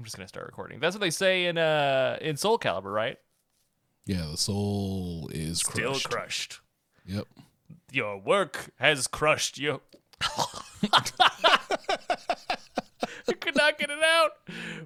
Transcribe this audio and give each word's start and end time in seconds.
I'm 0.00 0.04
just 0.04 0.16
gonna 0.16 0.28
start 0.28 0.46
recording. 0.46 0.80
That's 0.80 0.96
what 0.96 1.02
they 1.02 1.10
say 1.10 1.44
in 1.44 1.58
uh 1.58 2.16
in 2.22 2.38
Soul 2.38 2.58
Calibur, 2.58 2.90
right? 2.90 3.18
Yeah, 4.06 4.28
the 4.30 4.38
soul 4.38 5.28
is 5.30 5.58
Still 5.58 5.90
crushed. 5.90 6.08
crushed. 6.10 6.60
Yep. 7.04 7.26
Your 7.92 8.16
work 8.18 8.70
has 8.78 9.06
crushed 9.06 9.58
you. 9.58 9.82
I 10.22 11.58
could 13.40 13.56
not 13.56 13.78
get 13.78 13.90
it 13.90 13.98
out. 14.02 14.30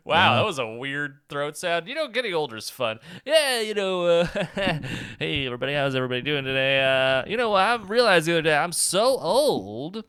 Wow, 0.04 0.34
that 0.34 0.44
was 0.44 0.58
a 0.58 0.66
weird 0.66 1.18
throat 1.28 1.56
sound. 1.56 1.86
You 1.86 1.94
know, 1.94 2.08
getting 2.08 2.34
older 2.34 2.56
is 2.56 2.68
fun. 2.70 2.98
Yeah, 3.24 3.60
you 3.60 3.74
know, 3.74 4.06
uh, 4.06 4.26
hey, 5.20 5.46
everybody, 5.46 5.74
how's 5.74 5.94
everybody 5.94 6.22
doing 6.22 6.42
today? 6.44 6.82
Uh, 6.82 7.24
you 7.30 7.36
know, 7.36 7.50
what 7.50 7.62
I 7.62 7.76
realized 7.76 8.26
the 8.26 8.32
other 8.32 8.42
day 8.42 8.56
I'm 8.56 8.72
so 8.72 9.16
old. 9.18 10.02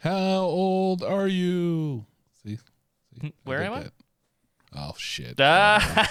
How 0.00 0.40
old 0.40 1.04
are 1.04 1.28
you? 1.28 2.06
See? 2.44 2.58
See? 3.20 3.34
Where 3.44 3.58
did 3.60 3.66
am 3.68 3.72
I? 3.74 3.80
that. 3.84 3.92
Oh 4.74 4.94
shit. 4.96 5.34
Ah. 5.38 6.08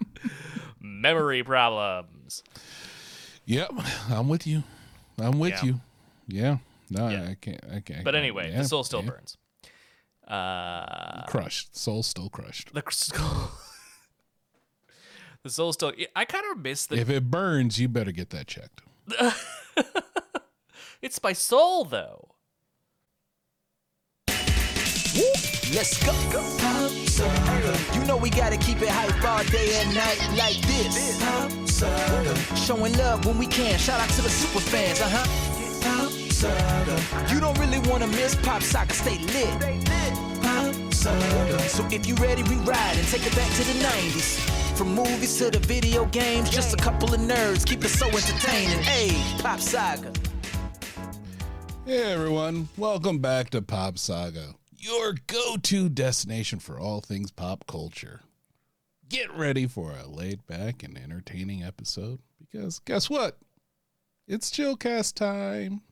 Memory 0.80 1.42
problems. 1.42 2.42
Yep. 3.46 3.72
I'm 4.10 4.28
with 4.28 4.46
you. 4.46 4.62
I'm 5.18 5.38
with 5.38 5.52
Yeah. 5.54 5.64
you. 5.64 5.80
Yeah. 6.28 6.56
No, 6.90 7.08
Yeah. 7.08 7.28
I 7.30 7.36
can't. 7.40 7.60
I 7.72 7.80
can't. 7.80 8.04
But 8.04 8.14
anyway, 8.14 8.50
yeah, 8.52 8.62
the 8.62 8.68
soul 8.68 8.84
still 8.84 9.02
burns. 9.02 9.36
Uh, 10.26 11.24
Crushed. 11.26 11.76
Soul 11.76 12.02
still 12.02 12.28
crushed. 12.30 12.72
the 12.72 12.82
skull. 12.90 13.50
the 15.42 15.50
soul 15.50 15.72
still. 15.72 15.92
I 16.14 16.24
kind 16.24 16.44
of 16.52 16.58
miss 16.62 16.86
the. 16.86 16.96
If 16.96 17.10
it 17.10 17.30
burns, 17.30 17.80
you 17.80 17.88
better 17.88 18.12
get 18.12 18.30
that 18.30 18.46
checked. 18.46 18.80
It's 21.02 21.20
my 21.20 21.32
soul, 21.32 21.84
though. 21.84 22.28
Let's 25.72 25.96
go. 26.04 26.12
Pop 26.58 26.90
Saga. 27.08 27.78
You 27.94 28.04
know 28.04 28.18
we 28.18 28.28
gotta 28.28 28.58
keep 28.58 28.82
it 28.82 28.90
hype 28.90 29.24
all 29.24 29.42
day 29.44 29.80
and 29.80 29.94
night 29.94 30.20
like 30.36 30.60
this. 30.66 31.18
Pop 31.22 31.50
Saga. 31.66 32.36
Showing 32.56 32.92
love 32.98 33.24
when 33.24 33.38
we 33.38 33.46
can. 33.46 33.78
Shout 33.78 33.98
out 33.98 34.10
to 34.10 34.20
the 34.20 34.28
super 34.28 34.60
fans, 34.60 35.00
uh 35.00 35.08
huh. 35.08 35.26
Pop 35.80 36.12
Saga. 36.30 37.32
You 37.32 37.40
don't 37.40 37.58
really 37.58 37.78
wanna 37.88 38.06
miss 38.08 38.34
Pop 38.34 38.62
Saga. 38.62 38.92
Stay 38.92 39.18
lit. 39.18 40.42
Pop 40.42 40.92
Saga. 40.92 41.58
So 41.70 41.86
if 41.90 42.06
you 42.06 42.16
ready, 42.16 42.42
we 42.42 42.56
ride 42.56 42.96
and 42.98 43.08
take 43.08 43.26
it 43.26 43.34
back 43.34 43.50
to 43.52 43.64
the 43.64 43.78
90s. 43.82 44.38
From 44.76 44.94
movies 44.94 45.38
to 45.38 45.50
the 45.50 45.58
video 45.58 46.04
games, 46.06 46.50
just 46.50 46.74
a 46.74 46.76
couple 46.76 47.14
of 47.14 47.20
nerds 47.20 47.64
keep 47.66 47.82
it 47.82 47.88
so 47.88 48.08
entertaining. 48.08 48.82
Hey, 48.82 49.10
Pop 49.42 49.58
Saga. 49.58 50.12
Hey 51.86 52.12
everyone, 52.12 52.68
welcome 52.76 53.18
back 53.20 53.50
to 53.50 53.62
Pop 53.62 53.98
Saga, 53.98 54.54
your 54.82 55.14
go-to 55.28 55.88
destination 55.88 56.58
for 56.58 56.78
all 56.78 57.00
things 57.00 57.30
pop 57.30 57.64
culture. 57.68 58.20
Get 59.08 59.32
ready 59.32 59.66
for 59.66 59.92
a 59.92 60.08
laid-back 60.08 60.82
and 60.82 60.98
entertaining 60.98 61.62
episode 61.62 62.18
because 62.40 62.80
guess 62.80 63.08
what? 63.08 63.38
It's 64.26 64.50
chillcast 64.50 65.14
time. 65.14 65.82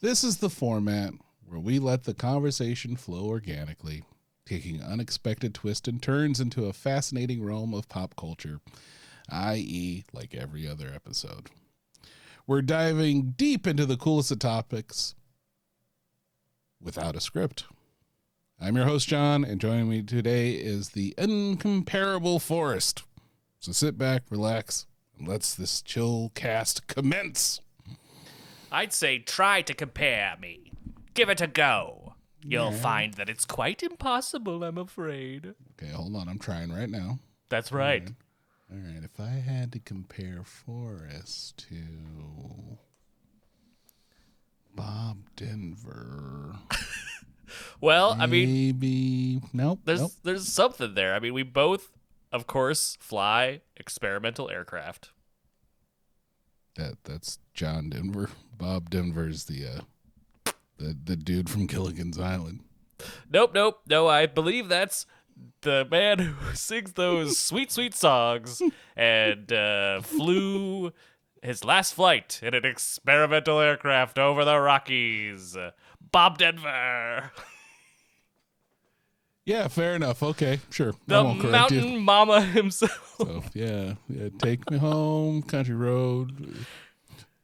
This 0.00 0.22
is 0.22 0.36
the 0.36 0.50
format 0.50 1.12
where 1.44 1.58
we 1.58 1.80
let 1.80 2.04
the 2.04 2.14
conversation 2.14 2.94
flow 2.94 3.26
organically, 3.26 4.04
taking 4.46 4.80
unexpected 4.80 5.52
twists 5.52 5.88
and 5.88 6.00
turns 6.00 6.38
into 6.38 6.66
a 6.66 6.72
fascinating 6.72 7.42
realm 7.42 7.74
of 7.74 7.88
pop 7.88 8.14
culture, 8.14 8.60
i.e., 9.28 10.04
like 10.12 10.36
every 10.36 10.68
other 10.68 10.92
episode. 10.94 11.48
We're 12.46 12.62
diving 12.62 13.34
deep 13.36 13.66
into 13.66 13.86
the 13.86 13.96
coolest 13.96 14.30
of 14.30 14.38
topics 14.38 15.16
without 16.80 17.16
a 17.16 17.20
script. 17.20 17.64
I'm 18.60 18.74
your 18.74 18.86
host, 18.86 19.06
John, 19.06 19.44
and 19.44 19.60
joining 19.60 19.88
me 19.88 20.02
today 20.02 20.52
is 20.52 20.90
the 20.90 21.14
incomparable 21.16 22.40
Forrest. 22.40 23.04
So 23.60 23.70
sit 23.70 23.96
back, 23.96 24.24
relax, 24.30 24.86
and 25.16 25.28
let's 25.28 25.54
this 25.54 25.80
chill 25.80 26.32
cast 26.34 26.88
commence. 26.88 27.60
I'd 28.72 28.92
say 28.92 29.20
try 29.20 29.62
to 29.62 29.74
compare 29.74 30.36
me. 30.40 30.72
Give 31.14 31.28
it 31.28 31.40
a 31.40 31.46
go. 31.46 32.14
You'll 32.44 32.72
find 32.72 33.14
that 33.14 33.28
it's 33.28 33.44
quite 33.44 33.82
impossible, 33.82 34.64
I'm 34.64 34.78
afraid. 34.78 35.54
Okay, 35.80 35.92
hold 35.92 36.16
on. 36.16 36.28
I'm 36.28 36.38
trying 36.38 36.72
right 36.72 36.90
now. 36.90 37.20
That's 37.48 37.70
right. 37.70 38.10
All 38.70 38.78
right, 38.78 39.02
if 39.04 39.20
I 39.20 39.30
had 39.40 39.72
to 39.72 39.78
compare 39.78 40.42
Forrest 40.44 41.66
to 41.68 42.78
Bob 44.74 45.18
Denver, 45.36 46.56
Well, 47.80 48.16
I 48.18 48.26
mean, 48.26 48.52
maybe 48.52 49.40
nope. 49.52 49.80
there's 49.84 50.00
nope. 50.00 50.12
there's 50.22 50.48
something 50.48 50.94
there. 50.94 51.14
I 51.14 51.18
mean, 51.18 51.34
we 51.34 51.42
both, 51.42 51.90
of 52.32 52.46
course, 52.46 52.96
fly 53.00 53.60
experimental 53.76 54.50
aircraft. 54.50 55.10
That 56.76 57.04
that's 57.04 57.38
John 57.54 57.90
Denver. 57.90 58.30
Bob 58.56 58.90
Denver's 58.90 59.44
the 59.44 59.66
uh 59.66 60.52
the 60.78 60.96
the 61.04 61.16
dude 61.16 61.50
from 61.50 61.66
Gilligan's 61.66 62.18
Island. 62.18 62.60
Nope, 63.30 63.52
nope, 63.54 63.80
no. 63.88 64.08
I 64.08 64.26
believe 64.26 64.68
that's 64.68 65.06
the 65.62 65.86
man 65.90 66.18
who 66.18 66.34
sings 66.54 66.92
those 66.92 67.38
sweet, 67.38 67.70
sweet 67.70 67.94
songs 67.94 68.62
and 68.96 69.52
uh, 69.52 70.00
flew 70.02 70.92
his 71.42 71.64
last 71.64 71.94
flight 71.94 72.40
in 72.42 72.54
an 72.54 72.64
experimental 72.64 73.60
aircraft 73.60 74.18
over 74.18 74.44
the 74.44 74.58
Rockies. 74.58 75.56
Bob 76.10 76.38
Denver, 76.38 77.30
Yeah, 79.44 79.68
fair 79.68 79.94
enough. 79.94 80.22
Okay, 80.22 80.60
sure. 80.70 80.94
The 81.06 81.22
mountain 81.24 81.88
you. 81.92 82.00
mama 82.00 82.42
himself. 82.42 83.14
So 83.18 83.42
yeah, 83.54 83.94
yeah, 84.08 84.28
take 84.38 84.70
me 84.70 84.76
home, 84.78 85.42
country 85.42 85.74
road. 85.74 86.54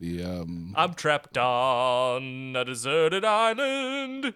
The 0.01 0.23
um 0.23 0.75
I'm 0.77 0.95
trapped 0.95 1.39
on 1.39 2.55
a 2.57 2.65
deserted 2.65 3.25
island. 3.25 4.35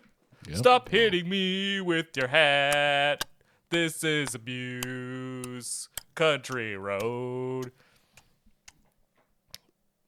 yep. 0.49 0.57
Stop 0.57 0.89
hitting 0.89 1.29
me 1.29 1.81
with 1.81 2.07
your 2.17 2.29
hat. 2.29 3.25
This 3.71 4.03
is 4.03 4.35
abuse. 4.35 5.89
Country 6.15 6.77
road. 6.77 7.71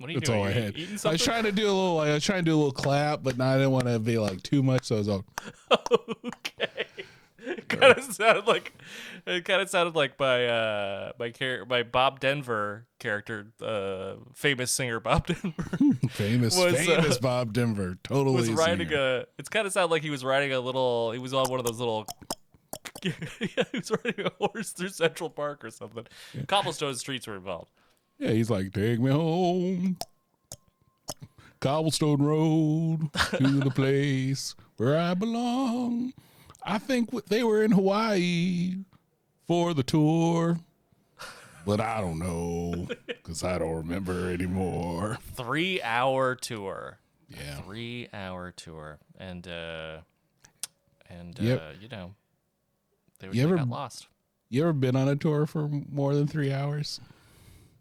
What 0.01 0.09
are 0.09 0.13
you 0.13 0.21
That's 0.21 0.31
doing? 0.31 0.41
all 0.41 0.47
I 0.47 0.51
had. 0.53 0.77
Eating 0.77 0.95
I 0.95 0.97
something? 0.97 1.13
was 1.13 1.23
trying 1.25 1.45
to 1.45 1.53
do 1.53 1.65
a 1.67 1.73
little. 1.73 1.95
Like, 1.97 2.09
I 2.09 2.15
was 2.15 2.25
trying 2.25 2.39
to 2.45 2.51
do 2.51 2.55
a 2.55 2.59
little 2.59 2.73
clap, 2.73 3.23
but 3.23 3.37
now 3.37 3.51
I 3.51 3.57
didn't 3.59 3.73
want 3.73 3.85
to 3.87 3.99
be 3.99 4.17
like 4.19 4.43
too 4.43 4.63
much. 4.63 4.87
So 4.87 4.95
I 4.95 4.99
was 4.99 5.09
all, 5.09 5.25
okay. 6.27 6.87
It 7.43 7.69
kind 7.69 7.97
of 7.97 8.05
sounded 8.05 8.47
like 8.47 8.73
it 9.27 9.45
kind 9.45 9.61
of 9.63 9.69
sounded 9.71 9.95
like 9.97 10.19
my 10.19 10.47
uh 10.47 11.13
my 11.19 11.31
char- 11.31 11.65
my 11.67 11.83
Bob 11.83 12.21
Denver 12.21 12.87
character, 12.99 13.47
uh 13.63 14.15
famous 14.35 14.71
singer 14.71 15.01
Bob 15.01 15.27
Denver 15.29 15.65
famous, 16.11 16.57
Was, 16.57 16.75
uh, 16.75 16.77
famous 16.77 17.19
Bob 17.19 17.53
Denver. 17.53 17.99
Totally 18.05 18.37
was 18.37 18.51
riding 18.53 18.93
a. 18.93 19.25
It's 19.39 19.49
kind 19.49 19.67
of 19.67 19.73
sounded 19.73 19.91
like 19.91 20.03
he 20.03 20.11
was 20.11 20.25
riding 20.25 20.53
a 20.53 20.61
little. 20.61 21.13
He 21.13 21.19
was 21.19 21.33
on 21.35 21.49
one 21.51 21.59
of 21.61 21.67
those 21.67 21.79
little. 21.79 22.07
yeah, 23.03 23.13
he 23.41 23.51
was 23.79 23.91
riding 24.05 24.27
a 24.27 24.31
horse 24.39 24.71
through 24.73 24.89
Central 24.91 25.29
Park 25.31 25.65
or 25.65 25.71
something. 25.71 26.07
Cobblestone 26.47 26.95
streets 26.95 27.27
were 27.27 27.37
involved. 27.37 27.71
Yeah, 28.21 28.33
he's 28.33 28.51
like, 28.51 28.73
take 28.73 29.01
me 29.01 29.11
home, 29.11 29.97
cobblestone 31.61 32.23
road 32.23 33.13
to 33.37 33.61
the 33.61 33.71
place 33.75 34.55
where 34.77 34.99
I 34.99 35.15
belong. 35.15 36.13
I 36.63 36.79
think 36.79 37.11
they 37.29 37.43
were 37.43 37.63
in 37.63 37.73
Hawaii 37.73 38.77
for 39.47 39.73
the 39.73 39.83
tour, 39.83 40.59
but 41.65 41.81
I 41.81 42.01
don't 42.03 42.19
know 42.19 42.87
because 43.07 43.43
I 43.43 43.59
don't 43.59 43.75
remember 43.77 44.31
anymore. 44.31 45.19
Three 45.35 45.81
hour 45.83 46.35
tour. 46.35 46.99
Yeah, 47.29 47.61
Three 47.63 48.09
hour 48.13 48.51
tour, 48.51 48.99
and 49.17 49.47
uh, 49.47 49.99
and 51.09 51.39
Yep. 51.39 51.61
uh, 51.61 51.73
you 51.81 51.89
know, 51.89 52.15
they, 53.21 53.29
You 53.29 53.33
they 53.33 53.43
ever- 53.43 53.57
got 53.57 53.69
lost. 53.69 54.09
you 54.51 54.63
ever 54.63 54.73
been 54.73 54.97
on 54.97 55.09
a 55.09 55.15
tour 55.17 55.47
for 55.47 55.69
more 55.91 56.15
than 56.15 56.27
three 56.27 56.53
hours? 56.53 57.01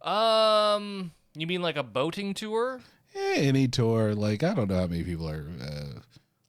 Um, 0.01 1.11
you 1.35 1.47
mean 1.47 1.61
like 1.61 1.77
a 1.77 1.83
boating 1.83 2.33
tour? 2.33 2.81
Eh, 3.15 3.35
any 3.37 3.67
tour, 3.67 4.13
like 4.15 4.43
I 4.43 4.53
don't 4.53 4.69
know 4.69 4.77
how 4.79 4.87
many 4.87 5.03
people 5.03 5.27
are 5.29 5.45
uh, 5.61 5.99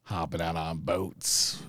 hopping 0.04 0.40
out 0.40 0.56
on 0.56 0.78
boats. 0.78 1.62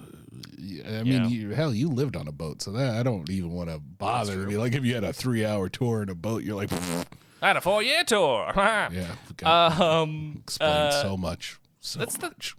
I 0.85 1.03
mean, 1.03 1.05
Yeah. 1.07 1.27
you, 1.27 1.49
hell, 1.51 1.73
you 1.73 1.89
lived 1.89 2.15
on 2.15 2.27
a 2.27 2.31
boat, 2.31 2.61
so 2.61 2.71
that 2.71 2.95
I 2.95 3.03
don't 3.03 3.29
even 3.29 3.51
want 3.51 3.69
to 3.69 3.79
bother 3.79 4.35
to 4.41 4.47
be 4.47 4.57
like 4.57 4.73
if 4.73 4.83
you 4.85 4.95
had 4.95 5.03
a 5.03 5.13
three-hour 5.13 5.69
tour 5.69 6.03
in 6.03 6.09
a 6.09 6.15
boat, 6.15 6.43
you're 6.43 6.55
like, 6.55 6.71
I 7.41 7.47
had 7.47 7.57
a 7.57 7.61
four 7.61 7.81
year 7.83 8.03
tour. 8.03 8.51
yeah, 8.55 9.15
God, 9.37 9.79
Um, 9.81 10.37
explain 10.43 10.69
uh, 10.69 11.01
so 11.03 11.17
much, 11.17 11.59
so 11.79 11.99
that's 11.99 12.17
the- 12.17 12.27
much, 12.27 12.55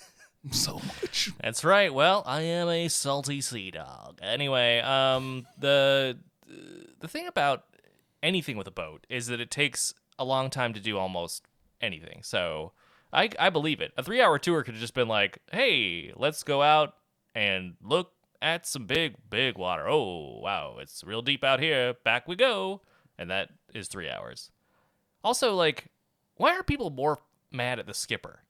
so 0.50 0.74
much. 0.74 1.30
That's 1.42 1.64
right. 1.64 1.92
Well, 1.92 2.22
I 2.26 2.42
am 2.42 2.68
a 2.68 2.88
salty 2.88 3.40
sea 3.40 3.70
dog. 3.70 4.18
Anyway, 4.22 4.80
um, 4.80 5.46
the 5.58 6.18
the 7.00 7.08
thing 7.08 7.26
about 7.26 7.64
anything 8.26 8.56
with 8.56 8.66
a 8.66 8.72
boat 8.72 9.06
is 9.08 9.28
that 9.28 9.40
it 9.40 9.50
takes 9.50 9.94
a 10.18 10.24
long 10.24 10.50
time 10.50 10.74
to 10.74 10.80
do 10.80 10.98
almost 10.98 11.46
anything. 11.80 12.20
So 12.22 12.72
I 13.12 13.30
I 13.38 13.50
believe 13.50 13.80
it. 13.80 13.92
A 13.96 14.02
three 14.02 14.20
hour 14.20 14.38
tour 14.38 14.62
could 14.62 14.74
have 14.74 14.80
just 14.80 14.94
been 14.94 15.08
like, 15.08 15.38
hey, 15.52 16.12
let's 16.16 16.42
go 16.42 16.60
out 16.60 16.94
and 17.34 17.74
look 17.82 18.12
at 18.42 18.66
some 18.66 18.86
big, 18.86 19.14
big 19.30 19.56
water. 19.56 19.88
Oh, 19.88 20.40
wow, 20.40 20.76
it's 20.80 21.04
real 21.04 21.22
deep 21.22 21.44
out 21.44 21.60
here. 21.60 21.94
Back 22.04 22.26
we 22.26 22.36
go. 22.36 22.82
And 23.18 23.30
that 23.30 23.50
is 23.72 23.88
three 23.88 24.10
hours. 24.10 24.50
Also, 25.24 25.54
like, 25.54 25.86
why 26.36 26.54
are 26.54 26.62
people 26.62 26.90
more 26.90 27.20
mad 27.50 27.78
at 27.78 27.86
the 27.86 27.94
skipper? 27.94 28.40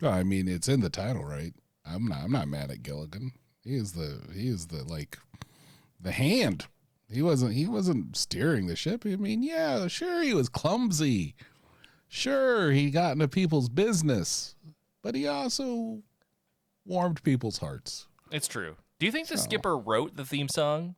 Well, 0.00 0.12
I 0.12 0.22
mean, 0.22 0.48
it's 0.48 0.68
in 0.68 0.80
the 0.80 0.88
title, 0.88 1.24
right? 1.24 1.52
I'm 1.84 2.06
not. 2.06 2.22
I'm 2.22 2.32
not 2.32 2.48
mad 2.48 2.70
at 2.70 2.82
Gilligan. 2.82 3.32
He 3.64 3.76
is 3.76 3.92
the. 3.92 4.20
He 4.32 4.48
is 4.48 4.68
the 4.68 4.84
like, 4.84 5.18
the 6.00 6.12
hand. 6.12 6.66
He 7.10 7.22
wasn't. 7.22 7.54
He 7.54 7.66
wasn't 7.66 8.16
steering 8.16 8.66
the 8.66 8.76
ship. 8.76 9.04
I 9.06 9.16
mean, 9.16 9.42
yeah, 9.42 9.86
sure, 9.88 10.22
he 10.22 10.34
was 10.34 10.48
clumsy. 10.48 11.34
Sure, 12.08 12.70
he 12.70 12.90
got 12.90 13.12
into 13.12 13.28
people's 13.28 13.68
business, 13.68 14.54
but 15.02 15.14
he 15.14 15.26
also 15.26 16.02
warmed 16.84 17.22
people's 17.22 17.58
hearts. 17.58 18.06
It's 18.30 18.48
true. 18.48 18.76
Do 18.98 19.06
you 19.06 19.12
think 19.12 19.28
the 19.28 19.38
skipper 19.38 19.76
wrote 19.76 20.16
the 20.16 20.24
theme 20.24 20.48
song? 20.48 20.96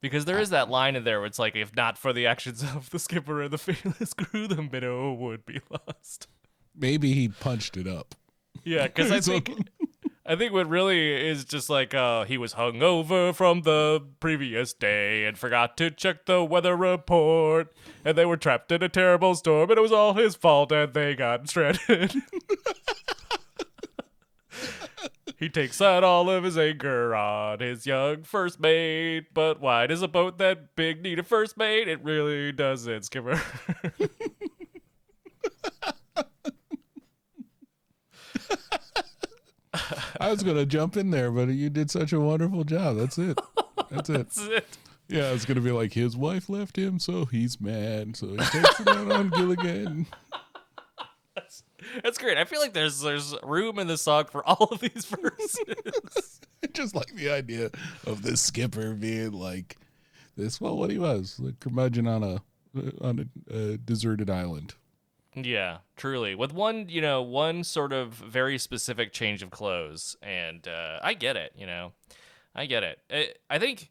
Because 0.00 0.24
there 0.24 0.38
is 0.38 0.50
that 0.50 0.68
line 0.70 0.96
in 0.96 1.04
there 1.04 1.18
where 1.18 1.26
it's 1.26 1.38
like, 1.38 1.56
if 1.56 1.74
not 1.74 1.98
for 1.98 2.12
the 2.12 2.26
actions 2.26 2.62
of 2.62 2.90
the 2.90 2.98
skipper 2.98 3.42
and 3.42 3.50
the 3.50 3.58
fearless 3.58 4.14
crew, 4.14 4.46
the 4.46 4.62
minnow 4.62 5.12
would 5.12 5.44
be 5.44 5.60
lost. 5.70 6.28
Maybe 6.74 7.12
he 7.14 7.28
punched 7.28 7.76
it 7.76 7.86
up. 7.86 8.14
Yeah, 8.64 8.86
because 8.86 9.10
I 9.10 9.20
think 9.40 9.50
I 10.28 10.36
think 10.36 10.52
what 10.52 10.68
really 10.68 11.26
is 11.26 11.46
just 11.46 11.70
like 11.70 11.94
uh, 11.94 12.24
he 12.24 12.36
was 12.36 12.52
hungover 12.52 13.34
from 13.34 13.62
the 13.62 14.02
previous 14.20 14.74
day 14.74 15.24
and 15.24 15.38
forgot 15.38 15.78
to 15.78 15.90
check 15.90 16.26
the 16.26 16.44
weather 16.44 16.76
report, 16.76 17.72
and 18.04 18.18
they 18.18 18.26
were 18.26 18.36
trapped 18.36 18.70
in 18.70 18.82
a 18.82 18.90
terrible 18.90 19.34
storm, 19.34 19.70
and 19.70 19.78
it 19.78 19.80
was 19.80 19.90
all 19.90 20.12
his 20.12 20.34
fault, 20.34 20.70
and 20.70 20.92
they 20.92 21.14
got 21.14 21.48
stranded. 21.48 22.12
he 25.38 25.48
takes 25.48 25.80
out 25.80 26.04
all 26.04 26.28
of 26.28 26.44
his 26.44 26.58
anger 26.58 27.14
on 27.14 27.60
his 27.60 27.86
young 27.86 28.22
first 28.22 28.60
mate, 28.60 29.32
but 29.32 29.62
why 29.62 29.86
does 29.86 30.02
a 30.02 30.08
boat 30.08 30.36
that 30.36 30.76
big 30.76 31.02
need 31.02 31.18
a 31.18 31.22
first 31.22 31.56
mate? 31.56 31.88
It 31.88 32.04
really 32.04 32.52
doesn't, 32.52 33.06
Skipper. 33.06 33.40
I 40.28 40.32
was 40.32 40.42
gonna 40.42 40.66
jump 40.66 40.98
in 40.98 41.10
there, 41.10 41.30
but 41.30 41.48
you 41.48 41.70
did 41.70 41.90
such 41.90 42.12
a 42.12 42.20
wonderful 42.20 42.62
job. 42.62 42.96
That's 42.98 43.16
it. 43.16 43.38
That's 43.90 44.10
it. 44.10 44.12
That's 44.28 44.38
it. 44.38 44.78
Yeah, 45.08 45.32
it's 45.32 45.46
gonna 45.46 45.62
be 45.62 45.70
like 45.70 45.94
his 45.94 46.18
wife 46.18 46.50
left 46.50 46.76
him, 46.76 46.98
so 46.98 47.24
he's 47.24 47.58
mad. 47.62 48.14
So 48.14 48.28
he 48.28 48.36
takes 48.36 48.80
it 48.80 48.88
out 48.88 49.10
on 49.10 49.30
Gilligan. 49.30 50.06
That's 52.02 52.18
great. 52.18 52.36
I 52.36 52.44
feel 52.44 52.60
like 52.60 52.74
there's 52.74 53.00
there's 53.00 53.34
room 53.42 53.78
in 53.78 53.86
the 53.86 53.96
song 53.96 54.26
for 54.26 54.46
all 54.46 54.68
of 54.70 54.80
these 54.80 55.06
verses. 55.06 56.40
Just 56.74 56.94
like 56.94 57.14
the 57.14 57.30
idea 57.30 57.70
of 58.06 58.20
this 58.22 58.42
skipper 58.42 58.92
being 58.92 59.32
like 59.32 59.78
this. 60.36 60.60
Well, 60.60 60.76
what 60.76 60.90
he 60.90 60.98
was, 60.98 61.40
like 61.40 61.58
curmudgeon 61.58 62.06
on 62.06 62.22
a 62.22 62.42
on 63.00 63.30
a, 63.50 63.54
uh 63.54 63.76
deserted 63.82 64.28
island. 64.28 64.74
Yeah, 65.34 65.78
truly. 65.96 66.34
With 66.34 66.52
one, 66.52 66.88
you 66.88 67.00
know, 67.00 67.22
one 67.22 67.62
sort 67.64 67.92
of 67.92 68.14
very 68.14 68.58
specific 68.58 69.12
change 69.12 69.42
of 69.42 69.50
clothes, 69.50 70.16
and 70.22 70.66
uh, 70.66 70.98
I 71.02 71.14
get 71.14 71.36
it. 71.36 71.52
You 71.56 71.66
know, 71.66 71.92
I 72.54 72.66
get 72.66 72.82
it. 72.82 72.98
I, 73.10 73.28
I 73.48 73.58
think, 73.58 73.90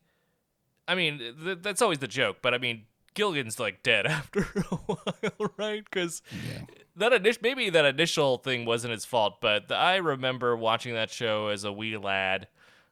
I 0.87 0.95
mean, 0.95 1.19
th- 1.43 1.59
that's 1.61 1.81
always 1.81 1.99
the 1.99 2.07
joke, 2.07 2.37
but 2.41 2.53
I 2.53 2.57
mean, 2.57 2.83
Gilligan's 3.13 3.59
like 3.59 3.81
dead 3.83 4.05
after 4.07 4.41
a 4.41 4.75
while, 4.75 5.51
right? 5.57 5.83
Because 5.85 6.21
Yeah. 6.31 6.61
that 6.97 7.13
initial 7.13 7.39
maybe 7.43 7.69
that 7.69 7.85
initial 7.85 8.37
thing 8.39 8.65
wasn't 8.65 8.91
his 8.91 9.05
fault, 9.05 9.39
but 9.39 9.67
the, 9.69 9.75
I 9.75 9.97
remember 9.97 10.55
watching 10.57 10.93
that 10.95 11.09
show 11.11 11.47
as 11.47 11.63
a 11.63 11.71
wee 11.71 11.97
lad 11.97 12.47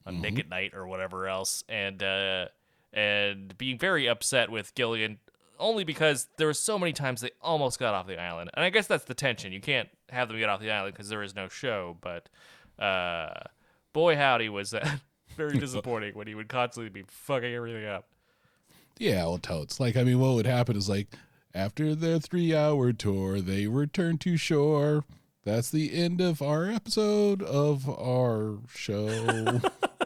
on 0.06 0.22
Nick 0.22 0.38
at 0.40 0.48
Nite 0.50 0.74
or 0.76 0.88
whatever 0.88 1.28
else, 1.28 1.64
and 1.68 2.02
uh, 2.04 2.46
and 2.94 3.58
being 3.58 3.78
very 3.80 4.08
upset 4.08 4.50
with 4.52 4.74
Gilligan 4.76 5.18
only 5.60 5.84
because 5.84 6.28
there 6.38 6.48
were 6.48 6.54
so 6.54 6.78
many 6.78 6.94
times 6.94 7.22
they 7.22 7.32
almost 7.42 7.80
got 7.80 7.94
off 7.94 8.08
the 8.08 8.20
island, 8.20 8.50
and 8.54 8.64
I 8.64 8.70
guess 8.70 8.88
that's 8.88 9.06
the 9.06 9.14
tension. 9.14 9.52
You 9.52 9.62
can't 9.62 9.90
have 10.10 10.28
them 10.28 10.38
get 10.38 10.50
off 10.50 10.60
the 10.60 10.72
island 10.72 10.94
because 10.94 11.10
there 11.10 11.24
is 11.24 11.36
no 11.36 11.48
show, 11.48 11.98
but 12.02 12.30
uh, 12.80 13.34
boy 13.94 14.16
howdy 14.16 14.50
was 14.50 14.72
that 14.72 15.00
very 15.38 15.58
disappointing 15.58 16.14
when 16.14 16.28
he 16.28 16.36
would 16.36 16.50
constantly 16.50 16.90
be 16.90 17.04
fucking 17.08 17.54
everything 17.54 17.86
up. 17.86 18.08
Yeah, 18.98 19.26
well, 19.26 19.38
totes. 19.38 19.80
Like, 19.80 19.98
I 19.98 20.04
mean, 20.04 20.20
what 20.20 20.36
would 20.36 20.46
happen 20.46 20.78
is 20.78 20.88
like 20.88 21.08
after 21.54 21.96
their 21.96 22.20
three-hour 22.20 22.94
tour, 22.94 23.42
they 23.42 23.68
return 23.68 24.18
to 24.20 24.38
shore. 24.38 25.04
That's 25.44 25.70
the 25.70 25.94
end 25.94 26.22
of 26.22 26.42
our 26.42 26.70
episode 26.70 27.44
of 27.44 27.88
our 27.90 28.60
show. 28.74 29.62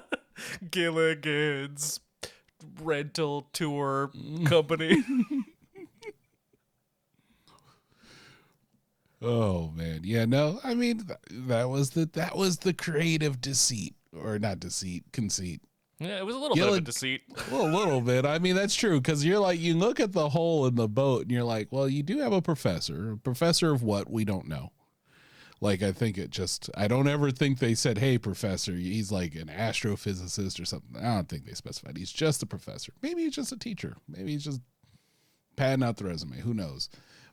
Gilligan's 0.71 2.01
rental 2.81 3.47
tour 3.53 4.11
mm. 4.15 4.45
company. 4.45 4.97
oh 9.21 9.71
man, 9.75 10.01
yeah. 10.03 10.25
No, 10.25 10.59
I 10.63 10.73
mean 10.73 11.05
th- 11.05 11.19
that 11.47 11.69
was 11.69 11.91
the 11.91 12.05
that 12.13 12.35
was 12.35 12.59
the 12.59 12.73
creative 12.73 13.41
deceit, 13.41 13.95
or 14.15 14.39
not 14.39 14.59
deceit, 14.59 15.03
conceit. 15.11 15.61
yeah, 15.99 16.17
it 16.17 16.25
was 16.25 16.35
a 16.35 16.39
little 16.39 16.55
bit 16.55 16.67
of 16.67 16.75
a 16.75 16.81
deceit. 16.81 17.21
Well, 17.51 17.65
a 17.65 17.73
little 17.75 18.01
bit. 18.01 18.25
I 18.25 18.39
mean, 18.39 18.55
that's 18.55 18.75
true 18.75 18.99
because 18.99 19.25
you're 19.25 19.39
like 19.39 19.59
you 19.59 19.75
look 19.75 19.99
at 19.99 20.13
the 20.13 20.29
hole 20.29 20.65
in 20.67 20.75
the 20.75 20.87
boat 20.87 21.23
and 21.23 21.31
you're 21.31 21.43
like, 21.43 21.67
well, 21.71 21.89
you 21.89 22.03
do 22.03 22.19
have 22.19 22.33
a 22.33 22.41
professor. 22.41 23.13
A 23.13 23.17
professor 23.17 23.71
of 23.71 23.83
what 23.83 24.09
we 24.09 24.25
don't 24.25 24.47
know. 24.47 24.71
Like 25.61 25.83
I 25.83 25.91
think 25.91 26.17
it 26.17 26.29
just 26.29 26.69
I 26.75 26.87
don't 26.87 27.07
ever 27.07 27.31
think 27.31 27.59
they 27.59 27.75
said, 27.75 27.97
"Hey, 27.97 28.17
professor." 28.17 28.73
He's 28.73 29.11
like 29.11 29.35
an 29.35 29.47
astrophysicist 29.47 30.61
or 30.61 30.65
something. 30.65 30.95
I 30.95 31.15
don't 31.15 31.27
think 31.27 31.45
they 31.45 31.53
specified. 31.53 31.97
He's 31.97 32.11
just 32.11 32.41
a 32.41 32.45
professor. 32.45 32.93
Maybe 33.01 33.23
he's 33.23 33.35
just 33.35 33.51
a 33.51 33.57
teacher. 33.57 33.97
Maybe 34.07 34.31
he's 34.31 34.45
just 34.45 34.61
padding 35.57 35.83
out 35.83 35.97
the 35.97 36.05
resume. 36.05 36.39
Who 36.39 36.53
knows? 36.53 36.89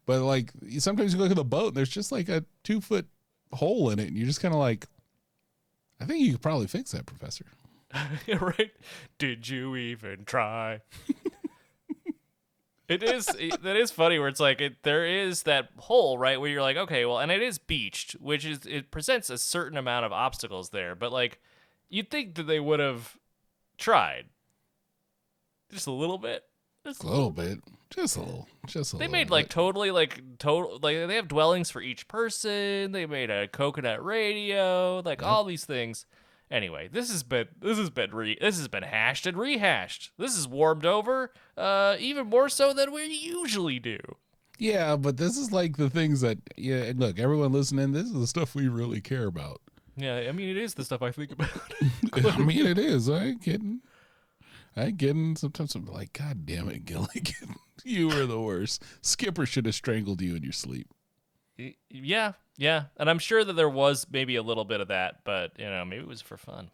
But 0.06 0.22
like 0.22 0.50
sometimes 0.78 1.12
you 1.12 1.20
look 1.20 1.30
at 1.30 1.36
the 1.36 1.44
boat 1.44 1.68
and 1.68 1.76
there's 1.76 1.88
just 1.88 2.10
like 2.10 2.28
a 2.28 2.44
two 2.64 2.80
foot 2.80 3.06
hole 3.52 3.90
in 3.90 3.98
it, 4.00 4.08
and 4.08 4.16
you're 4.16 4.26
just 4.26 4.42
kind 4.42 4.54
of 4.54 4.60
like, 4.60 4.86
I 6.00 6.04
think 6.04 6.24
you 6.24 6.32
could 6.32 6.42
probably 6.42 6.66
fix 6.66 6.92
that, 6.92 7.06
professor. 7.06 7.46
Right? 8.28 8.72
Did 9.18 9.48
you 9.48 9.76
even 9.76 10.24
try? 10.26 10.82
it 12.88 13.02
is 13.02 13.28
it- 13.38 13.62
that 13.62 13.76
is 13.76 13.90
funny 13.90 14.18
where 14.18 14.28
it's 14.28 14.40
like 14.40 14.60
it, 14.60 14.82
there 14.82 15.04
is 15.06 15.42
that 15.44 15.68
hole 15.78 16.18
right 16.18 16.40
where 16.40 16.50
you're 16.50 16.62
like 16.62 16.76
okay 16.76 17.04
well 17.04 17.18
and 17.18 17.30
it 17.32 17.42
is 17.42 17.58
beached 17.58 18.12
which 18.20 18.44
is 18.44 18.64
it 18.66 18.90
presents 18.90 19.28
a 19.30 19.38
certain 19.38 19.76
amount 19.78 20.04
of 20.06 20.12
obstacles 20.12 20.70
there 20.70 20.94
but 20.94 21.12
like 21.12 21.40
you'd 21.88 22.10
think 22.10 22.34
that 22.36 22.44
they 22.44 22.60
would 22.60 22.80
have 22.80 23.16
tried 23.78 24.26
just 25.70 25.86
a 25.86 25.92
little 25.92 26.18
bit 26.18 26.44
just 26.84 27.02
A 27.02 27.06
little 27.08 27.32
bit, 27.32 27.58
just 27.90 28.16
a 28.16 28.20
little, 28.20 28.46
just 28.68 28.92
a 28.92 28.96
They 28.96 29.06
little. 29.06 29.12
made 29.12 29.28
like 29.28 29.46
bit. 29.46 29.50
totally 29.50 29.90
like 29.90 30.22
total 30.38 30.78
like 30.80 31.08
they 31.08 31.16
have 31.16 31.26
dwellings 31.26 31.68
for 31.68 31.82
each 31.82 32.06
person. 32.06 32.92
They 32.92 33.06
made 33.06 33.28
a 33.28 33.48
coconut 33.48 34.04
radio, 34.04 35.02
like 35.04 35.20
all 35.20 35.42
these 35.42 35.64
things. 35.64 36.06
Anyway, 36.50 36.88
this 36.88 37.10
has 37.10 37.22
been 37.24 37.48
this 37.60 37.76
has 37.76 37.90
been 37.90 38.14
re 38.14 38.36
this 38.40 38.58
has 38.58 38.68
been 38.68 38.84
hashed 38.84 39.26
and 39.26 39.36
rehashed. 39.36 40.12
This 40.16 40.36
is 40.36 40.46
warmed 40.46 40.86
over, 40.86 41.32
uh, 41.56 41.96
even 41.98 42.28
more 42.28 42.48
so 42.48 42.72
than 42.72 42.92
we 42.92 43.06
usually 43.06 43.80
do. 43.80 43.98
Yeah, 44.58 44.96
but 44.96 45.16
this 45.16 45.36
is 45.36 45.50
like 45.52 45.76
the 45.76 45.90
things 45.90 46.20
that 46.20 46.38
yeah. 46.56 46.84
and 46.84 47.00
Look, 47.00 47.18
everyone 47.18 47.52
listening, 47.52 47.92
this 47.92 48.06
is 48.06 48.12
the 48.12 48.26
stuff 48.28 48.54
we 48.54 48.68
really 48.68 49.00
care 49.00 49.26
about. 49.26 49.60
Yeah, 49.96 50.26
I 50.28 50.32
mean 50.32 50.48
it 50.48 50.56
is 50.56 50.74
the 50.74 50.84
stuff 50.84 51.02
I 51.02 51.10
think 51.10 51.32
about. 51.32 51.50
I 52.12 52.38
mean, 52.38 52.64
it 52.64 52.78
is. 52.78 53.08
I 53.08 53.24
ain't 53.24 53.42
kidding. 53.42 53.80
I 54.76 54.84
ain't 54.84 54.98
kidding. 54.98 55.36
Sometimes 55.36 55.74
I'm 55.74 55.86
like, 55.86 56.12
God 56.12 56.46
damn 56.46 56.68
it, 56.68 56.84
Gilligan, 56.84 57.56
you 57.84 58.08
were 58.08 58.26
the 58.26 58.40
worst. 58.40 58.84
Skipper 59.00 59.46
should 59.46 59.66
have 59.66 59.74
strangled 59.74 60.20
you 60.20 60.36
in 60.36 60.42
your 60.42 60.52
sleep. 60.52 60.88
Yeah, 61.90 62.32
yeah, 62.56 62.84
and 62.96 63.08
I'm 63.10 63.18
sure 63.18 63.44
that 63.44 63.52
there 63.54 63.68
was 63.68 64.06
maybe 64.10 64.36
a 64.36 64.42
little 64.42 64.64
bit 64.64 64.80
of 64.80 64.88
that, 64.88 65.20
but 65.24 65.52
you 65.58 65.66
know 65.66 65.84
maybe 65.84 66.02
it 66.02 66.08
was 66.08 66.22
for 66.22 66.36
fun. 66.36 66.70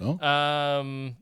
Oh, 0.00 0.18
Um, 0.26 1.16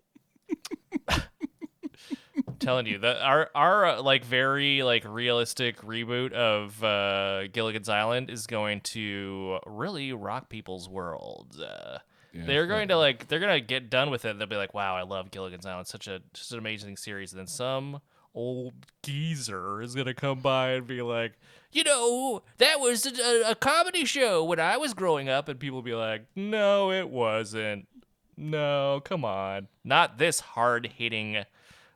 I'm 1.08 2.54
telling 2.58 2.86
you 2.86 2.98
that 2.98 3.20
our 3.22 3.50
our 3.54 3.86
uh, 3.86 4.02
like 4.02 4.24
very 4.24 4.82
like 4.82 5.04
realistic 5.06 5.80
reboot 5.82 6.32
of 6.32 6.82
uh, 6.82 7.48
Gilligan's 7.48 7.88
Island 7.88 8.30
is 8.30 8.46
going 8.46 8.80
to 8.82 9.58
really 9.66 10.12
rock 10.12 10.48
people's 10.48 10.88
worlds. 10.88 11.58
Uh, 11.60 11.98
Yeah, 12.32 12.44
they're 12.44 12.66
going 12.66 12.88
to 12.88 12.96
like 12.98 13.28
they're 13.28 13.40
gonna 13.40 13.60
get 13.60 13.88
done 13.88 14.10
with 14.10 14.24
it. 14.24 14.38
They'll 14.38 14.46
be 14.46 14.56
like, 14.56 14.74
"Wow, 14.74 14.94
I 14.96 15.02
love 15.02 15.30
Gilligan's 15.30 15.64
Island. 15.66 15.86
Such 15.86 16.06
a 16.06 16.20
just 16.34 16.52
an 16.52 16.58
amazing 16.58 16.96
series." 16.98 17.32
And 17.32 17.40
then 17.40 17.46
some 17.46 18.00
old 18.36 18.74
geezer 19.02 19.80
is 19.82 19.94
gonna 19.94 20.14
come 20.14 20.40
by 20.40 20.72
and 20.72 20.86
be 20.86 21.02
like, 21.02 21.32
"You 21.72 21.82
know, 21.82 22.42
that 22.58 22.78
was 22.78 23.06
a, 23.06 23.50
a 23.50 23.54
comedy 23.56 24.04
show 24.04 24.44
when 24.44 24.60
I 24.60 24.76
was 24.76 24.94
growing 24.94 25.28
up," 25.28 25.48
and 25.48 25.58
people 25.58 25.82
be 25.82 25.94
like, 25.94 26.26
"No, 26.36 26.92
it 26.92 27.08
wasn't. 27.10 27.88
No, 28.36 29.00
come 29.04 29.24
on, 29.24 29.68
not 29.82 30.18
this 30.18 30.40
hard 30.40 30.92
hitting." 30.98 31.44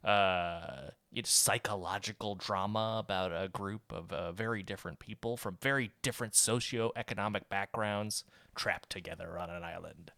Uh, 0.03 0.91
it's 1.13 1.31
psychological 1.31 2.35
drama 2.35 2.97
about 3.01 3.33
a 3.33 3.49
group 3.49 3.93
of 3.93 4.13
uh, 4.13 4.33
very 4.33 4.63
different 4.63 4.99
people 4.99 5.37
from 5.37 5.59
very 5.61 5.91
different 6.03 6.33
socioeconomic 6.35 7.49
backgrounds 7.49 8.25
trapped 8.55 8.91
together 8.91 9.39
on 9.39 9.51
an 9.51 9.63
island. 9.63 10.13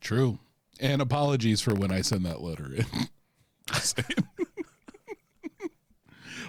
True. 0.00 0.38
And 0.78 1.00
apologies 1.00 1.62
for 1.62 1.74
when 1.74 1.90
I 1.90 2.02
send 2.02 2.26
that 2.26 2.42
letter 2.42 2.72
in. 2.74 2.86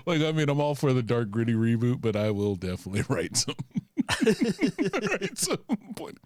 Like, 0.08 0.22
I 0.22 0.32
mean, 0.32 0.48
I'm 0.48 0.62
all 0.62 0.74
for 0.74 0.94
the 0.94 1.04
dark, 1.04 1.30
gritty 1.30 1.54
reboot, 1.54 2.00
but 2.00 2.16
I 2.16 2.32
will 2.32 2.56
definitely 2.56 3.04
write 3.14 3.36
some. 3.36 3.56
write 4.26 5.38
some. 5.38 5.58
point. 5.98 6.18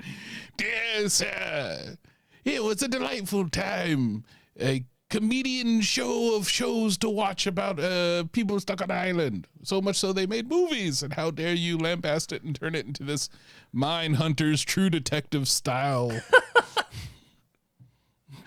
Dear 0.56 1.10
sir, 1.10 1.98
it 2.46 2.64
was 2.64 2.84
a 2.84 2.88
delightful 2.88 3.50
time. 3.50 4.24
A 4.60 4.86
comedian 5.10 5.82
show 5.82 6.36
of 6.36 6.48
shows 6.48 6.96
to 7.00 7.10
watch 7.10 7.48
about 7.48 7.80
uh, 7.80 8.26
people 8.34 8.60
stuck 8.60 8.84
on 8.84 8.92
an 8.92 8.98
island. 8.98 9.48
So 9.64 9.82
much 9.82 9.96
so 9.96 10.14
they 10.14 10.28
made 10.28 10.48
movies. 10.48 11.02
And 11.02 11.14
how 11.14 11.32
dare 11.32 11.56
you 11.56 11.80
lambaste 11.80 12.32
it 12.32 12.44
and 12.44 12.56
turn 12.56 12.76
it 12.76 12.86
into 12.86 13.04
this 13.04 13.30
Mindhunters 13.74 14.64
True 14.64 14.92
Detective 14.92 15.48
style 15.48 16.12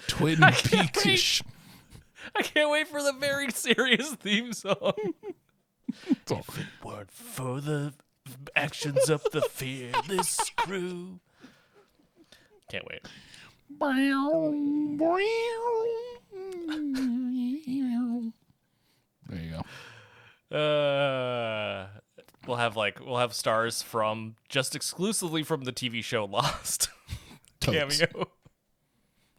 Twin 0.07 0.39
Peakish. 0.39 1.43
I 2.37 2.43
can't 2.43 2.71
wait 2.71 2.89
for 2.89 3.03
the 3.03 3.13
very 3.13 3.51
serious 3.51 4.13
theme 4.15 4.53
song. 4.53 4.93
So- 6.27 6.43
Word 6.83 7.11
for 7.13 7.61
the 7.61 7.95
actions 8.57 9.09
of 9.09 9.23
the 9.31 9.43
fearless 9.43 10.39
crew. 10.57 11.21
Can't 12.69 12.85
wait. 12.91 13.07
There 19.29 19.41
you 19.41 19.51
go. 20.51 20.57
Uh, 20.57 21.87
we'll 22.47 22.57
have 22.57 22.77
like 22.77 23.01
we'll 23.05 23.19
have 23.19 23.35
stars 23.35 23.83
from 23.83 24.37
just 24.49 24.75
exclusively 24.77 25.43
from 25.43 25.65
the 25.65 25.73
TV 25.73 26.03
show 26.05 26.25
Lost 26.25 26.89
Totes. 27.61 27.99
cameo. 28.01 28.29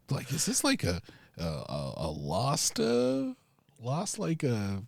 Like, 0.10 0.32
is 0.32 0.46
this 0.46 0.64
like 0.64 0.84
a 0.84 1.02
a, 1.38 1.44
a, 1.44 1.94
a 1.98 2.10
lost 2.10 2.80
uh 2.80 3.34
lost 3.82 4.20
like 4.20 4.44
a, 4.44 4.84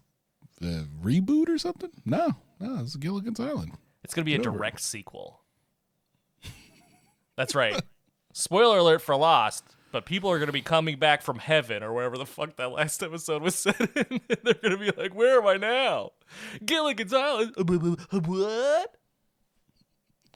a 0.62 0.66
reboot 1.04 1.50
or 1.50 1.58
something? 1.58 1.92
No, 2.06 2.36
no, 2.60 2.80
it's 2.82 2.96
Gilligan's 2.96 3.40
Island. 3.40 3.74
It's 4.04 4.14
gonna 4.14 4.26
be 4.26 4.36
a 4.36 4.38
Get 4.38 4.48
it. 4.48 4.52
direct 4.52 4.82
sequel. 4.82 5.42
That's 7.36 7.54
right. 7.56 7.80
Spoiler 8.34 8.78
alert 8.80 9.02
for 9.02 9.16
Lost, 9.16 9.64
but 9.92 10.06
people 10.06 10.30
are 10.32 10.40
gonna 10.40 10.52
be 10.52 10.62
coming 10.62 10.98
back 10.98 11.22
from 11.22 11.40
heaven 11.40 11.84
or 11.84 11.94
wherever 11.94 12.18
the 12.18 12.26
fuck 12.26 12.56
that 12.58 12.72
last 12.72 13.02
episode 13.04 13.42
was 13.42 13.56
set 13.60 13.80
in. 13.80 14.22
and 14.30 14.38
they're 14.44 14.54
gonna 14.56 14.78
be 14.78 14.92
like, 14.98 15.14
"Where 15.14 15.40
am 15.42 15.48
I 15.48 15.58
now? 15.58 16.12
Gilligan's 16.66 17.14
Island? 17.14 17.54
What? 18.12 18.96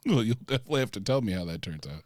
Well, 0.06 0.24
you'll 0.24 0.36
definitely 0.46 0.80
have 0.80 0.92
to 0.92 1.00
tell 1.02 1.22
me 1.22 1.32
how 1.34 1.46
that 1.46 1.62
turns 1.62 1.86
out 1.88 2.04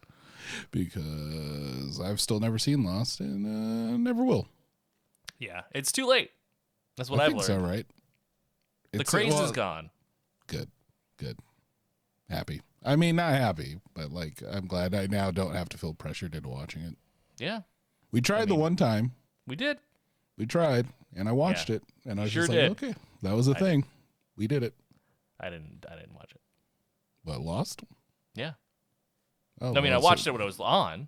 because 0.71 2.00
I've 2.00 2.19
still 2.21 2.39
never 2.39 2.57
seen 2.57 2.83
Lost 2.83 3.19
and 3.19 3.45
uh, 3.45 3.97
never 3.97 4.24
will. 4.24 4.47
Yeah, 5.39 5.62
it's 5.74 5.91
too 5.91 6.05
late. 6.07 6.31
That's 6.97 7.09
what 7.09 7.19
I 7.19 7.24
I've 7.25 7.29
think 7.31 7.47
learned. 7.47 7.62
so, 7.63 7.67
right? 7.67 7.85
The 8.91 9.00
It's- 9.01 9.09
craze 9.09 9.33
well, 9.33 9.43
is 9.45 9.51
gone. 9.51 9.89
Good, 10.47 10.69
good, 11.17 11.38
happy. 12.29 12.62
I 12.83 12.95
mean, 12.95 13.15
not 13.15 13.33
happy, 13.33 13.79
but 13.93 14.12
like 14.12 14.41
I'm 14.50 14.67
glad 14.67 14.93
I 14.95 15.07
now 15.07 15.31
don't 15.31 15.55
have 15.55 15.69
to 15.69 15.77
feel 15.77 15.93
pressured 15.93 16.35
into 16.35 16.50
watching 16.50 16.83
it. 16.83 16.95
Yeah, 17.38 17.62
We 18.12 18.21
tried 18.21 18.45
the 18.45 18.53
mean- 18.53 18.59
one 18.62 18.75
time. 18.75 19.13
we 19.47 19.55
did. 19.55 19.79
We 20.38 20.45
tried, 20.45 20.88
and 21.15 21.27
I 21.27 21.31
watched 21.31 21.69
Yeah. 21.69 21.77
it, 21.77 21.83
and 22.05 22.19
I 22.19 22.24
was 22.24 22.31
Sure 22.31 22.43
just 22.43 22.51
did. 22.51 22.69
like, 22.69 22.83
okay, 22.83 22.95
that 23.24 23.33
was 23.33 23.47
a 23.47 23.55
thing. 23.55 23.85
We 24.38 24.47
did 24.47 24.63
it. 24.63 24.74
I 25.39 25.50
didn't. 25.50 25.85
I 25.89 25.95
didn't 25.95 26.13
watch 26.13 26.31
it. 26.33 26.41
What 27.24 27.41
Lost? 27.41 27.83
Yeah. 28.35 28.53
Oh, 29.62 29.75
I 29.75 29.81
mean, 29.81 29.91
I 29.93 29.95
well, 29.95 30.01
so- 30.01 30.05
watched 30.07 30.27
it 30.27 30.31
when 30.31 30.41
it 30.41 30.45
was 30.45 30.59
on. 30.59 31.07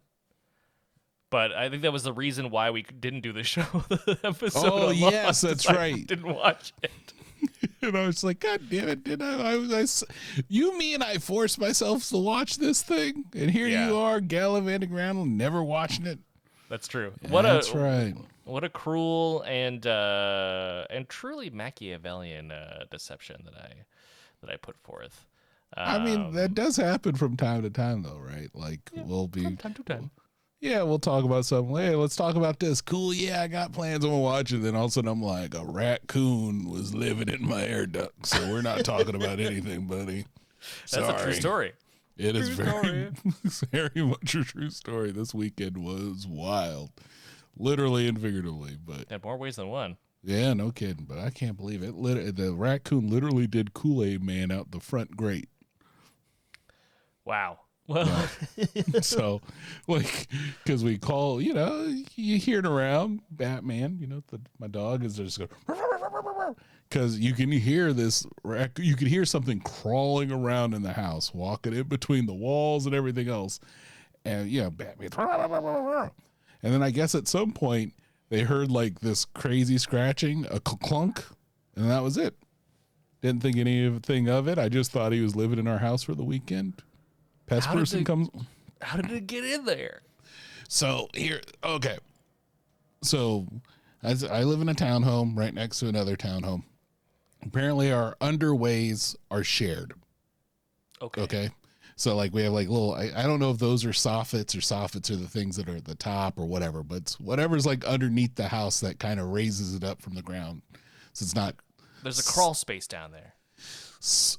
But 1.29 1.51
I 1.51 1.69
think 1.69 1.81
that 1.81 1.91
was 1.91 2.03
the 2.03 2.13
reason 2.13 2.49
why 2.51 2.69
we 2.71 2.83
didn't 2.83 3.19
do 3.21 3.33
the 3.33 3.43
show 3.43 3.63
the 3.89 4.17
episode. 4.23 4.63
Oh, 4.65 4.91
yes, 4.91 5.41
that's 5.41 5.65
is 5.65 5.67
I 5.67 5.75
right. 5.75 6.07
Didn't 6.07 6.33
watch 6.33 6.73
it. 6.83 6.91
And 7.81 7.95
I 7.95 8.07
was 8.07 8.23
like, 8.23 8.39
God 8.39 8.61
damn 8.69 8.89
it! 8.89 9.03
Did 9.03 9.21
I? 9.21 9.51
I 9.51 9.55
was. 9.55 10.03
I 10.09 10.13
you 10.49 10.75
mean 10.79 11.03
I 11.03 11.17
forced 11.19 11.59
myself 11.59 12.09
to 12.09 12.17
watch 12.17 12.57
this 12.57 12.81
thing, 12.81 13.25
and 13.35 13.51
here 13.51 13.67
Yeah. 13.67 13.87
you 13.89 13.95
are 13.97 14.19
gallivanting 14.19 14.91
around, 14.91 15.37
never 15.37 15.61
watching 15.63 16.07
it. 16.07 16.17
That's 16.69 16.87
true. 16.87 17.13
What 17.29 17.43
That's 17.43 17.71
a 17.71 17.77
right. 17.77 18.15
what 18.45 18.63
a 18.63 18.69
cruel 18.69 19.43
and 19.43 19.85
uh, 19.85 20.85
and 20.89 21.07
truly 21.07 21.51
Machiavellian 21.51 22.51
uh, 22.51 22.85
deception 22.89 23.43
that 23.45 23.53
I 23.55 23.73
that 24.41 24.49
I 24.51 24.55
put 24.57 24.75
forth. 24.77 25.25
I 25.75 25.99
mean, 25.99 26.21
Um, 26.27 26.33
that 26.33 26.53
does 26.55 26.77
happen 26.77 27.15
from 27.15 27.35
time 27.37 27.61
to 27.63 27.69
time, 27.69 28.01
though, 28.03 28.17
right? 28.19 28.49
Like 28.53 28.89
we'll 28.95 29.27
be, 29.27 29.43
from 29.43 29.57
time 29.57 29.73
to 29.75 29.83
time. 29.83 30.11
yeah, 30.61 30.81
we'll 30.83 30.97
talk 30.99 31.23
about 31.25 31.45
something. 31.45 31.75
Hey, 31.75 31.95
let's 31.95 32.15
talk 32.15 32.35
about 32.35 32.59
this. 32.59 32.81
Cool. 32.81 33.13
Yeah, 33.13 33.41
I 33.41 33.47
got 33.47 33.73
plans. 33.73 34.03
I'm 34.03 34.11
gonna 34.11 34.21
watch 34.21 34.51
it. 34.53 34.57
Then 34.63 34.75
all 34.75 34.85
of 34.85 34.91
a 34.91 34.93
sudden, 34.93 35.09
I'm 35.09 35.21
like, 35.21 35.53
a 35.53 35.63
raccoon 35.65 36.69
was 36.69 36.95
living 36.95 37.29
in 37.29 37.45
my 37.47 37.63
air 37.63 37.85
duct. 37.85 38.25
So 38.25 38.39
we're 38.51 38.61
not 38.61 38.83
talking 38.85 39.15
about 39.15 39.39
anything, 39.39 39.85
buddy. 39.87 40.25
Sorry. 40.85 41.05
That's 41.07 41.21
a 41.21 41.25
true 41.25 41.33
story. 41.33 41.73
It 42.15 42.35
is 42.35 42.55
True 42.55 42.65
very, 42.65 43.09
very 43.71 44.03
much 44.07 44.33
a 44.33 44.43
true 44.43 44.71
story. 44.71 45.11
This 45.11 45.35
weekend 45.35 45.77
was 45.77 46.25
wild, 46.27 46.89
literally 47.55 48.07
and 48.07 48.19
figuratively. 48.19 48.77
But 48.83 49.11
In 49.11 49.19
more 49.23 49.37
ways 49.37 49.57
than 49.57 49.67
one. 49.67 49.97
yeah, 50.23 50.53
no 50.53 50.71
kidding. 50.71 51.05
But 51.05 51.19
I 51.19 51.29
can't 51.29 51.55
believe 51.55 51.83
it. 51.83 51.93
Lit- 51.93 52.35
the 52.35 52.53
raccoon 52.55 53.07
literally 53.11 53.45
did 53.45 53.75
Kool 53.75 54.03
Aid 54.03 54.23
Man 54.23 54.49
out 54.51 54.71
the 54.71 54.79
front 54.79 55.15
grate. 55.15 55.49
Wow. 57.27 57.59
Well, 57.89 58.27
so, 59.01 59.39
like, 59.87 60.27
because 60.61 60.83
we 60.83 60.97
call, 60.97 61.41
you 61.41 61.53
know, 61.53 61.85
you 62.15 62.37
hear 62.37 62.59
it 62.59 62.65
around 62.65 63.21
Batman. 63.31 63.97
You 64.01 64.07
know, 64.07 64.23
the, 64.27 64.41
my 64.59 64.67
dog 64.67 65.05
is 65.05 65.15
just 65.15 65.39
go 65.39 65.47
because 66.89 67.17
you 67.17 67.33
can 67.33 67.49
hear 67.49 67.93
this. 67.93 68.27
You 68.77 68.97
can 68.97 69.07
hear 69.07 69.23
something 69.23 69.61
crawling 69.61 70.33
around 70.33 70.73
in 70.73 70.81
the 70.81 70.91
house, 70.91 71.33
walking 71.33 71.73
in 71.73 71.83
between 71.83 72.25
the 72.25 72.33
walls 72.33 72.85
and 72.87 72.93
everything 72.93 73.29
else, 73.29 73.61
and 74.25 74.49
yeah, 74.49 74.69
Batman. 74.69 75.07
And 76.63 76.73
then 76.73 76.83
I 76.83 76.91
guess 76.91 77.15
at 77.15 77.29
some 77.29 77.53
point 77.53 77.93
they 78.27 78.41
heard 78.41 78.69
like 78.69 78.99
this 78.99 79.23
crazy 79.23 79.77
scratching, 79.77 80.45
a 80.51 80.59
clunk, 80.59 81.23
and 81.77 81.89
that 81.89 82.03
was 82.03 82.17
it. 82.17 82.35
Didn't 83.21 83.41
think 83.41 83.55
anything 83.55 84.27
of 84.27 84.49
it. 84.49 84.59
I 84.59 84.67
just 84.67 84.91
thought 84.91 85.13
he 85.13 85.21
was 85.21 85.37
living 85.37 85.57
in 85.57 85.67
our 85.67 85.79
house 85.79 86.03
for 86.03 86.15
the 86.15 86.25
weekend. 86.25 86.83
Pest 87.47 87.65
How 87.67 87.73
did 87.73 87.79
person 87.79 87.99
they- 87.99 88.03
comes. 88.05 88.29
how 88.81 88.97
did 88.97 89.11
it 89.11 89.25
get 89.27 89.43
in 89.43 89.65
there? 89.65 90.01
So 90.69 91.09
here, 91.13 91.41
okay. 91.63 91.97
So 93.01 93.47
as 94.03 94.23
I 94.23 94.43
live 94.43 94.61
in 94.61 94.69
a 94.69 94.73
townhome 94.75 95.37
right 95.37 95.53
next 95.53 95.79
to 95.79 95.87
another 95.87 96.15
townhome. 96.15 96.63
Apparently, 97.43 97.91
our 97.91 98.15
underways 98.19 99.15
are 99.31 99.43
shared. 99.43 99.93
Okay. 101.01 101.21
Okay. 101.21 101.49
So 101.95 102.15
like 102.15 102.33
we 102.33 102.43
have 102.43 102.53
like 102.53 102.67
little 102.67 102.93
I, 102.93 103.11
I 103.15 103.23
don't 103.23 103.39
know 103.39 103.51
if 103.51 103.57
those 103.59 103.85
are 103.85 103.89
soffits 103.89 104.55
or 104.55 104.59
soffits 104.59 105.09
are 105.09 105.15
the 105.15 105.27
things 105.27 105.55
that 105.55 105.69
are 105.69 105.75
at 105.77 105.85
the 105.85 105.95
top 105.95 106.37
or 106.37 106.45
whatever, 106.45 106.83
but 106.83 106.97
it's 106.97 107.19
whatever's 107.19 107.65
like 107.65 107.85
underneath 107.85 108.35
the 108.35 108.47
house 108.49 108.79
that 108.81 108.99
kind 108.99 109.19
of 109.19 109.27
raises 109.29 109.73
it 109.75 109.83
up 109.83 110.01
from 110.01 110.13
the 110.15 110.21
ground. 110.21 110.61
So 111.13 111.23
it's 111.23 111.35
not 111.35 111.55
There's 112.03 112.19
a 112.19 112.31
crawl 112.31 112.53
space 112.53 112.87
down 112.87 113.11
there. 113.11 113.33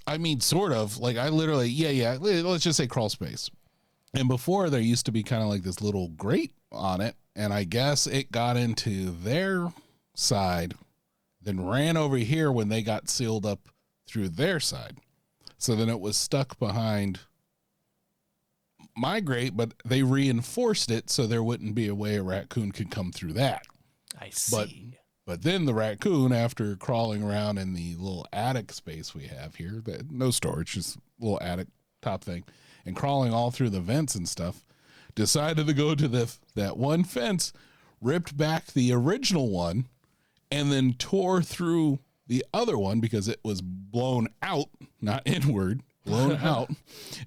I 0.07 0.19
mean, 0.19 0.41
sort 0.41 0.73
of. 0.73 0.99
Like 0.99 1.17
I 1.17 1.29
literally, 1.29 1.69
yeah, 1.69 1.91
yeah. 1.91 2.17
let- 2.21 2.45
Let's 2.45 2.65
just 2.65 2.77
say 2.77 2.87
crawl 2.87 3.09
space. 3.09 3.51
And 4.15 4.29
before 4.29 4.71
there 4.71 4.81
used 4.81 5.07
to 5.07 5.13
be 5.13 5.23
kind 5.23 5.43
of 5.43 5.49
like 5.49 5.63
this 5.63 5.81
little 5.83 6.09
grate 6.09 6.53
on 6.73 7.01
it, 7.01 7.15
and 7.37 7.53
I 7.53 7.65
guess 7.65 8.07
it 8.07 8.33
got 8.33 8.57
into 8.57 9.11
their 9.11 9.73
side, 10.15 10.75
then 11.43 11.67
ran 11.67 11.97
over 11.97 12.17
here 12.17 12.51
when 12.51 12.69
they 12.69 12.83
got 12.83 13.09
sealed 13.09 13.45
up 13.47 13.69
through 14.09 14.31
their 14.31 14.61
side. 14.61 14.97
So 15.59 15.77
then 15.77 15.89
it 15.89 16.01
was 16.01 16.17
stuck 16.17 16.59
behind 16.59 17.21
my 18.97 19.21
grate, 19.21 19.57
but 19.57 19.75
they 19.85 20.03
reinforced 20.03 20.91
it 20.91 21.11
so 21.11 21.27
there 21.27 21.43
wouldn't 21.43 21.75
be 21.75 21.89
a 21.89 21.95
way 21.95 22.17
a 22.17 22.23
raccoon 22.23 22.73
could 22.73 22.91
come 22.91 23.13
through 23.13 23.35
that. 23.35 23.63
I 24.21 24.31
see. 24.31 24.57
But 24.57 24.69
but 25.29 25.43
then 25.43 25.67
the 25.67 25.75
raccoon, 25.75 26.33
after 26.33 26.75
crawling 26.75 27.23
around 27.23 27.59
in 27.59 27.75
the 27.75 27.95
little 27.97 28.27
attic 28.33 28.73
space 28.73 29.15
we 29.15 29.25
have 29.25 29.57
here, 29.57 29.83
that 29.85 30.11
no 30.11 30.31
storage, 30.31 30.73
just 30.73 30.97
little 31.21 31.39
attic 31.43 31.67
top 32.01 32.25
thing, 32.25 32.45
and 32.87 32.97
crawling 32.97 33.31
all 33.31 33.51
through 33.51 33.69
the 33.69 33.79
vents 33.79 34.15
and 34.15 34.27
stuff, 34.27 34.65
decided 35.15 35.67
to 35.67 35.75
go 35.75 35.95
to 35.95 36.09
the 36.09 36.35
that 36.55 36.79
one 36.79 37.05
fence, 37.05 37.53
ripped 38.01 38.39
back 38.39 38.69
the 38.69 38.91
original 38.91 39.51
one, 39.51 39.87
and 40.51 40.73
then 40.73 40.95
tore 40.95 41.43
through 41.43 41.99
the 42.27 42.43
other 42.55 42.79
one 42.79 42.99
because 42.99 43.29
it 43.29 43.41
was 43.45 43.61
blown 43.61 44.29
out, 44.41 44.71
not 45.03 45.21
inward, 45.27 45.83
blown 46.07 46.37
out. 46.43 46.71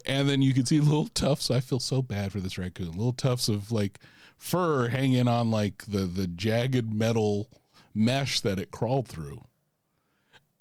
And 0.08 0.28
then 0.28 0.42
you 0.42 0.56
can 0.56 0.66
see 0.66 0.80
little 0.80 1.10
tufts. 1.10 1.52
I 1.52 1.60
feel 1.60 1.80
so 1.80 2.02
bad 2.02 2.32
for 2.32 2.40
this 2.40 2.58
raccoon. 2.58 2.94
Little 2.94 3.14
tufts 3.14 3.48
of 3.48 3.72
like 3.72 4.00
fur 4.38 4.88
hanging 4.88 5.28
on 5.28 5.52
like 5.52 5.86
the 5.86 6.08
the 6.08 6.26
jagged 6.26 6.92
metal 6.92 7.48
mesh 7.94 8.42
that 8.42 8.60
it 8.60 8.72
crawled 8.72 9.08
through. 9.08 9.44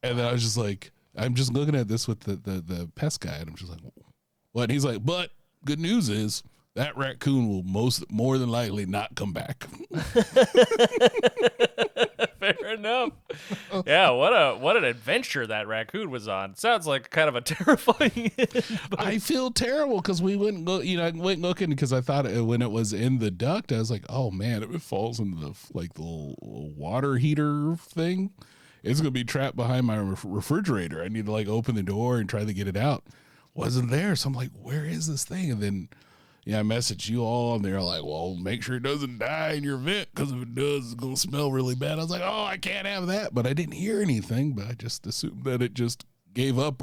And 0.03 0.19
then 0.19 0.27
I 0.27 0.33
was 0.33 0.43
just 0.43 0.57
like, 0.57 0.93
I'm 1.17 1.35
just 1.35 1.53
looking 1.53 1.75
at 1.75 1.89
this 1.89 2.09
with 2.09 2.21
the 2.21 2.37
the, 2.37 2.61
the 2.61 2.91
pest 2.95 3.21
guy, 3.21 3.37
and 3.37 3.51
I'm 3.51 3.57
just 3.57 3.71
like, 3.71 3.81
what? 4.53 4.65
And 4.65 4.73
he's 4.73 4.85
like, 4.85 5.05
but 5.05 5.31
good 5.65 5.81
news 5.81 6.09
is 6.09 6.43
that 6.75 6.97
raccoon 6.97 7.49
will 7.49 7.63
most 7.63 8.11
more 8.11 8.39
than 8.39 8.49
likely 8.49 8.87
not 8.87 9.17
come 9.17 9.33
back. 9.33 9.67
Enough. 12.81 13.13
Yeah, 13.87 14.11
what 14.11 14.31
a 14.33 14.57
what 14.57 14.77
an 14.77 14.85
adventure 14.85 15.47
that 15.47 15.67
raccoon 15.67 16.11
was 16.11 16.27
on. 16.29 16.55
Sounds 16.57 16.87
like 16.87 17.11
kind 17.11 17.29
of 17.29 17.37
a 17.37 17.41
terrifying. 17.43 18.33
I 18.99 19.19
feel 19.19 19.51
terrible 19.51 20.01
because 20.01 20.23
we 20.23 20.37
wouldn't. 20.37 20.67
You 20.85 20.97
know, 20.97 21.07
I 21.07 21.11
went 21.11 21.41
looking 21.41 21.71
because 21.71 21.93
I 21.93 22.01
thought 22.01 22.27
it, 22.27 22.43
when 22.43 22.63
it 22.63 22.71
was 22.71 22.93
in 22.93 23.19
the 23.19 23.31
duct, 23.31 23.73
I 23.73 23.79
was 23.79 23.91
like, 23.91 24.05
oh 24.09 24.31
man, 24.31 24.63
if 24.63 24.75
it 24.75 24.83
falls 24.83 25.21
into 25.21 25.39
the 25.39 25.55
like 25.75 25.95
the 25.95 26.35
water 26.41 27.17
heater 27.17 27.77
thing, 27.77 28.31
it's 28.83 29.01
gonna 29.01 29.11
be 29.11 29.25
trapped 29.25 29.57
behind 29.57 29.87
my 29.87 29.99
ref- 29.99 30.25
refrigerator. 30.27 31.03
I 31.03 31.09
need 31.09 31.27
to 31.27 31.33
like 31.33 31.49
open 31.49 31.75
the 31.75 31.83
door 31.83 32.17
and 32.19 32.29
try 32.29 32.45
to 32.45 32.55
get 32.55 32.67
it 32.69 32.77
out. 32.77 33.05
Wasn't 33.53 33.91
there, 33.91 34.17
so 34.17 34.29
I'm 34.29 34.35
like, 34.35 34.51
where 34.55 34.85
is 34.85 35.07
this 35.07 35.25
thing? 35.25 35.51
And 35.51 35.63
then. 35.63 35.89
Yeah, 36.51 36.59
I 36.59 36.63
messaged 36.63 37.09
you 37.09 37.23
all, 37.23 37.55
and 37.55 37.65
they're 37.65 37.81
like, 37.81 38.03
"Well, 38.03 38.35
make 38.35 38.65
sure 38.65 38.75
it 38.75 38.83
doesn't 38.83 39.19
die 39.21 39.53
in 39.53 39.63
your 39.63 39.77
vent, 39.77 40.09
because 40.13 40.33
if 40.33 40.43
it 40.43 40.53
does, 40.57 40.87
it's 40.87 40.95
gonna 40.95 41.17
smell 41.17 41.53
really 41.53 41.77
bad." 41.77 41.93
I 41.93 42.03
was 42.03 42.11
like, 42.11 42.23
"Oh, 42.25 42.43
I 42.43 42.57
can't 42.57 42.89
have 42.89 43.07
that," 43.07 43.33
but 43.33 43.47
I 43.47 43.53
didn't 43.53 43.75
hear 43.75 44.03
anything. 44.03 44.55
But 44.55 44.67
I 44.67 44.73
just 44.73 45.07
assumed 45.07 45.45
that 45.45 45.63
it 45.63 45.75
just 45.75 46.05
gave 46.35 46.59
up, 46.59 46.83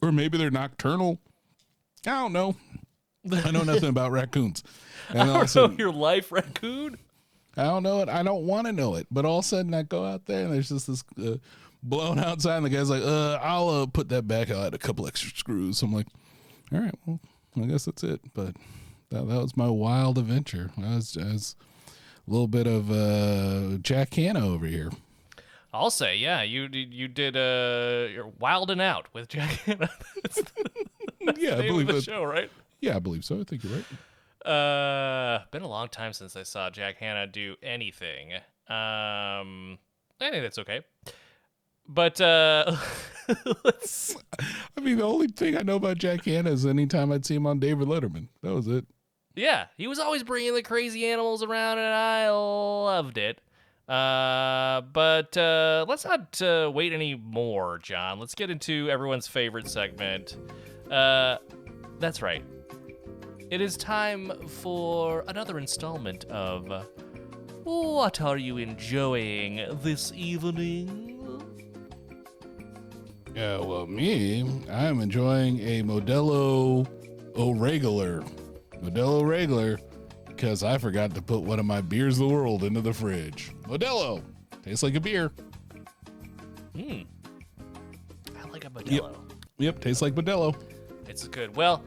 or 0.00 0.12
maybe 0.12 0.38
they're 0.38 0.50
nocturnal. 0.50 1.20
I 2.06 2.12
don't 2.12 2.32
know. 2.32 2.56
I 3.30 3.50
know 3.50 3.64
nothing 3.64 3.90
about 3.90 4.12
raccoons. 4.12 4.64
And 5.10 5.28
all 5.28 5.42
of 5.42 5.54
a 5.54 5.60
I 5.60 5.62
don't 5.62 5.72
know 5.72 5.84
your 5.84 5.92
life, 5.92 6.32
raccoon. 6.32 6.96
I 7.54 7.64
don't 7.64 7.82
know 7.82 8.00
it. 8.00 8.08
I 8.08 8.22
don't 8.22 8.46
want 8.46 8.66
to 8.66 8.72
know 8.72 8.94
it. 8.94 9.08
But 9.10 9.26
all 9.26 9.40
of 9.40 9.44
a 9.44 9.48
sudden, 9.48 9.74
I 9.74 9.82
go 9.82 10.06
out 10.06 10.24
there 10.24 10.44
and 10.44 10.54
there's 10.54 10.70
just 10.70 10.86
this 10.86 11.04
uh, 11.22 11.36
blown 11.82 12.18
outside, 12.18 12.56
and 12.56 12.64
the 12.64 12.70
guy's 12.70 12.88
like, 12.88 13.02
"Uh, 13.02 13.34
I'll 13.42 13.68
uh, 13.68 13.86
put 13.86 14.08
that 14.08 14.26
back. 14.26 14.50
I'll 14.50 14.64
add 14.64 14.72
a 14.72 14.78
couple 14.78 15.06
extra 15.06 15.28
screws." 15.36 15.82
I'm 15.82 15.92
like, 15.92 16.06
"All 16.72 16.80
right, 16.80 16.94
well, 17.04 17.20
I 17.58 17.66
guess 17.66 17.84
that's 17.84 18.02
it." 18.04 18.22
But 18.32 18.56
that, 19.12 19.28
that 19.28 19.42
was 19.42 19.56
my 19.56 19.68
wild 19.68 20.18
adventure. 20.18 20.70
I 20.78 20.96
was, 20.96 21.16
I 21.16 21.24
was 21.32 21.56
a 22.26 22.30
little 22.30 22.48
bit 22.48 22.66
of 22.66 22.90
uh, 22.90 23.78
Jack 23.78 24.14
Hanna 24.14 24.46
over 24.46 24.66
here. 24.66 24.90
I'll 25.74 25.90
say, 25.90 26.16
yeah, 26.16 26.42
you 26.42 26.68
you 26.72 27.08
did 27.08 27.34
uh, 27.36 28.08
you're 28.12 28.30
wilding 28.38 28.80
out 28.80 29.06
with 29.14 29.28
Jack 29.28 29.50
Hanna. 29.66 29.90
That's 30.22 30.42
the 31.20 31.34
yeah, 31.38 31.56
I 31.56 31.66
believe 31.66 31.86
the 31.86 31.94
that. 31.94 32.04
show, 32.04 32.24
right? 32.24 32.50
Yeah, 32.80 32.96
I 32.96 32.98
believe 32.98 33.24
so. 33.24 33.40
I 33.40 33.44
think 33.44 33.64
you're 33.64 33.72
right. 33.72 34.46
Uh, 34.46 35.44
been 35.50 35.62
a 35.62 35.68
long 35.68 35.88
time 35.88 36.12
since 36.12 36.36
I 36.36 36.42
saw 36.42 36.68
Jack 36.68 36.96
Hanna 36.98 37.26
do 37.26 37.54
anything. 37.62 38.32
Um, 38.68 39.78
I 40.20 40.30
think 40.30 40.42
that's 40.42 40.58
okay. 40.58 40.80
But 41.88 42.20
uh, 42.20 42.76
let's. 43.64 44.16
I 44.76 44.80
mean, 44.80 44.98
the 44.98 45.04
only 45.04 45.28
thing 45.28 45.56
I 45.56 45.62
know 45.62 45.76
about 45.76 45.98
Jack 45.98 46.24
Hanna 46.24 46.50
is 46.50 46.66
anytime 46.66 47.12
I'd 47.12 47.24
see 47.24 47.34
him 47.36 47.46
on 47.46 47.60
David 47.60 47.88
Letterman. 47.88 48.28
That 48.42 48.54
was 48.54 48.66
it. 48.66 48.84
Yeah, 49.34 49.66
he 49.76 49.86
was 49.86 49.98
always 49.98 50.22
bringing 50.22 50.54
the 50.54 50.62
crazy 50.62 51.06
animals 51.06 51.42
around, 51.42 51.78
and 51.78 51.94
I 51.94 52.30
loved 52.30 53.16
it. 53.18 53.40
Uh, 53.88 54.82
but 54.92 55.36
uh, 55.36 55.84
let's 55.88 56.04
not 56.04 56.40
uh, 56.40 56.70
wait 56.72 56.92
any 56.92 57.14
more, 57.14 57.78
John. 57.78 58.18
Let's 58.18 58.34
get 58.34 58.50
into 58.50 58.88
everyone's 58.90 59.26
favorite 59.26 59.68
segment. 59.68 60.36
Uh, 60.90 61.38
that's 61.98 62.22
right. 62.22 62.44
It 63.50 63.60
is 63.60 63.76
time 63.76 64.32
for 64.48 65.24
another 65.28 65.58
installment 65.58 66.24
of 66.26 66.86
What 67.64 68.20
Are 68.20 68.38
You 68.38 68.58
Enjoying 68.58 69.60
This 69.82 70.12
Evening? 70.14 71.08
Yeah, 73.34 73.58
well, 73.58 73.86
me, 73.86 74.62
I'm 74.70 75.00
enjoying 75.00 75.58
a 75.60 75.82
Modelo 75.82 76.86
O'Regular. 77.36 78.22
Modelo 78.82 79.26
Regular, 79.26 79.78
because 80.26 80.64
I 80.64 80.78
forgot 80.78 81.14
to 81.14 81.22
put 81.22 81.42
one 81.42 81.58
of 81.58 81.66
my 81.66 81.80
beers 81.80 82.20
of 82.20 82.28
the 82.28 82.34
world 82.34 82.64
into 82.64 82.80
the 82.80 82.92
fridge. 82.92 83.52
Modelo. 83.62 84.22
Tastes 84.62 84.82
like 84.82 84.94
a 84.94 85.00
beer. 85.00 85.30
Hmm. 86.74 87.02
I 88.38 88.48
like 88.50 88.64
a 88.64 88.70
Modelo. 88.70 89.16
Yep, 89.58 89.80
tastes 89.80 90.02
like 90.02 90.14
Modelo. 90.14 90.54
It's 91.08 91.26
good. 91.28 91.54
Well, 91.56 91.84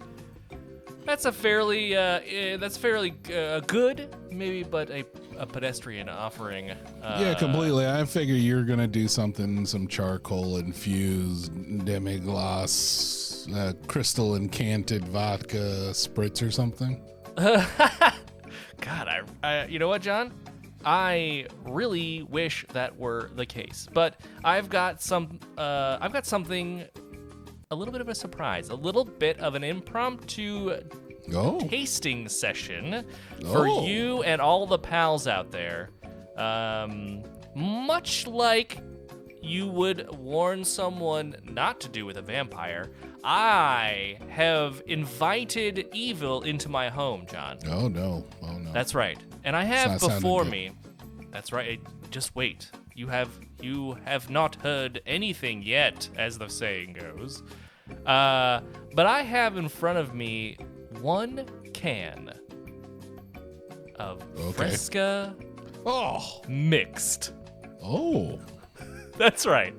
that's 1.05 1.25
a 1.25 1.31
fairly 1.31 1.95
uh, 1.95 2.19
eh, 2.25 2.57
that's 2.57 2.77
fairly 2.77 3.15
uh, 3.33 3.59
good, 3.61 4.15
maybe, 4.31 4.63
but 4.63 4.89
a, 4.89 5.05
a 5.37 5.45
pedestrian 5.45 6.09
offering. 6.09 6.71
Uh, 6.71 7.17
yeah, 7.19 7.33
completely. 7.33 7.87
I 7.87 8.05
figure 8.05 8.35
you're 8.35 8.63
going 8.63 8.79
to 8.79 8.87
do 8.87 9.07
something, 9.07 9.65
some 9.65 9.87
charcoal 9.87 10.57
infused 10.57 11.85
demi-glace, 11.85 13.47
uh, 13.53 13.73
crystal 13.87 14.35
encanted 14.35 15.07
vodka 15.07 15.91
spritz 15.91 16.45
or 16.45 16.51
something. 16.51 17.01
God, 17.37 19.07
I, 19.07 19.21
I, 19.43 19.65
you 19.65 19.79
know 19.79 19.87
what, 19.87 20.01
John? 20.01 20.33
I 20.85 21.47
really 21.63 22.23
wish 22.23 22.65
that 22.73 22.95
were 22.97 23.31
the 23.35 23.45
case, 23.45 23.87
but 23.91 24.21
I've 24.43 24.69
got 24.69 25.01
some, 25.01 25.39
uh, 25.57 25.97
I've 25.99 26.13
got 26.13 26.25
something, 26.25 26.85
a 27.71 27.75
little 27.75 27.91
bit 27.91 28.01
of 28.01 28.09
a 28.09 28.15
surprise, 28.15 28.69
a 28.69 28.75
little 28.75 29.03
bit 29.03 29.39
of 29.39 29.55
an 29.55 29.63
impromptu 29.63 30.77
Oh, 31.33 31.59
tasting 31.61 32.27
session 32.29 33.05
for 33.51 33.67
Oh. 33.67 33.85
you 33.85 34.23
and 34.23 34.41
all 34.41 34.65
the 34.67 34.77
pals 34.79 35.27
out 35.27 35.51
there. 35.51 35.89
Um, 36.37 37.23
much 37.55 38.27
like 38.27 38.79
you 39.41 39.67
would 39.67 40.09
warn 40.17 40.63
someone 40.63 41.35
not 41.43 41.79
to 41.81 41.87
do 41.89 42.05
with 42.05 42.17
a 42.17 42.21
vampire, 42.21 42.91
I 43.23 44.17
have 44.29 44.81
invited 44.87 45.87
evil 45.93 46.41
into 46.41 46.67
my 46.69 46.89
home, 46.89 47.25
John. 47.31 47.59
oh 47.69 47.87
no. 47.87 48.25
Oh 48.43 48.57
no. 48.57 48.71
That's 48.73 48.93
right. 48.95 49.17
And 49.43 49.55
I 49.55 49.63
have 49.63 49.99
before 49.99 50.45
me. 50.45 50.71
That's 51.31 51.51
right. 51.51 51.79
Just 52.11 52.35
wait. 52.35 52.69
You 52.95 53.07
have 53.07 53.29
you 53.61 53.97
have 54.05 54.29
not 54.29 54.55
heard 54.55 55.01
anything 55.05 55.61
yet, 55.63 56.07
as 56.17 56.37
the 56.37 56.47
saying 56.49 56.93
goes. 56.93 57.43
Uh, 58.05 58.61
but 58.93 59.05
I 59.05 59.21
have 59.21 59.57
in 59.57 59.67
front 59.69 59.97
of 59.99 60.13
me 60.15 60.57
one 61.05 61.45
can 61.71 62.31
of 63.97 64.23
Okay. 64.39 64.51
Fresca 64.53 65.35
oh. 65.85 66.41
mixed. 66.47 67.33
Oh. 67.83 68.39
That's 69.19 69.45
right. 69.45 69.75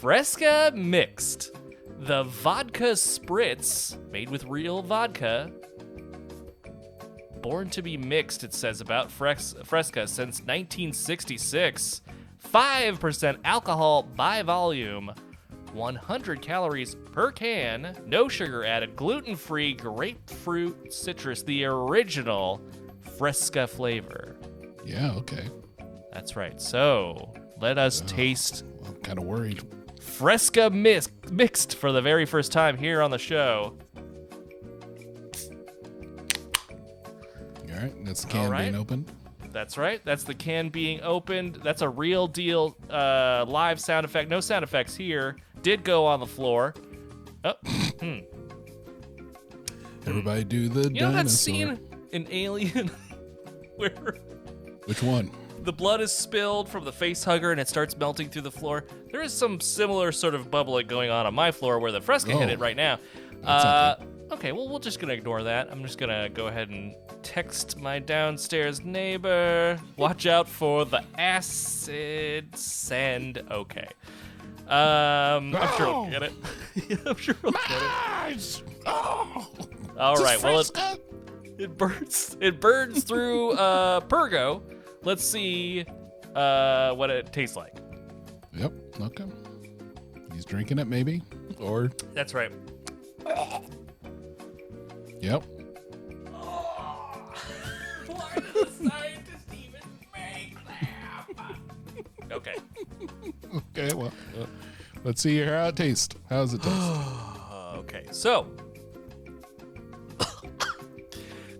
Fresca 0.00 0.72
mixed. 0.74 1.50
The 1.98 2.22
vodka 2.22 2.92
spritz 2.92 3.98
made 4.10 4.30
with 4.30 4.46
real 4.46 4.80
vodka. 4.80 5.52
Born 7.42 7.68
to 7.68 7.82
be 7.82 7.98
mixed, 7.98 8.42
it 8.42 8.54
says 8.54 8.80
about 8.80 9.10
Fres- 9.10 9.54
Fresca 9.64 10.06
since 10.06 10.40
1966. 10.40 12.00
5% 12.50 13.36
alcohol 13.44 14.04
by 14.04 14.40
volume. 14.40 15.12
100 15.74 16.40
calories 16.40 16.96
per 17.12 17.30
can. 17.30 17.96
No 18.06 18.28
sugar 18.28 18.64
added. 18.64 18.96
Gluten 18.96 19.36
free 19.36 19.74
grapefruit 19.74 20.92
citrus. 20.92 21.42
The 21.42 21.64
original 21.64 22.60
Fresca 23.16 23.66
flavor. 23.66 24.36
Yeah, 24.84 25.12
okay. 25.12 25.48
That's 26.12 26.34
right. 26.36 26.60
So 26.60 27.32
let 27.60 27.78
us 27.78 28.00
taste 28.02 28.64
I'm 28.86 28.96
kind 28.96 29.18
of 29.18 29.24
worried. 29.24 29.62
Fresca 30.00 30.70
mix- 30.70 31.10
mixed 31.30 31.76
for 31.76 31.92
the 31.92 32.02
very 32.02 32.26
first 32.26 32.52
time 32.52 32.76
here 32.76 33.00
on 33.02 33.10
the 33.10 33.18
show. 33.18 33.76
All 37.70 37.78
right, 37.78 38.04
that's 38.04 38.24
the 38.24 38.30
can 38.30 38.50
right. 38.50 38.62
being 38.62 38.74
opened. 38.74 39.10
That's 39.52 39.76
right. 39.78 40.00
That's 40.04 40.24
the 40.24 40.34
can 40.34 40.68
being 40.68 41.00
opened. 41.02 41.56
That's 41.62 41.82
a 41.82 41.88
real 41.88 42.26
deal 42.26 42.76
uh, 42.90 43.44
live 43.46 43.80
sound 43.80 44.04
effect. 44.04 44.30
No 44.30 44.40
sound 44.40 44.62
effects 44.62 44.96
here. 44.96 45.36
Did 45.62 45.84
go 45.84 46.06
on 46.06 46.20
the 46.20 46.26
floor. 46.26 46.74
Oh, 47.44 47.54
hmm. 48.00 48.18
Everybody 50.06 50.44
do 50.44 50.68
the 50.68 50.92
You 50.92 51.00
know 51.00 51.12
that 51.12 51.16
dinosaur. 51.18 51.28
scene 51.28 51.80
in 52.12 52.26
Alien 52.30 52.90
where 53.76 54.16
Which 54.86 55.02
one? 55.02 55.30
the 55.62 55.72
blood 55.72 56.00
is 56.00 56.10
spilled 56.12 56.68
from 56.68 56.84
the 56.84 56.92
face 56.92 57.22
hugger 57.22 57.52
and 57.52 57.60
it 57.60 57.68
starts 57.68 57.96
melting 57.96 58.28
through 58.28 58.42
the 58.42 58.50
floor? 58.50 58.84
There 59.12 59.22
is 59.22 59.32
some 59.32 59.60
similar 59.60 60.10
sort 60.12 60.34
of 60.34 60.50
bubbling 60.50 60.86
going 60.88 61.10
on 61.10 61.26
on 61.26 61.34
my 61.34 61.52
floor 61.52 61.78
where 61.78 61.92
the 61.92 62.00
Fresca 62.00 62.32
hit 62.36 62.48
Oh. 62.48 62.52
it 62.52 62.58
right 62.58 62.76
now. 62.76 62.98
Uh, 63.44 63.94
okay, 64.32 64.52
well, 64.52 64.68
we're 64.68 64.78
just 64.80 64.98
gonna 65.00 65.12
ignore 65.14 65.42
that. 65.44 65.68
I'm 65.70 65.82
just 65.82 65.98
gonna 65.98 66.28
go 66.28 66.46
ahead 66.48 66.68
and 66.70 66.94
text 67.22 67.78
my 67.78 67.98
downstairs 68.00 68.82
neighbor. 68.84 69.78
Watch 69.96 70.26
out 70.26 70.48
for 70.48 70.84
the 70.84 71.02
acid 71.16 72.56
sand. 72.56 73.42
Okay. 73.50 73.86
Um, 74.72 75.54
I'm 75.60 75.76
sure 75.76 75.86
we'll 75.86 76.10
get 76.10 76.22
it. 76.22 76.32
I'm 77.04 77.16
sure 77.16 77.34
we'll 77.42 77.52
get 77.52 77.82
it. 78.32 78.62
Oh. 78.86 79.46
All 79.98 80.16
right. 80.16 80.42
Well, 80.42 80.60
it, 80.60 80.70
it 81.58 81.76
burns. 81.76 82.38
It 82.40 82.58
burns 82.58 83.04
through 83.04 83.52
uh, 83.58 84.00
Pergo. 84.00 84.62
Let's 85.02 85.22
see 85.24 85.84
uh, 86.34 86.94
what 86.94 87.10
it 87.10 87.32
tastes 87.34 87.54
like. 87.54 87.76
Yep. 88.54 88.72
Okay. 89.00 89.24
He's 90.32 90.46
drinking 90.46 90.78
it, 90.78 90.86
maybe, 90.86 91.20
or 91.60 91.90
that's 92.14 92.32
right. 92.32 92.50
Yep. 95.20 95.44
Okay. 102.32 102.54
Okay. 103.54 103.94
Well. 103.94 104.12
Uh, 104.40 104.46
let's 105.04 105.22
see 105.22 105.38
how 105.44 105.68
it 105.68 105.76
tastes. 105.76 106.14
How's 106.28 106.54
it 106.54 106.62
taste? 106.62 106.76
Okay, 107.74 108.04
so 108.12 108.46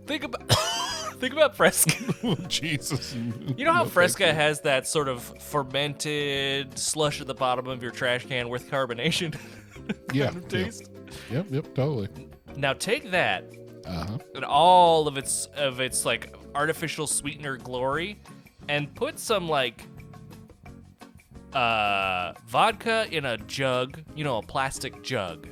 think 0.07 0.25
about 0.25 0.49
think 1.19 1.33
about 1.33 1.57
Fresca. 1.57 1.93
Oh, 2.25 2.37
Jesus. 2.47 3.15
You 3.57 3.65
know 3.65 3.73
how 3.73 3.83
No, 3.83 3.89
Fresca 3.89 4.33
has 4.33 4.61
that 4.61 4.87
sort 4.87 5.09
of 5.09 5.23
fermented 5.41 6.79
slush 6.79 7.21
at 7.21 7.27
the 7.27 7.35
bottom 7.35 7.67
of 7.67 7.83
your 7.83 7.91
trash 7.91 8.25
can 8.27 8.49
with 8.49 8.71
carbonation. 8.71 9.35
Yeah. 10.13 10.27
kind 10.27 10.37
of 10.37 10.53
yeah. 10.53 10.65
taste? 10.65 10.91
Yep, 11.33 11.47
yep, 11.51 11.75
totally. 11.75 12.09
Now 12.57 12.73
take 12.75 13.11
that 13.11 13.45
Uh 13.85 14.05
huh. 14.07 14.19
and 14.37 14.45
all 14.45 15.09
of 15.09 15.17
its 15.19 15.47
of 15.57 15.81
its 15.81 16.05
like 16.07 16.33
artificial 16.55 17.09
sweetener 17.09 17.57
glory 17.57 18.21
and 18.69 18.95
put 18.95 19.19
some 19.19 19.49
like 19.49 19.83
uh 21.55 22.33
vodka 22.47 23.07
in 23.11 23.25
a 23.25 23.37
jug, 23.39 24.01
you 24.15 24.25
know, 24.25 24.39
a 24.39 24.43
plastic 24.43 25.03
jug 25.03 25.49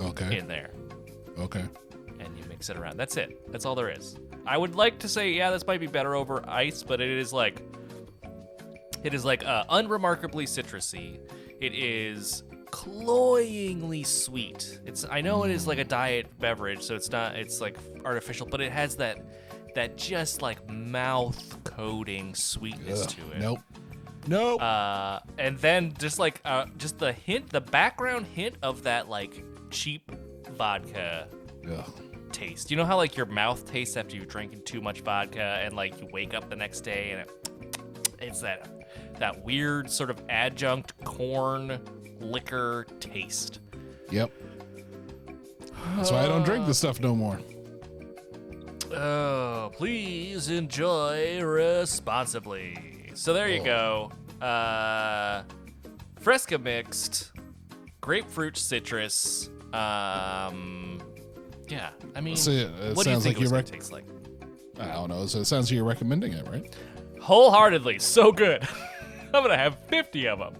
Okay. 0.00 0.38
in 0.38 0.46
there. 0.48 0.70
Okay. 1.38 1.64
and 2.18 2.36
you 2.38 2.44
mix 2.48 2.68
it 2.70 2.76
around. 2.76 2.96
That's 2.98 3.16
it. 3.16 3.50
That's 3.50 3.64
all 3.64 3.74
there 3.74 3.90
is. 3.90 4.16
I 4.46 4.56
would 4.58 4.74
like 4.74 4.98
to 5.00 5.08
say, 5.08 5.30
yeah, 5.32 5.50
this 5.50 5.66
might 5.66 5.80
be 5.80 5.86
better 5.86 6.14
over 6.14 6.42
ice, 6.48 6.82
but 6.82 7.00
it 7.00 7.08
is 7.08 7.32
like, 7.32 7.62
it 9.04 9.14
is 9.14 9.24
like 9.24 9.44
uh, 9.44 9.64
unremarkably 9.70 10.44
citrusy. 10.46 11.18
It 11.60 11.74
is 11.74 12.42
cloyingly 12.70 14.02
sweet. 14.02 14.80
It's 14.86 15.04
I 15.10 15.20
know 15.20 15.44
it 15.44 15.50
is 15.50 15.66
like 15.66 15.78
a 15.78 15.84
diet 15.84 16.26
beverage, 16.38 16.82
so 16.82 16.94
it's 16.94 17.10
not. 17.10 17.36
It's 17.36 17.60
like 17.60 17.76
artificial, 18.04 18.46
but 18.46 18.60
it 18.60 18.72
has 18.72 18.96
that 18.96 19.18
that 19.74 19.96
just 19.96 20.42
like 20.42 20.66
mouth 20.68 21.62
coating 21.64 22.34
sweetness 22.34 23.02
Ugh, 23.04 23.08
to 23.10 23.32
it. 23.32 23.40
Nope. 23.40 23.60
Nope. 24.26 24.60
Uh, 24.62 25.20
and 25.38 25.58
then 25.58 25.94
just 25.98 26.18
like 26.18 26.40
uh, 26.44 26.66
just 26.76 26.98
the 26.98 27.12
hint, 27.12 27.50
the 27.50 27.60
background 27.60 28.26
hint 28.26 28.56
of 28.62 28.82
that 28.82 29.08
like 29.08 29.44
cheap 29.70 30.10
vodka 30.52 31.28
Ugh. 31.70 31.90
taste. 32.32 32.70
You 32.70 32.76
know 32.76 32.84
how 32.84 32.96
like 32.96 33.16
your 33.16 33.26
mouth 33.26 33.64
tastes 33.64 33.96
after 33.96 34.16
you've 34.16 34.28
drinking 34.28 34.62
too 34.64 34.80
much 34.80 35.00
vodka 35.00 35.60
and 35.62 35.74
like 35.74 36.00
you 36.00 36.08
wake 36.12 36.34
up 36.34 36.50
the 36.50 36.56
next 36.56 36.80
day 36.80 37.12
and 37.12 37.20
it, 37.22 37.78
it's 38.20 38.40
that 38.42 38.68
that 39.18 39.44
weird 39.44 39.90
sort 39.90 40.10
of 40.10 40.20
adjunct 40.28 41.02
corn 41.04 41.80
liquor 42.20 42.86
taste. 43.00 43.60
Yep. 44.10 44.30
That's 45.96 46.10
why 46.10 46.24
I 46.24 46.28
don't 46.28 46.44
drink 46.44 46.66
the 46.66 46.74
stuff 46.74 47.00
no 47.00 47.14
more. 47.14 47.40
Oh, 48.92 49.70
please 49.72 50.48
enjoy 50.48 51.40
responsibly. 51.42 52.99
So 53.20 53.34
there 53.34 53.50
you 53.50 53.62
go. 53.62 54.10
Uh 54.40 55.42
Fresca 56.20 56.58
mixed 56.58 57.32
grapefruit 58.00 58.56
citrus. 58.56 59.50
Um 59.74 61.02
yeah, 61.68 61.90
I 62.16 62.22
mean 62.22 62.34
So, 62.36 62.50
it 62.50 62.96
what 62.96 63.04
do 63.04 63.10
you 63.10 63.16
sounds 63.16 63.24
think 63.24 63.36
like 63.36 63.36
it 63.36 63.40
was 63.40 63.42
you're 63.42 63.50
gonna 63.50 63.56
rec- 63.56 63.66
taste 63.66 63.92
like? 63.92 64.06
I 64.78 64.92
don't 64.94 65.10
know. 65.10 65.26
So 65.26 65.40
it 65.40 65.44
sounds 65.44 65.66
like 65.70 65.76
you're 65.76 65.84
recommending 65.84 66.32
it, 66.32 66.48
right? 66.48 66.74
Wholeheartedly, 67.20 67.98
so 67.98 68.32
good. 68.32 68.66
I'm 69.34 69.42
gonna 69.42 69.54
have 69.54 69.78
50 69.88 70.26
of 70.26 70.38
them. 70.38 70.54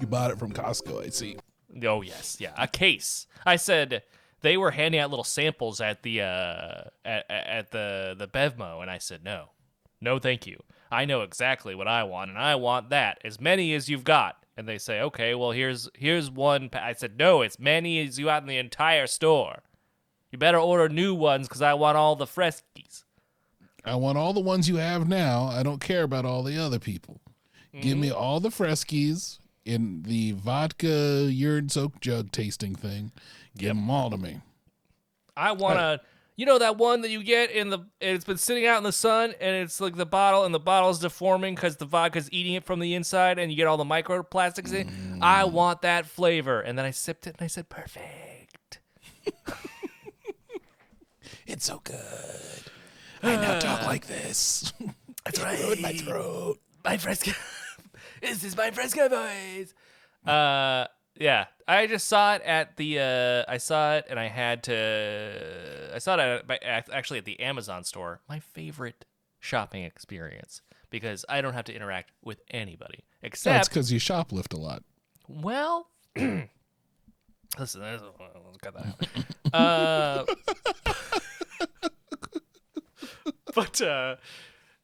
You 0.00 0.08
bought 0.08 0.32
it 0.32 0.40
from 0.40 0.52
Costco, 0.52 1.06
I 1.06 1.10
see. 1.10 1.36
Oh 1.84 2.02
yes, 2.02 2.38
yeah, 2.40 2.52
a 2.58 2.66
case. 2.66 3.28
I 3.46 3.54
said 3.54 4.02
they 4.40 4.56
were 4.56 4.72
handing 4.72 5.00
out 5.00 5.10
little 5.10 5.22
samples 5.22 5.80
at 5.80 6.02
the 6.02 6.22
uh, 6.22 6.82
at, 7.04 7.30
at 7.30 7.70
the 7.70 8.16
the 8.18 8.26
Bevmo, 8.26 8.82
and 8.82 8.90
I 8.90 8.98
said 8.98 9.22
no, 9.22 9.50
no, 10.04 10.18
thank 10.18 10.46
you. 10.46 10.62
I 10.90 11.04
know 11.04 11.22
exactly 11.22 11.74
what 11.74 11.88
I 11.88 12.04
want, 12.04 12.30
and 12.30 12.38
I 12.38 12.54
want 12.54 12.90
that 12.90 13.18
as 13.24 13.40
many 13.40 13.74
as 13.74 13.88
you've 13.88 14.04
got. 14.04 14.36
And 14.56 14.68
they 14.68 14.78
say, 14.78 15.00
okay, 15.00 15.34
well 15.34 15.50
here's 15.50 15.88
here's 15.94 16.30
one. 16.30 16.68
Pa-. 16.68 16.78
I 16.78 16.92
said 16.92 17.18
no, 17.18 17.42
it's 17.42 17.58
many 17.58 18.00
as 18.06 18.18
you 18.18 18.26
got 18.26 18.42
in 18.42 18.48
the 18.48 18.58
entire 18.58 19.08
store. 19.08 19.62
You 20.30 20.38
better 20.38 20.58
order 20.58 20.88
new 20.88 21.14
ones 21.14 21.48
because 21.48 21.62
I 21.62 21.74
want 21.74 21.96
all 21.96 22.14
the 22.14 22.26
freskies. 22.26 23.02
I 23.84 23.96
want 23.96 24.16
all 24.16 24.32
the 24.32 24.40
ones 24.40 24.68
you 24.68 24.76
have 24.76 25.08
now. 25.08 25.44
I 25.44 25.62
don't 25.62 25.80
care 25.80 26.04
about 26.04 26.24
all 26.24 26.42
the 26.42 26.56
other 26.56 26.78
people. 26.78 27.20
Give 27.80 27.98
me 27.98 28.08
mm-hmm. 28.08 28.16
all 28.18 28.38
the 28.38 28.50
Freskies 28.50 29.38
in 29.64 30.02
the 30.02 30.32
vodka 30.32 31.28
urine 31.30 31.68
soaked 31.68 32.00
jug 32.00 32.30
tasting 32.30 32.74
thing. 32.74 33.10
Give 33.58 33.70
them 33.74 33.90
all 33.90 34.10
to 34.10 34.16
me. 34.16 34.40
I 35.36 35.52
want 35.52 35.78
to, 35.78 36.00
you 36.36 36.46
know, 36.46 36.58
that 36.58 36.76
one 36.76 37.02
that 37.02 37.10
you 37.10 37.22
get 37.22 37.50
in 37.50 37.70
the, 37.70 37.80
it's 38.00 38.24
been 38.24 38.38
sitting 38.38 38.66
out 38.66 38.78
in 38.78 38.84
the 38.84 38.92
sun 38.92 39.34
and 39.40 39.56
it's 39.56 39.80
like 39.80 39.96
the 39.96 40.06
bottle 40.06 40.44
and 40.44 40.54
the 40.54 40.60
bottle's 40.60 40.98
deforming 40.98 41.54
because 41.54 41.76
the 41.76 41.84
vodka's 41.84 42.30
eating 42.32 42.54
it 42.54 42.64
from 42.64 42.80
the 42.80 42.94
inside 42.94 43.38
and 43.38 43.50
you 43.50 43.56
get 43.56 43.66
all 43.66 43.76
the 43.76 43.84
microplastics 43.84 44.72
in. 44.72 45.20
I 45.22 45.44
want 45.44 45.82
that 45.82 46.06
flavor. 46.06 46.60
And 46.60 46.78
then 46.78 46.84
I 46.84 46.90
sipped 46.90 47.26
it 47.26 47.36
and 47.38 47.44
I 47.44 47.48
said, 47.48 47.68
perfect. 47.68 48.80
It's 51.46 51.66
so 51.66 51.80
good. 51.84 52.62
I 53.22 53.36
now 53.36 53.58
talk 53.58 53.82
like 53.86 54.06
this. 54.06 54.72
That's 55.24 55.40
right. 55.40 55.58
Ruined 55.60 55.82
my 55.82 55.92
throat. 55.92 56.58
My 56.84 56.96
Fresca. 56.96 57.32
this 58.20 58.44
is 58.44 58.56
my 58.56 58.70
Fresca 58.70 59.08
voice. 59.08 59.74
Uh, 60.26 60.86
yeah. 61.18 61.46
I 61.66 61.86
just 61.86 62.06
saw 62.08 62.34
it 62.34 62.42
at 62.42 62.76
the, 62.76 62.98
uh, 63.46 63.50
I 63.50 63.58
saw 63.58 63.94
it 63.94 64.06
and 64.10 64.18
I 64.20 64.26
had 64.28 64.62
to, 64.64 65.90
I 65.94 65.98
saw 65.98 66.14
it 66.14 66.20
at, 66.20 66.46
by- 66.46 66.58
actually 66.62 67.18
at 67.18 67.24
the 67.24 67.40
Amazon 67.40 67.84
store. 67.84 68.20
My 68.28 68.40
favorite 68.40 69.04
shopping 69.40 69.84
experience 69.84 70.60
because 70.90 71.24
I 71.28 71.40
don't 71.40 71.54
have 71.54 71.64
to 71.66 71.74
interact 71.74 72.12
with 72.22 72.40
anybody 72.50 73.00
except. 73.22 73.54
That's 73.54 73.68
because 73.68 73.92
you 73.92 73.98
shoplift 73.98 74.52
a 74.54 74.58
lot. 74.58 74.82
well, 75.28 75.88
listen, 76.16 76.48
there's, 77.80 78.00
let's 78.02 78.58
cut 78.62 78.74
that 78.74 78.86
out. 79.52 79.54
Uh, 79.54 80.24
but, 83.54 83.80
uh, 83.82 84.16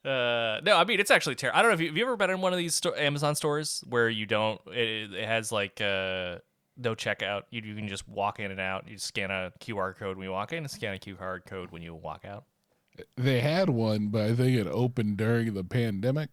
uh, 0.04 0.60
no, 0.62 0.76
I 0.76 0.84
mean 0.84 1.00
it's 1.00 1.10
actually 1.10 1.34
terrible. 1.34 1.58
I 1.58 1.62
don't 1.62 1.70
know 1.70 1.74
if 1.74 1.80
you 1.80 1.88
have 1.88 1.96
you 1.96 2.04
ever 2.04 2.16
been 2.16 2.30
in 2.30 2.40
one 2.40 2.52
of 2.52 2.58
these 2.58 2.74
sto- 2.74 2.94
Amazon 2.94 3.34
stores 3.34 3.84
where 3.88 4.08
you 4.08 4.26
don't. 4.26 4.60
It, 4.68 5.12
it 5.12 5.26
has 5.26 5.52
like 5.52 5.80
uh, 5.80 6.38
no 6.76 6.94
checkout. 6.94 7.42
You, 7.50 7.62
you 7.62 7.74
can 7.74 7.88
just 7.88 8.08
walk 8.08 8.40
in 8.40 8.50
and 8.50 8.60
out. 8.60 8.88
You 8.88 8.98
scan 8.98 9.30
a 9.30 9.52
QR 9.60 9.94
code 9.96 10.16
when 10.16 10.24
you 10.24 10.32
walk 10.32 10.52
in, 10.52 10.58
and 10.58 10.70
scan 10.70 10.94
a 10.94 10.98
QR 10.98 11.44
code 11.44 11.70
when 11.70 11.82
you 11.82 11.94
walk 11.94 12.24
out. 12.24 12.44
They 13.16 13.40
had 13.40 13.70
one, 13.70 14.08
but 14.08 14.22
I 14.22 14.34
think 14.34 14.56
it 14.56 14.66
opened 14.66 15.16
during 15.16 15.54
the 15.54 15.64
pandemic. 15.64 16.30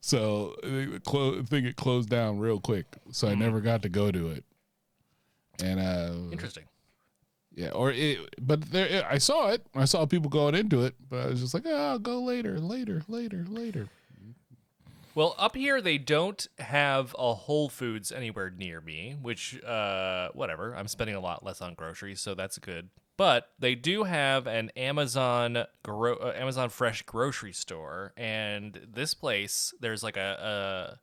So 0.00 0.56
I 0.64 0.66
think, 0.66 0.94
it 0.94 1.04
clo- 1.04 1.38
I 1.38 1.42
think 1.42 1.66
it 1.66 1.76
closed 1.76 2.08
down 2.08 2.38
real 2.38 2.58
quick. 2.60 2.86
So 3.12 3.28
I 3.28 3.34
never 3.34 3.60
got 3.60 3.82
to 3.82 3.88
go 3.88 4.10
to 4.10 4.28
it. 4.28 4.44
And 5.62 5.78
uh, 5.78 6.32
Interesting. 6.32 6.64
Yeah, 7.60 7.72
or 7.72 7.90
it, 7.90 8.34
but 8.40 8.70
there, 8.70 9.06
I 9.06 9.18
saw 9.18 9.50
it. 9.50 9.66
I 9.74 9.84
saw 9.84 10.06
people 10.06 10.30
going 10.30 10.54
into 10.54 10.82
it, 10.82 10.94
but 11.10 11.26
I 11.26 11.26
was 11.26 11.40
just 11.40 11.52
like, 11.52 11.64
oh, 11.66 11.90
I'll 11.90 11.98
go 11.98 12.22
later, 12.22 12.58
later, 12.58 13.02
later, 13.06 13.44
later. 13.46 13.88
Well, 15.14 15.34
up 15.38 15.56
here 15.56 15.82
they 15.82 15.98
don't 15.98 16.46
have 16.58 17.14
a 17.18 17.34
Whole 17.34 17.68
Foods 17.68 18.12
anywhere 18.12 18.48
near 18.48 18.80
me, 18.80 19.14
which 19.20 19.62
uh 19.62 20.30
whatever. 20.32 20.74
I'm 20.74 20.88
spending 20.88 21.16
a 21.16 21.20
lot 21.20 21.44
less 21.44 21.60
on 21.60 21.74
groceries, 21.74 22.22
so 22.22 22.34
that's 22.34 22.56
good. 22.56 22.88
But 23.18 23.50
they 23.58 23.74
do 23.74 24.04
have 24.04 24.46
an 24.46 24.70
Amazon 24.74 25.66
gro- 25.82 26.16
uh, 26.16 26.32
Amazon 26.34 26.70
Fresh 26.70 27.02
grocery 27.02 27.52
store, 27.52 28.14
and 28.16 28.80
this 28.90 29.12
place 29.12 29.74
there's 29.80 30.02
like 30.02 30.16
a, 30.16 30.98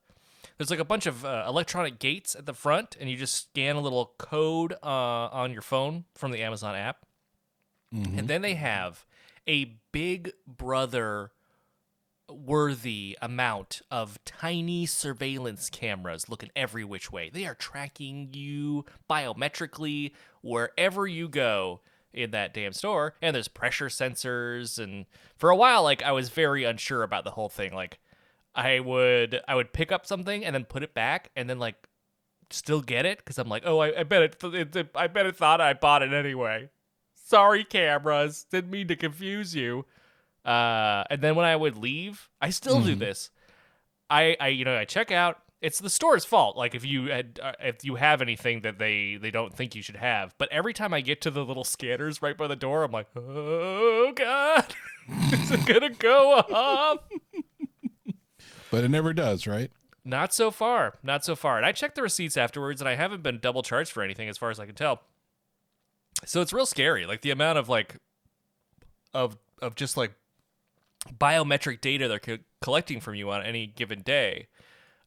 there's 0.58 0.70
like 0.70 0.80
a 0.80 0.86
bunch 0.86 1.06
of 1.06 1.24
uh, 1.26 1.46
electronic 1.48 2.00
gates 2.00 2.36
at 2.36 2.46
the 2.46 2.54
front, 2.54 2.98
and 3.00 3.10
you 3.10 3.18
just 3.18 3.50
scan 3.50 3.76
a 3.76 3.82
little 3.82 4.14
code 4.18 4.74
uh, 4.84 4.88
on 5.32 5.54
your 5.54 5.62
phone 5.62 6.06
from 6.16 6.32
the 6.32 6.42
Amazon 6.42 6.76
app, 6.76 7.06
and 8.18 8.28
then 8.28 8.42
they 8.42 8.56
have 8.56 9.06
a 9.48 9.78
Big 9.92 10.32
Brother 10.46 11.32
worthy 12.30 13.18
amount 13.22 13.82
of 13.90 14.20
tiny 14.26 14.86
surveillance 14.86 15.70
cameras 15.70 16.28
looking 16.28 16.50
every 16.56 16.84
which 16.84 17.12
way. 17.12 17.30
They 17.30 17.46
are 17.46 17.56
tracking 17.56 18.30
you 18.34 18.86
biometrically 19.10 20.12
wherever 20.42 21.08
you 21.08 21.30
go 21.30 21.80
in 22.14 22.32
that 22.32 22.54
damn 22.54 22.74
store. 22.74 23.16
And 23.22 23.34
there's 23.34 23.48
pressure 23.48 23.88
sensors 23.88 24.78
and 24.78 25.06
for 25.38 25.50
a 25.50 25.56
while 25.56 25.84
like 25.84 26.04
I 26.04 26.12
was 26.12 26.28
very 26.30 26.66
unsure 26.66 27.04
about 27.04 27.24
the 27.24 27.32
whole 27.32 27.50
thing. 27.50 27.74
Like 27.74 28.00
I 28.58 28.80
would 28.80 29.40
I 29.48 29.54
would 29.54 29.72
pick 29.72 29.92
up 29.92 30.08
something 30.08 30.44
and 30.44 30.56
then 30.56 30.66
put 30.66 30.82
it 30.82 30.96
back 30.96 31.30
and 31.36 31.48
then 31.48 31.60
like 31.60 31.88
still 32.50 32.82
get 32.82 33.06
it 33.06 33.20
because 33.20 33.38
I'm 33.38 33.48
like, 33.48 33.64
oh, 33.66 33.80
I, 33.80 34.00
I 34.00 34.04
bet 34.04 34.24
it, 34.24 34.44
it, 34.44 34.76
it, 34.76 34.90
I 34.96 35.08
bet 35.08 35.28
it 35.28 35.36
thought 35.36 35.62
I 35.62 35.74
bought 35.74 36.02
it 36.02 36.12
anyway. 36.12 36.70
Sorry, 37.16 37.64
cameras, 37.64 38.46
didn't 38.50 38.72
mean 38.72 38.88
to 38.88 38.96
confuse 38.96 39.54
you. 39.54 39.86
Uh, 40.44 41.04
and 41.10 41.22
then 41.22 41.36
when 41.36 41.46
I 41.46 41.56
would 41.56 41.78
leave, 41.78 42.30
I 42.42 42.50
still 42.50 42.82
do 42.82 42.96
this. 42.96 43.30
I, 44.10 44.38
I, 44.40 44.48
you 44.48 44.64
know, 44.64 44.76
I 44.76 44.86
check 44.86 45.12
out. 45.12 45.40
It's 45.60 45.80
the 45.80 45.90
store's 45.90 46.24
fault. 46.24 46.56
Like 46.56 46.74
if 46.74 46.86
you 46.86 47.08
had, 47.08 47.40
uh, 47.44 47.52
if 47.60 47.84
you 47.84 47.96
have 47.96 48.22
anything 48.22 48.62
that 48.62 48.78
they 48.80 49.18
they 49.20 49.32
don't 49.32 49.54
think 49.54 49.76
you 49.76 49.82
should 49.82 49.96
have. 49.96 50.36
But 50.38 50.52
every 50.52 50.72
time 50.72 50.94
I 50.94 51.02
get 51.02 51.20
to 51.22 51.32
the 51.32 51.44
little 51.44 51.64
scanners 51.64 52.22
right 52.22 52.38
by 52.38 52.48
the 52.48 52.56
door, 52.56 52.84
I'm 52.84 52.92
like, 52.92 53.08
oh 53.16 54.14
god, 54.16 54.74
is 55.34 55.52
it 55.52 55.66
gonna 55.66 55.90
go 55.90 56.34
off? 56.36 57.00
But 58.72 58.84
it 58.84 58.90
never 58.90 59.14
does, 59.14 59.48
right? 59.48 59.72
Not 60.04 60.34
so 60.34 60.52
far. 60.52 60.96
Not 61.04 61.26
so 61.26 61.36
far. 61.36 61.58
And 61.58 61.66
I 61.66 61.74
checked 61.74 61.96
the 61.96 62.02
receipts 62.02 62.38
afterwards, 62.38 62.82
and 62.82 62.88
I 62.88 62.96
haven't 62.96 63.24
been 63.24 63.40
double 63.40 63.62
charged 63.62 63.92
for 63.92 64.04
anything 64.04 64.30
as 64.30 64.38
far 64.38 64.50
as 64.50 64.60
I 64.60 64.66
can 64.66 64.76
tell. 64.76 65.02
So 66.26 66.42
it's 66.42 66.54
real 66.54 66.66
scary. 66.66 67.06
Like 67.06 67.22
the 67.22 67.32
amount 67.32 67.58
of 67.58 67.70
like 67.70 67.98
of 69.14 69.38
of 69.62 69.76
just 69.76 69.98
like 69.98 70.14
biometric 71.20 71.82
data 71.82 72.08
they're 72.08 72.20
co- 72.20 72.38
collecting 72.62 73.00
from 73.00 73.16
you 73.16 73.30
on 73.30 73.44
any 73.44 73.68
given 73.68 74.02
day. 74.02 74.48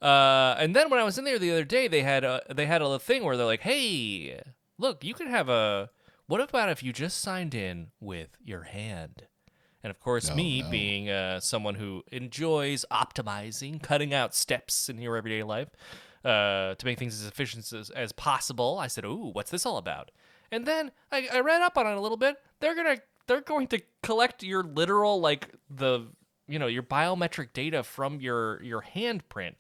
Uh, 0.03 0.55
and 0.59 0.75
then 0.75 0.88
when 0.88 1.01
I 1.01 1.05
was 1.05 1.18
in 1.18 1.25
there 1.25 1.38
the 1.38 1.51
other 1.51 1.64
day, 1.64 1.88
they 1.88 2.03
had 2.03 2.25
a 2.25 2.42
they 2.55 2.66
had 2.66 2.83
a 2.83 2.99
thing 2.99 3.25
where 3.25 3.37
they're 3.37 3.46
like, 3.46 3.61
"Hey, 3.61 4.40
look, 4.79 5.05
you 5.05 5.14
can 5.14 5.29
have 5.29 5.49
a. 5.49 5.90
What 6.27 6.40
about 6.40 6.70
if 6.70 6.83
you 6.83 6.92
just 6.92 7.20
signed 7.20 7.55
in 7.55 7.88
with 8.01 8.37
your 8.42 8.62
hand?" 8.62 9.25
And 9.83 9.90
of 9.90 9.99
course, 10.01 10.29
No, 10.29 10.35
me 10.35 10.62
no. 10.62 10.71
being 10.71 11.09
uh, 11.11 11.40
someone 11.40 11.77
who 11.77 12.03
enjoys 12.12 12.85
optimizing, 12.90 13.83
cutting 13.83 14.12
out 14.12 14.35
steps 14.35 14.88
in 14.88 15.01
your 15.01 15.16
everyday 15.16 15.43
life 15.43 15.69
uh, 16.25 16.75
to 16.75 16.85
make 16.85 16.99
things 16.99 17.21
as 17.21 17.27
efficient 17.27 17.73
as, 17.73 17.88
as 17.90 18.12
possible, 18.12 18.79
I 18.79 18.88
said, 18.88 19.05
"Ooh, 19.05 19.31
what's 19.33 19.51
this 19.51 19.64
all 19.64 19.79
about?" 19.79 20.11
And 20.53 20.66
then 20.66 20.90
I, 21.11 21.29
I 21.33 21.40
read 21.40 21.62
up 21.62 21.79
on 21.79 21.87
it 21.87 21.97
a 21.97 22.01
little 22.01 22.19
bit. 22.19 22.37
They're 22.61 22.75
gonna 22.75 22.99
they're 23.27 23.40
going 23.40 23.69
to 23.69 23.81
collect 24.03 24.43
your 24.43 24.62
literal 24.62 25.21
like 25.21 25.55
the 25.71 26.09
you 26.47 26.59
know 26.59 26.66
your 26.66 26.83
biometric 26.83 27.53
data 27.55 27.83
from 27.83 28.21
your 28.21 28.62
your 28.62 28.83
handprint. 28.95 29.55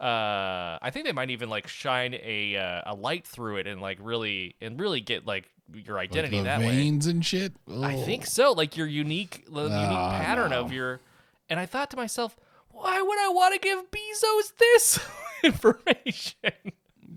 Uh, 0.00 0.78
I 0.82 0.90
think 0.92 1.06
they 1.06 1.12
might 1.12 1.30
even 1.30 1.48
like 1.48 1.66
shine 1.68 2.14
a 2.14 2.56
uh, 2.56 2.82
a 2.92 2.94
light 2.94 3.26
through 3.26 3.56
it 3.56 3.66
and 3.66 3.80
like 3.80 3.98
really 4.00 4.54
and 4.60 4.78
really 4.78 5.00
get 5.00 5.26
like 5.26 5.48
your 5.72 5.96
Like 5.96 6.10
identity 6.10 6.38
the 6.38 6.44
that 6.44 6.60
way. 6.60 6.68
veins 6.70 7.06
and 7.06 7.24
shit. 7.24 7.54
I 7.68 7.94
Oh. 7.94 8.02
think 8.04 8.26
so. 8.26 8.52
Like 8.52 8.76
your 8.76 8.86
unique, 8.86 9.44
the 9.50 9.62
unique 9.62 9.72
Ah, 9.74 10.18
pattern 10.22 10.50
no. 10.50 10.60
of 10.60 10.72
your. 10.72 11.00
And 11.48 11.58
I 11.58 11.66
thought 11.66 11.90
to 11.92 11.96
myself, 11.96 12.36
why 12.70 13.00
would 13.00 13.18
I 13.18 13.28
want 13.28 13.54
to 13.54 13.60
give 13.60 13.90
Bezos 13.90 14.52
this 14.58 14.98
information? 15.44 16.72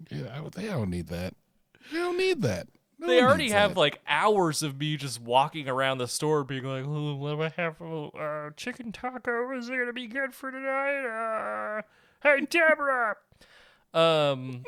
Yeah, 0.09 0.41
I- 0.45 0.49
they 0.55 0.67
don't 0.67 0.89
need 0.89 1.07
that. 1.07 1.33
They 1.91 1.97
don't 1.99 2.17
need 2.17 2.41
that. 2.43 2.67
No 2.97 3.07
they 3.07 3.21
already 3.21 3.49
have 3.49 3.75
that. 3.75 3.79
like 3.79 3.99
hours 4.07 4.61
of 4.61 4.77
me 4.77 4.97
just 4.97 5.21
walking 5.21 5.69
around 5.69 5.99
the 5.99 6.07
store, 6.07 6.43
being 6.43 6.65
like, 6.65 6.83
"Oh, 6.85 7.15
what 7.15 7.35
do 7.35 7.41
I 7.43 7.49
have? 7.61 7.81
Uh, 7.81 8.49
chicken 8.57 8.91
taco? 8.91 9.55
Is 9.57 9.69
it 9.69 9.77
gonna 9.77 9.93
be 9.93 10.07
good 10.07 10.33
for 10.33 10.51
tonight? 10.51 11.05
Uh, 11.05 11.81
hey, 12.23 12.41
Deborah." 12.41 13.15
Um. 13.93 14.63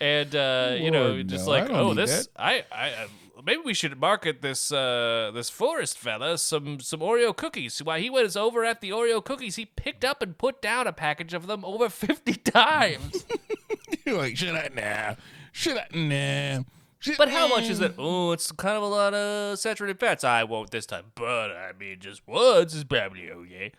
And 0.00 0.34
uh, 0.34 0.76
you 0.78 0.90
know, 0.90 1.08
Lord, 1.08 1.28
just 1.28 1.46
no, 1.46 1.52
I 1.52 1.58
like, 1.60 1.68
don't 1.68 1.76
oh, 1.76 1.88
need 1.88 1.96
this, 1.98 2.26
that. 2.28 2.42
I, 2.42 2.64
I, 2.72 3.06
maybe 3.44 3.60
we 3.62 3.74
should 3.74 4.00
market 4.00 4.40
this, 4.40 4.72
uh, 4.72 5.30
this 5.34 5.50
forest 5.50 5.98
fella 5.98 6.38
some, 6.38 6.80
some 6.80 7.00
Oreo 7.00 7.36
cookies. 7.36 7.82
Why 7.82 8.00
he 8.00 8.08
was 8.08 8.34
over 8.34 8.64
at 8.64 8.80
the 8.80 8.90
Oreo 8.90 9.22
cookies, 9.22 9.56
he 9.56 9.66
picked 9.66 10.02
up 10.02 10.22
and 10.22 10.38
put 10.38 10.62
down 10.62 10.86
a 10.86 10.92
package 10.94 11.34
of 11.34 11.46
them 11.46 11.66
over 11.66 11.90
fifty 11.90 12.32
times. 12.34 13.26
You're 14.06 14.16
like, 14.16 14.38
should 14.38 14.54
I? 14.54 14.70
Nah. 14.74 15.16
Should 15.52 15.76
I? 15.76 15.86
Nah. 15.94 16.62
Should- 16.98 17.18
But 17.18 17.28
how 17.28 17.48
much 17.48 17.68
is 17.68 17.80
nah." 17.80 17.86
it? 17.86 17.94
Oh, 17.98 18.32
it's 18.32 18.50
kind 18.52 18.78
of 18.78 18.82
a 18.82 18.86
lot 18.86 19.12
of 19.12 19.58
saturated 19.58 20.00
fats. 20.00 20.24
I 20.24 20.44
won't 20.44 20.70
this 20.70 20.86
time, 20.86 21.12
but 21.14 21.50
I 21.50 21.72
mean, 21.78 21.98
just 22.00 22.26
once 22.26 22.74
is 22.74 22.84
probably 22.84 23.30
okay. 23.30 23.72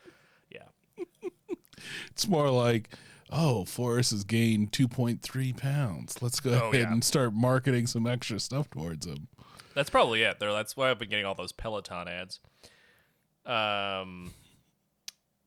It's 2.11 2.27
more 2.27 2.49
like, 2.49 2.89
oh, 3.31 3.65
Forrest 3.65 4.11
has 4.11 4.23
gained 4.23 4.71
2.3 4.71 5.57
pounds. 5.57 6.21
Let's 6.21 6.39
go 6.39 6.51
Oh, 6.51 6.69
ahead 6.69 6.81
yeah. 6.81 6.91
and 6.91 7.03
start 7.03 7.33
marketing 7.33 7.87
some 7.87 8.05
extra 8.07 8.39
stuff 8.39 8.69
towards 8.69 9.05
him. 9.05 9.27
that's 9.73 9.89
probably 9.89 10.23
it. 10.23 10.39
There, 10.39 10.51
that's 10.51 10.75
why 10.75 10.89
I've 10.91 10.99
been 10.99 11.09
getting 11.09 11.25
all 11.25 11.35
those 11.35 11.51
Peloton 11.53 12.07
ads. 12.07 12.39
Um, 13.45 14.31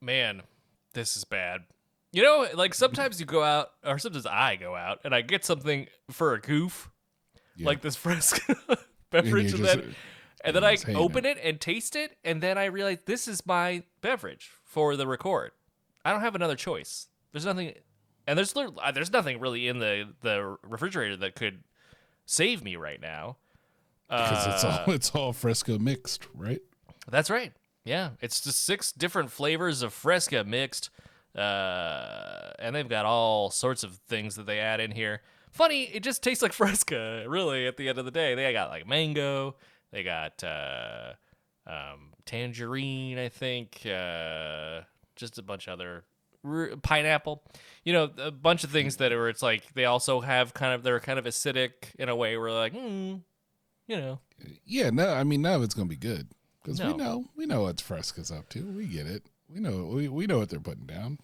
man, 0.01 0.43
this 0.95 1.17
is 1.17 1.25
bad. 1.25 1.63
You 2.13 2.23
know, 2.23 2.47
like 2.55 2.75
sometimes 2.75 3.19
you 3.21 3.27
go 3.27 3.43
out, 3.43 3.71
or 3.85 3.99
sometimes 3.99 4.27
I 4.27 4.57
go 4.57 4.75
out, 4.75 5.01
and 5.05 5.15
I 5.15 5.21
get 5.21 5.45
something 5.45 5.89
for 6.11 6.35
a 6.35 6.41
goof, 6.41 6.91
Yeah. 7.57 7.67
like 7.67 7.83
this 7.83 7.97
Fresca 8.05 8.57
beverage, 9.11 9.53
you 9.53 9.57
and, 9.57 9.65
just- 9.65 9.77
then 9.79 9.95
and 10.45 10.55
then 10.55 10.63
I 10.65 10.77
open 10.95 11.25
it 11.25 11.39
and 11.43 11.61
taste 11.61 11.97
it, 11.97 12.17
and 12.25 12.41
then 12.43 12.57
I 12.59 12.67
realize 12.67 12.99
this 13.07 13.27
is 13.27 13.45
my 13.47 13.83
beverage 14.01 14.51
for 14.63 14.95
the 14.97 15.07
record. 15.07 15.53
I 16.05 16.13
don't 16.13 16.21
have 16.21 16.35
another 16.35 16.57
choice. 16.57 17.09
There's 17.33 17.47
nothing, 17.47 17.73
and 18.27 18.37
there's 18.39 18.55
uh, 18.57 18.93
there's 18.93 19.13
nothing 19.13 19.41
really 19.41 19.69
in 19.69 19.79
the 19.79 20.13
the 20.21 20.57
refrigerator 20.63 21.17
that 21.17 21.35
could 21.35 21.65
save 22.27 22.63
me 22.63 22.77
right 22.77 23.01
now. 23.01 23.37
Because 24.09 24.47
it's 24.47 24.65
Uh, 24.65 24.85
all 24.87 24.95
it's 24.95 25.11
all 25.15 25.33
Fresca 25.33 25.79
mixed, 25.79 26.27
right? 26.35 26.61
That's 27.11 27.31
right. 27.31 27.53
Yeah, 27.85 28.11
it's 28.21 28.41
just 28.41 28.65
six 28.65 28.93
different 28.93 29.31
flavors 29.31 29.83
of 29.83 29.93
Fresca 29.93 30.45
mixed, 30.45 30.91
uh, 31.37 32.51
and 32.59 32.75
they've 32.75 32.89
got 32.89 33.05
all 33.05 33.51
sorts 33.51 33.83
of 33.83 33.97
things 34.09 34.37
that 34.37 34.47
they 34.47 34.59
add 34.59 34.81
in 34.81 34.91
here. 34.91 35.21
Funny, 35.51 35.85
it 35.85 36.03
just 36.03 36.23
tastes 36.23 36.43
like 36.43 36.53
Fresca. 36.61 37.25
Really, 37.29 37.67
at 37.67 37.77
the 37.77 37.89
end 37.89 37.99
of 37.99 38.05
the 38.05 38.11
day, 38.11 38.35
they 38.35 38.53
got 38.53 38.71
like 38.71 38.87
mango. 38.87 39.57
They 39.91 40.03
got 40.03 40.43
uh, 40.43 41.13
um, 41.67 42.13
tangerine, 42.27 43.19
I 43.19 43.29
think. 43.29 43.81
Uh, 43.87 44.81
just 45.17 45.39
a 45.39 45.43
bunch 45.43 45.67
of 45.69 45.75
other 45.75 46.05
pineapple. 46.83 47.43
You 47.85 47.93
know, 47.93 48.11
a 48.19 48.31
bunch 48.31 48.65
of 48.65 48.71
things 48.71 48.97
that 48.97 49.13
are. 49.13 49.29
It's 49.29 49.43
like 49.43 49.73
they 49.75 49.85
also 49.85 50.21
have 50.21 50.55
kind 50.55 50.75
of 50.75 50.83
they're 50.83 51.01
kind 51.01 51.19
of 51.19 51.25
acidic 51.25 51.95
in 51.99 52.09
a 52.09 52.17
way. 52.17 52.37
Where 52.37 52.51
like, 52.53 52.73
hmm, 52.73 53.17
you 53.87 53.97
know, 53.97 54.21
Yeah, 54.65 54.91
no, 54.91 55.09
I 55.13 55.25
mean 55.25 55.43
none 55.43 55.55
of 55.55 55.63
it's 55.63 55.75
gonna 55.75 55.89
be 55.89 55.97
good 55.97 56.29
because 56.63 56.79
No. 56.79 56.89
we 56.89 56.95
know 56.97 57.25
we 57.37 57.47
know 57.47 57.63
what 57.63 57.81
Fresca's 57.81 58.31
up 58.31 58.49
to. 58.51 58.63
We 58.65 58.87
get 58.87 59.07
it. 59.07 59.25
We 59.53 59.61
know 59.61 59.85
we, 59.87 60.09
we 60.09 60.27
know 60.27 60.39
what 60.39 60.51
they're 60.51 60.61
putting 60.61 60.87
down. 60.87 61.19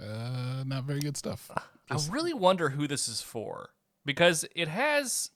Uh, 0.00 0.64
not 0.66 0.84
very 0.84 1.00
good 1.00 1.16
stuff. 1.16 1.50
I 1.90 1.98
really 2.10 2.32
wonder 2.34 2.70
who 2.70 2.88
this 2.88 3.08
is 3.08 3.20
for 3.20 3.70
because 4.04 4.44
it 4.54 4.68
has 4.68 5.30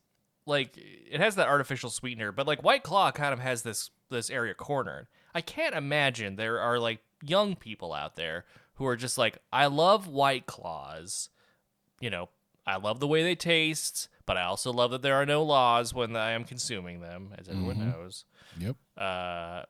like 0.47 0.77
it 0.77 1.21
has 1.21 1.35
that 1.37 1.49
artificial 1.49 1.91
sweetener, 1.91 2.33
but 2.33 2.47
like 2.47 2.63
White 2.63 2.83
Claw 2.83 3.11
kind 3.13 3.33
of 3.33 3.41
has 3.41 3.63
this 3.63 3.91
this 4.11 4.31
area 4.31 4.55
cornered. 4.55 5.09
I 5.35 5.41
can't 5.41 5.75
imagine 5.75 6.37
there 6.37 6.61
are 6.61 6.79
like 6.79 7.01
young 7.23 7.57
people 7.57 7.93
out 7.93 8.17
there 8.17 8.45
who 8.75 8.87
are 8.87 8.97
just 8.97 9.17
like, 9.19 9.39
I 9.53 9.67
love 9.67 10.07
White 10.07 10.47
Claws. 10.47 11.29
You 12.01 12.11
know, 12.11 12.29
I 12.67 12.77
love 12.77 13.01
the 13.01 13.07
way 13.07 13.23
they 13.23 13.35
taste, 13.35 14.09
but 14.27 14.37
I 14.37 14.43
also 14.43 14.73
love 14.73 14.91
that 14.91 15.03
there 15.03 15.15
are 15.17 15.27
no 15.27 15.43
laws 15.43 15.95
when 15.95 16.15
I 16.17 16.33
am 16.33 16.45
consuming 16.45 17.01
them, 17.01 17.33
as 17.39 17.49
everyone 17.49 17.79
knows. 17.91 18.25
Yep. 18.59 18.77
Uh, 18.99 19.63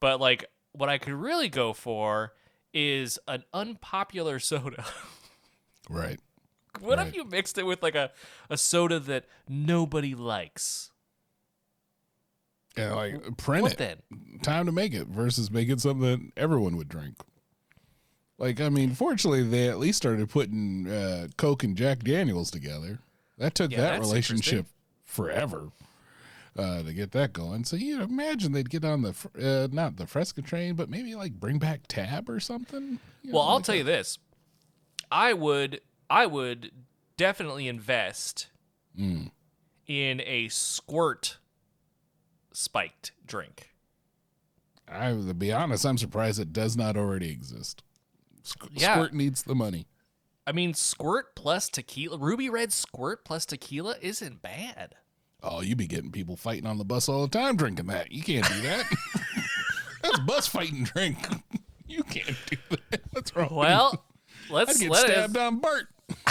but 0.00 0.20
like, 0.20 0.44
what 0.72 0.88
I 0.88 0.98
could 0.98 1.14
really 1.14 1.48
go 1.48 1.72
for 1.72 2.32
is 2.72 3.18
an 3.28 3.44
unpopular 3.52 4.38
soda. 4.38 4.84
Right. 5.88 6.20
What 6.80 6.98
Right. 6.98 7.06
if 7.06 7.14
you 7.14 7.24
mixed 7.24 7.56
it 7.56 7.62
with 7.66 7.84
like 7.84 7.94
a, 7.94 8.10
a 8.50 8.56
soda 8.56 8.98
that 8.98 9.26
nobody 9.48 10.16
likes? 10.16 10.90
Yeah, 12.76 12.94
like 12.94 13.36
print 13.36 13.62
What 13.62 13.72
it. 13.72 13.78
then? 13.78 13.96
Time 14.42 14.66
to 14.66 14.72
make 14.72 14.94
it 14.94 15.06
versus 15.06 15.50
making 15.50 15.78
something 15.78 16.00
that 16.10 16.20
everyone 16.36 16.76
would 16.76 16.88
drink. 16.88 17.16
Like 18.38 18.60
I 18.60 18.68
mean, 18.68 18.94
fortunately, 18.94 19.44
they 19.44 19.68
at 19.68 19.78
least 19.78 19.96
started 19.98 20.28
putting 20.28 20.88
uh, 20.90 21.28
Coke 21.36 21.62
and 21.62 21.76
Jack 21.76 22.00
Daniels 22.00 22.50
together. 22.50 22.98
That 23.38 23.54
took 23.54 23.70
Yeah, 23.70 23.80
that 23.82 24.00
relationship 24.00 24.66
forever 25.04 25.68
uh, 26.56 26.82
to 26.82 26.92
get 26.92 27.12
that 27.12 27.32
going. 27.32 27.64
So 27.64 27.76
you'd 27.76 28.00
imagine 28.02 28.52
they'd 28.52 28.70
get 28.70 28.84
on 28.84 29.02
the 29.02 29.14
uh, 29.40 29.68
not 29.72 29.96
the 29.96 30.06
Fresca 30.06 30.42
train, 30.42 30.74
but 30.74 30.90
maybe 30.90 31.14
like 31.14 31.34
bring 31.34 31.58
back 31.58 31.82
Tab 31.86 32.28
or 32.28 32.40
something. 32.40 32.98
You 33.22 33.32
Well, 33.32 33.42
I'll 33.42 33.56
like 33.56 33.64
tell 33.64 33.74
you 33.76 33.84
this. 33.84 34.18
I 35.12 35.32
would 35.32 35.80
I 36.10 36.26
would 36.26 36.72
definitely 37.16 37.68
invest 37.68 38.48
Mm. 38.98 39.30
in 39.86 40.20
a 40.24 40.48
squirt 40.48 41.38
spiked 42.54 43.12
drink. 43.26 43.70
I 44.88 45.10
to 45.12 45.34
be 45.34 45.52
honest, 45.52 45.84
I'm 45.84 45.98
surprised 45.98 46.38
it 46.40 46.52
does 46.52 46.76
not 46.76 46.96
already 46.96 47.30
exist. 47.30 47.82
Squ- 48.42 48.68
Yeah. 48.72 48.94
Squirt 48.94 49.12
needs 49.14 49.42
the 49.42 49.54
money. 49.54 49.86
I 50.46 50.52
mean, 50.52 50.74
squirt 50.74 51.34
plus 51.34 51.68
tequila, 51.70 52.18
ruby 52.18 52.50
red 52.50 52.72
squirt 52.72 53.24
plus 53.24 53.46
tequila 53.46 53.96
isn't 54.02 54.42
bad. 54.42 54.94
Oh, 55.42 55.60
you 55.62 55.74
be 55.76 55.86
getting 55.86 56.10
people 56.12 56.36
fighting 56.36 56.66
on 56.66 56.78
the 56.78 56.84
bus 56.84 57.08
all 57.08 57.22
the 57.26 57.28
time 57.38 57.56
drinking 57.56 57.86
that. 57.86 58.12
You 58.12 58.22
can't 58.22 58.46
do 58.48 58.60
that. 58.62 58.84
That's 60.02 60.18
bus 60.20 60.46
fighting 60.46 60.84
drink. 60.84 61.18
You 61.86 62.02
can't 62.02 62.34
do 62.46 62.56
that. 62.90 63.02
What's 63.12 63.36
wrong? 63.36 63.54
Well, 63.54 64.04
let's 64.48 64.76
I'd 64.76 64.80
get 64.80 64.90
let 64.90 65.06
stabbed 65.06 65.36
it. 65.36 65.40
on 65.42 65.60
Bart. 65.60 65.86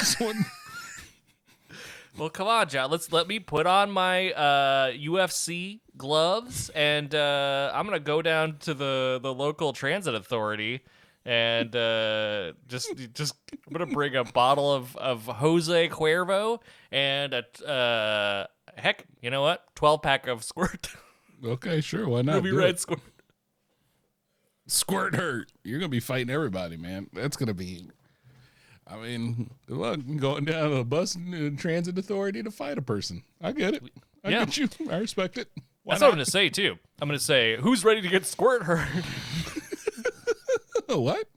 Well, 2.17 2.29
come 2.29 2.47
on, 2.47 2.69
John. 2.69 2.91
Let's 2.91 3.11
let 3.11 3.27
me 3.27 3.39
put 3.39 3.65
on 3.65 3.89
my 3.89 4.31
uh, 4.33 4.91
UFC 4.91 5.79
gloves, 5.97 6.69
and 6.69 7.13
uh, 7.13 7.71
I'm 7.73 7.85
gonna 7.85 7.99
go 7.99 8.21
down 8.21 8.57
to 8.59 8.73
the 8.73 9.19
the 9.21 9.33
local 9.33 9.73
transit 9.73 10.13
authority, 10.13 10.81
and 11.25 11.75
uh, 11.75 12.53
just 12.67 12.93
just 13.15 13.35
I'm 13.65 13.73
gonna 13.73 13.91
bring 13.91 14.15
a 14.15 14.23
bottle 14.23 14.71
of 14.71 14.95
of 14.97 15.25
Jose 15.25 15.89
Cuervo 15.89 16.59
and 16.91 17.33
a 17.33 17.65
uh, 17.67 18.45
heck, 18.79 19.05
you 19.21 19.31
know 19.31 19.41
what? 19.41 19.63
Twelve 19.75 20.03
pack 20.03 20.27
of 20.27 20.43
Squirt, 20.43 20.89
okay, 21.45 21.81
sure. 21.81 22.07
Why 22.07 22.21
not? 22.21 22.35
Ruby 22.35 22.51
do 22.51 22.57
Red 22.57 22.69
it? 22.75 22.79
Squirt. 22.79 22.99
Squirt 24.67 25.15
hurt. 25.15 25.51
You're 25.63 25.79
gonna 25.79 25.89
be 25.89 25.99
fighting 25.99 26.29
everybody, 26.29 26.77
man. 26.77 27.07
That's 27.11 27.37
gonna 27.37 27.53
be. 27.55 27.89
I 28.93 28.97
mean, 28.97 29.49
going 29.67 30.45
down 30.45 30.69
to 30.69 30.75
a 30.77 30.83
bus 30.83 31.15
and 31.15 31.57
transit 31.57 31.97
authority 31.97 32.43
to 32.43 32.51
fight 32.51 32.77
a 32.77 32.81
person. 32.83 33.23
I 33.41 33.51
get 33.51 33.73
it. 33.73 33.83
I 34.23 34.29
Yeah. 34.29 34.45
get 34.45 34.57
you. 34.57 34.69
I 34.91 34.97
respect 34.97 35.37
it. 35.37 35.49
Why 35.83 35.95
That's 35.95 36.01
what 36.01 36.07
I'm 36.07 36.11
not? 36.11 36.15
gonna 36.17 36.25
say 36.27 36.49
too. 36.49 36.75
I'm 37.01 37.07
gonna 37.09 37.19
say, 37.19 37.57
who's 37.57 37.83
ready 37.83 38.01
to 38.01 38.07
get 38.07 38.25
squirt 38.25 38.63
hurt? 38.63 38.87
what? 40.87 41.27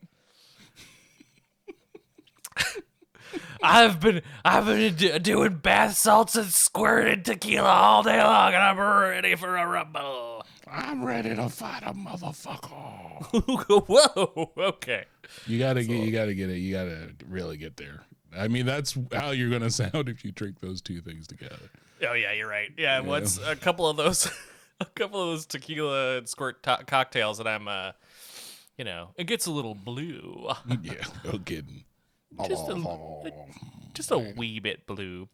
I've 3.62 3.98
been 4.00 4.22
I've 4.44 4.66
been 4.66 4.94
do- 4.94 5.18
doing 5.18 5.54
bath 5.56 5.96
salts 5.96 6.36
and 6.36 6.46
squirting 6.46 7.22
tequila 7.22 7.68
all 7.68 8.02
day 8.02 8.22
long, 8.22 8.54
and 8.54 8.62
I'm 8.62 8.78
ready 8.78 9.34
for 9.34 9.56
a 9.56 9.66
rumble. 9.66 10.35
I'm 10.70 11.04
ready 11.04 11.34
to 11.34 11.48
fight 11.48 11.82
a 11.84 11.92
motherfucker. 11.94 12.70
Whoa, 13.88 14.52
okay. 14.58 15.04
You 15.46 15.58
gotta 15.58 15.84
get. 15.84 16.04
You 16.04 16.10
gotta 16.10 16.34
get 16.34 16.50
it. 16.50 16.58
You 16.58 16.72
gotta 16.74 17.10
really 17.28 17.56
get 17.56 17.76
there. 17.76 18.02
I 18.36 18.48
mean, 18.48 18.66
that's 18.66 18.98
how 19.12 19.30
you're 19.30 19.50
gonna 19.50 19.70
sound 19.70 20.08
if 20.08 20.24
you 20.24 20.32
drink 20.32 20.60
those 20.60 20.80
two 20.82 21.00
things 21.00 21.26
together. 21.26 21.70
Oh 22.08 22.12
yeah, 22.14 22.32
you're 22.32 22.48
right. 22.48 22.70
Yeah, 22.76 23.00
once 23.00 23.38
a 23.38 23.56
couple 23.56 23.88
of 23.88 23.96
those, 23.96 24.30
a 24.80 24.84
couple 24.84 25.22
of 25.22 25.28
those 25.28 25.46
tequila 25.46 26.18
and 26.18 26.28
squirt 26.28 26.62
to- 26.64 26.84
cocktails, 26.86 27.38
and 27.40 27.48
I'm, 27.48 27.68
uh, 27.68 27.92
you 28.76 28.84
know, 28.84 29.10
it 29.16 29.24
gets 29.24 29.46
a 29.46 29.52
little 29.52 29.74
blue, 29.74 30.48
Yeah, 30.82 30.94
no 31.24 31.38
kidding. 31.38 31.84
just 32.48 32.68
a, 32.68 33.32
just 33.94 34.10
a 34.10 34.18
wee 34.18 34.58
bit 34.60 34.86
blue. 34.86 35.28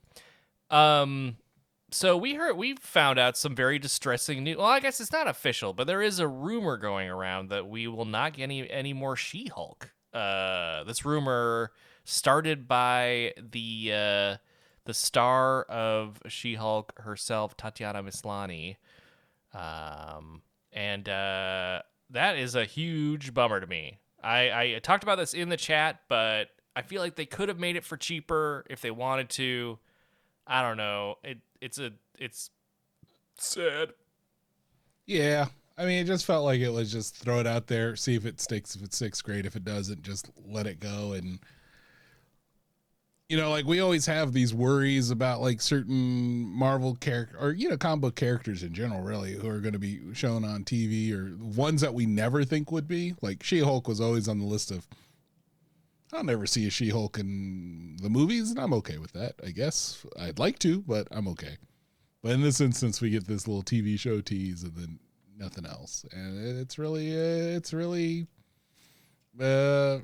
Um, 0.70 1.36
so 1.92 2.16
we 2.16 2.34
heard 2.34 2.56
we 2.56 2.74
found 2.76 3.18
out 3.18 3.36
some 3.36 3.54
very 3.54 3.78
distressing 3.78 4.42
news. 4.42 4.56
Well, 4.56 4.66
I 4.66 4.80
guess 4.80 5.00
it's 5.00 5.12
not 5.12 5.28
official, 5.28 5.72
but 5.72 5.86
there 5.86 6.02
is 6.02 6.18
a 6.18 6.28
rumor 6.28 6.76
going 6.76 7.08
around 7.08 7.50
that 7.50 7.68
we 7.68 7.86
will 7.86 8.04
not 8.04 8.34
get 8.34 8.44
any 8.44 8.68
any 8.70 8.92
more 8.92 9.16
She-Hulk. 9.16 9.92
Uh, 10.12 10.84
this 10.84 11.04
rumor 11.04 11.72
started 12.04 12.66
by 12.66 13.34
the 13.38 13.90
uh, 13.92 14.36
the 14.84 14.94
star 14.94 15.62
of 15.64 16.20
She-Hulk 16.26 16.98
herself, 17.00 17.56
Tatiana 17.56 18.02
Maslany, 18.02 18.76
um, 19.54 20.42
and 20.72 21.08
uh, 21.08 21.82
that 22.10 22.36
is 22.36 22.54
a 22.54 22.64
huge 22.64 23.32
bummer 23.34 23.60
to 23.60 23.66
me. 23.66 23.98
I, 24.22 24.74
I 24.74 24.78
talked 24.82 25.02
about 25.02 25.18
this 25.18 25.34
in 25.34 25.48
the 25.48 25.56
chat, 25.56 26.00
but 26.08 26.48
I 26.76 26.82
feel 26.82 27.02
like 27.02 27.16
they 27.16 27.26
could 27.26 27.48
have 27.48 27.58
made 27.58 27.76
it 27.76 27.84
for 27.84 27.96
cheaper 27.96 28.64
if 28.70 28.80
they 28.80 28.90
wanted 28.90 29.28
to. 29.30 29.78
I 30.46 30.62
don't 30.62 30.76
know. 30.76 31.16
It 31.24 31.38
it's 31.62 31.78
a 31.78 31.92
it's 32.18 32.50
sad. 33.38 33.92
Yeah, 35.06 35.46
I 35.78 35.86
mean, 35.86 35.98
it 35.98 36.06
just 36.06 36.26
felt 36.26 36.44
like 36.44 36.60
it 36.60 36.70
was 36.70 36.92
just 36.92 37.16
throw 37.16 37.38
it 37.38 37.46
out 37.46 37.68
there, 37.68 37.96
see 37.96 38.14
if 38.14 38.26
it 38.26 38.40
sticks. 38.40 38.74
If 38.74 38.82
it 38.82 38.92
sticks, 38.92 39.22
great. 39.22 39.46
If 39.46 39.56
it 39.56 39.64
doesn't, 39.64 40.02
just 40.02 40.30
let 40.46 40.66
it 40.66 40.80
go. 40.80 41.12
And 41.12 41.38
you 43.28 43.36
know, 43.36 43.50
like 43.50 43.64
we 43.64 43.80
always 43.80 44.06
have 44.06 44.32
these 44.32 44.52
worries 44.52 45.10
about 45.10 45.40
like 45.40 45.60
certain 45.60 46.44
Marvel 46.44 46.96
character 46.96 47.38
or 47.40 47.52
you 47.52 47.68
know, 47.70 47.76
comic 47.76 48.02
book 48.02 48.16
characters 48.16 48.64
in 48.64 48.74
general, 48.74 49.00
really, 49.00 49.34
who 49.34 49.48
are 49.48 49.60
going 49.60 49.72
to 49.72 49.78
be 49.78 50.00
shown 50.14 50.44
on 50.44 50.64
TV 50.64 51.12
or 51.12 51.36
ones 51.36 51.80
that 51.80 51.94
we 51.94 52.06
never 52.06 52.44
think 52.44 52.72
would 52.72 52.88
be. 52.88 53.14
Like 53.22 53.44
She 53.44 53.60
Hulk 53.60 53.86
was 53.86 54.00
always 54.00 54.28
on 54.28 54.40
the 54.40 54.46
list 54.46 54.72
of. 54.72 54.86
I'll 56.12 56.24
never 56.24 56.46
see 56.46 56.66
a 56.66 56.70
She 56.70 56.90
Hulk 56.90 57.18
in 57.18 57.96
the 58.02 58.10
movies, 58.10 58.50
and 58.50 58.60
I'm 58.60 58.74
okay 58.74 58.98
with 58.98 59.12
that. 59.12 59.34
I 59.44 59.50
guess 59.50 60.04
I'd 60.18 60.38
like 60.38 60.58
to, 60.60 60.82
but 60.82 61.08
I'm 61.10 61.26
okay. 61.28 61.56
But 62.22 62.32
in 62.32 62.42
this 62.42 62.60
instance, 62.60 63.00
we 63.00 63.10
get 63.10 63.26
this 63.26 63.48
little 63.48 63.62
TV 63.62 63.98
show 63.98 64.20
tease 64.20 64.62
and 64.62 64.74
then 64.74 64.98
nothing 65.36 65.66
else, 65.66 66.04
and 66.12 66.58
it's 66.60 66.78
really, 66.78 67.12
uh, 67.12 67.56
it's 67.56 67.72
really, 67.72 68.26
uh, 69.40 69.98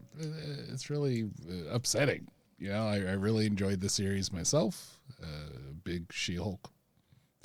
it's 0.71 0.89
really 0.89 1.31
uh, 1.49 1.75
upsetting. 1.75 2.29
You 2.59 2.71
know, 2.71 2.89
I, 2.89 2.97
I 2.97 3.13
really 3.13 3.47
enjoyed 3.47 3.81
the 3.81 3.89
series 3.89 4.33
myself. 4.33 4.99
Uh, 5.23 5.51
big 5.85 6.13
She-Hulk 6.13 6.71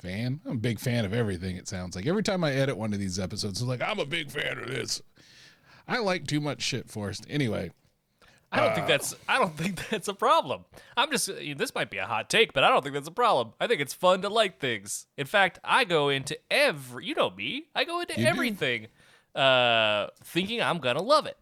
fan. 0.00 0.40
I'm 0.44 0.52
a 0.52 0.56
big 0.56 0.80
fan 0.80 1.04
of 1.04 1.14
everything. 1.14 1.56
It 1.56 1.68
sounds 1.68 1.94
like 1.94 2.06
every 2.06 2.22
time 2.22 2.42
I 2.42 2.52
edit 2.52 2.76
one 2.76 2.92
of 2.92 2.98
these 2.98 3.18
episodes, 3.18 3.60
it's 3.60 3.68
like 3.68 3.82
I'm 3.82 4.00
a 4.00 4.06
big 4.06 4.30
fan 4.30 4.58
of 4.58 4.66
this. 4.66 5.02
I 5.86 5.98
like 5.98 6.26
too 6.26 6.40
much 6.40 6.62
shit 6.62 6.90
forced. 6.90 7.26
Anyway, 7.28 7.70
I 8.54 8.60
don't 8.60 8.74
think 8.74 8.86
that's 8.86 9.16
I 9.28 9.38
don't 9.38 9.56
think 9.56 9.88
that's 9.88 10.08
a 10.08 10.14
problem. 10.14 10.64
I'm 10.96 11.10
just 11.10 11.26
this 11.26 11.74
might 11.74 11.90
be 11.90 11.98
a 11.98 12.06
hot 12.06 12.30
take, 12.30 12.52
but 12.52 12.62
I 12.62 12.68
don't 12.68 12.82
think 12.82 12.94
that's 12.94 13.08
a 13.08 13.12
problem. 13.12 13.52
I 13.60 13.66
think 13.66 13.80
it's 13.80 13.92
fun 13.94 14.22
to 14.22 14.28
like 14.28 14.60
things. 14.60 15.06
In 15.16 15.26
fact, 15.26 15.58
I 15.64 15.84
go 15.84 16.08
into 16.08 16.38
every 16.50 17.06
you 17.06 17.14
know 17.14 17.30
me. 17.30 17.66
I 17.74 17.84
go 17.84 18.00
into 18.00 18.18
everything 18.20 18.86
uh 19.34 20.06
thinking 20.22 20.62
I'm 20.62 20.78
going 20.78 20.96
to 20.96 21.02
love 21.02 21.26
it. 21.26 21.36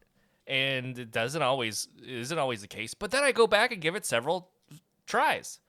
And 0.47 0.99
it 0.99 1.11
doesn't 1.11 1.43
always 1.43 1.87
isn't 2.05 2.39
always 2.39 2.63
the 2.63 2.69
case, 2.69 2.95
but 2.95 3.11
then 3.11 3.23
I 3.23 3.33
go 3.33 3.47
back 3.47 3.73
and 3.73 3.81
give 3.81 3.95
it 3.95 4.07
several 4.07 4.51
tries. 5.07 5.61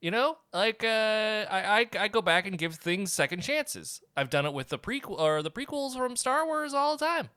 You 0.00 0.10
know, 0.10 0.38
like 0.52 0.84
uh, 0.84 1.46
I, 1.50 1.80
I 1.80 1.86
I 2.00 2.08
go 2.08 2.20
back 2.20 2.46
and 2.46 2.58
give 2.58 2.74
things 2.74 3.12
second 3.12 3.40
chances. 3.40 4.02
I've 4.16 4.28
done 4.28 4.44
it 4.44 4.52
with 4.52 4.68
the 4.68 4.78
prequel 4.78 5.18
or 5.18 5.42
the 5.42 5.50
prequels 5.50 5.96
from 5.96 6.16
Star 6.16 6.46
Wars 6.46 6.74
all 6.74 6.96
the 6.96 7.04
time. 7.04 7.30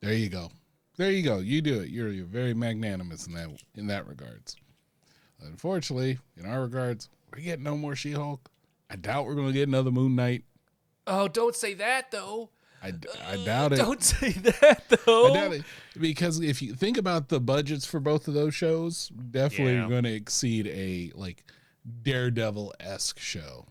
There 0.00 0.12
you 0.12 0.28
go. 0.28 0.50
There 0.96 1.10
you 1.10 1.22
go. 1.22 1.38
You 1.38 1.62
do 1.62 1.80
it. 1.80 1.88
You're, 1.90 2.10
you're 2.10 2.26
very 2.26 2.54
magnanimous 2.54 3.26
in 3.26 3.32
that 3.34 3.48
in 3.74 3.86
that 3.86 4.06
regards. 4.06 4.56
Unfortunately, 5.40 6.18
in 6.36 6.46
our 6.46 6.62
regards, 6.62 7.08
we're 7.32 7.42
getting 7.42 7.64
no 7.64 7.76
more 7.76 7.96
She-Hulk. 7.96 8.48
I 8.90 8.96
doubt 8.96 9.26
we're 9.26 9.34
going 9.34 9.48
to 9.48 9.52
get 9.52 9.66
another 9.68 9.90
Moon 9.90 10.14
Knight. 10.14 10.44
Oh, 11.06 11.26
don't 11.28 11.56
say 11.56 11.74
that 11.74 12.10
though. 12.10 12.50
I, 12.82 12.92
I 13.28 13.36
doubt 13.44 13.72
it. 13.72 13.76
Don't 13.76 14.02
say 14.02 14.30
that 14.32 14.84
though. 15.06 15.30
I 15.30 15.34
doubt 15.34 15.52
it 15.54 15.62
because 15.98 16.40
if 16.40 16.60
you 16.62 16.74
think 16.74 16.98
about 16.98 17.28
the 17.28 17.40
budgets 17.40 17.86
for 17.86 18.00
both 18.00 18.28
of 18.28 18.34
those 18.34 18.54
shows, 18.54 19.08
definitely 19.30 19.74
Yeah. 19.74 19.88
going 19.88 20.04
to 20.04 20.12
exceed 20.12 20.66
a 20.68 21.10
like 21.14 21.44
Daredevil 22.02 22.74
esque 22.80 23.18
show. 23.18 23.66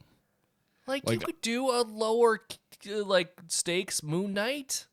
Like, 0.88 1.06
Like- 1.06 1.20
you 1.22 1.26
could 1.26 1.42
do 1.42 1.70
a 1.70 1.84
lower 1.84 2.42
uh, 2.90 3.06
like 3.06 3.40
stakes 3.48 4.02
Moon 4.04 4.34
Knight. 4.34 4.88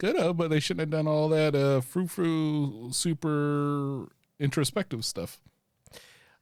Could 0.00 0.16
have, 0.16 0.38
but 0.38 0.48
they 0.48 0.60
shouldn't 0.60 0.80
have 0.80 0.90
done 0.90 1.06
all 1.06 1.28
that 1.28 1.54
uh, 1.54 1.82
frou 1.82 2.06
frou 2.06 2.88
super 2.90 4.08
introspective 4.38 5.04
stuff. 5.04 5.38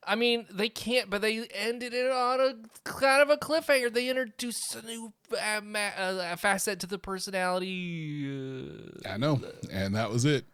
I 0.06 0.14
mean, 0.14 0.46
they 0.48 0.68
can't, 0.68 1.10
but 1.10 1.22
they 1.22 1.44
ended 1.48 1.92
it 1.92 2.08
on 2.08 2.40
a 2.40 2.54
kind 2.84 3.20
of 3.20 3.30
a 3.30 3.36
cliffhanger. 3.36 3.92
They 3.92 4.08
introduced 4.08 4.76
a 4.76 4.86
new 4.86 5.12
uh, 5.32 5.60
ma- 5.62 5.90
uh, 5.98 6.36
facet 6.36 6.78
to 6.80 6.86
the 6.86 6.98
personality. 6.98 8.30
Uh, 8.30 9.08
I 9.08 9.16
know, 9.16 9.40
and 9.72 9.96
that 9.96 10.10
was 10.10 10.24
it. 10.24 10.44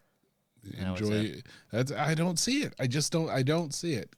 That 0.64 0.98
was 0.98 1.02
Enjoy. 1.02 1.42
That's 1.70 1.92
I 1.92 2.14
don't 2.14 2.38
see 2.38 2.62
it. 2.62 2.72
I 2.78 2.86
just 2.86 3.12
don't. 3.12 3.28
I 3.28 3.42
don't 3.42 3.74
see 3.74 3.92
it. 3.92 4.16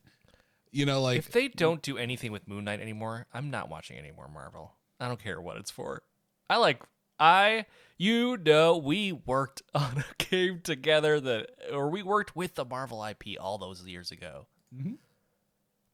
You 0.71 0.87
know, 0.87 1.03
like 1.03 1.19
if 1.19 1.33
they 1.33 1.49
don't 1.49 1.83
do 1.83 1.99
anything 1.99 2.31
with 2.31 2.47
Moon 2.47 2.63
Knight 2.63 2.81
anymore, 2.81 3.27
I'm 3.35 3.51
not 3.51 3.69
watching 3.69 3.99
any 3.99 4.13
more 4.13 4.29
Marvel. 4.29 4.75
I 5.01 5.09
don't 5.09 5.21
care 5.21 5.41
what 5.41 5.57
it's 5.57 5.73
for. 5.73 6.03
I 6.49 6.59
like 6.59 6.81
I 7.19 7.67
you 7.99 8.37
know 8.37 8.77
we 8.77 9.13
worked 9.13 9.63
on 9.75 9.99
a 10.09 10.25
game 10.25 10.61
together 10.63 11.21
that 11.21 11.51
or 11.73 11.89
we 11.89 12.03
worked 12.03 12.35
with 12.37 12.55
the 12.55 12.65
Marvel 12.65 13.05
IP 13.05 13.41
all 13.41 13.59
those 13.59 13.85
years 13.87 14.11
ago. 14.11 14.47
Mhm. 14.75 14.97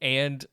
And 0.01 0.47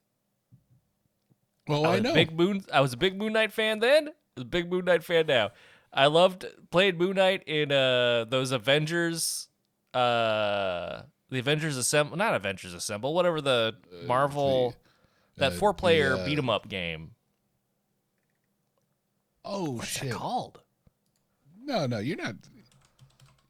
well, 1.68 1.86
I 1.86 1.96
I, 1.96 2.00
know. 2.00 2.14
big 2.14 2.32
Moon 2.32 2.64
I 2.72 2.82
was 2.82 2.94
a 2.94 2.98
big 2.98 3.18
Moon 3.18 3.34
Knight 3.34 3.52
fan 3.52 3.80
then. 3.80 4.10
A 4.38 4.44
big 4.44 4.70
Moon 4.70 4.86
Knight 4.86 5.04
fan 5.04 5.26
now. 5.28 5.52
I 5.92 6.06
loved 6.08 6.46
playing 6.72 6.98
Moon 6.98 7.16
Knight 7.16 7.44
in 7.48 7.72
uh 7.72 8.26
those 8.26 8.52
Avengers 8.52 9.48
uh 9.94 11.02
the 11.32 11.40
Avengers 11.40 11.78
Assemble 11.78 12.16
not 12.18 12.36
Avengers 12.36 12.74
Assemble, 12.74 13.14
whatever 13.14 13.42
the 13.42 13.76
Marvel 14.06 14.76
that 15.38 15.54
uh, 15.54 15.56
four 15.56 15.74
player 15.74 16.16
the, 16.16 16.22
uh, 16.22 16.26
beat 16.26 16.38
'em 16.38 16.50
up 16.50 16.68
game. 16.68 17.12
oh 19.46 19.72
What's 19.78 19.88
shit! 19.88 20.12
called? 20.12 20.62
No, 21.70 21.86
no, 21.86 22.00
you're 22.00 22.18
not. 22.18 22.36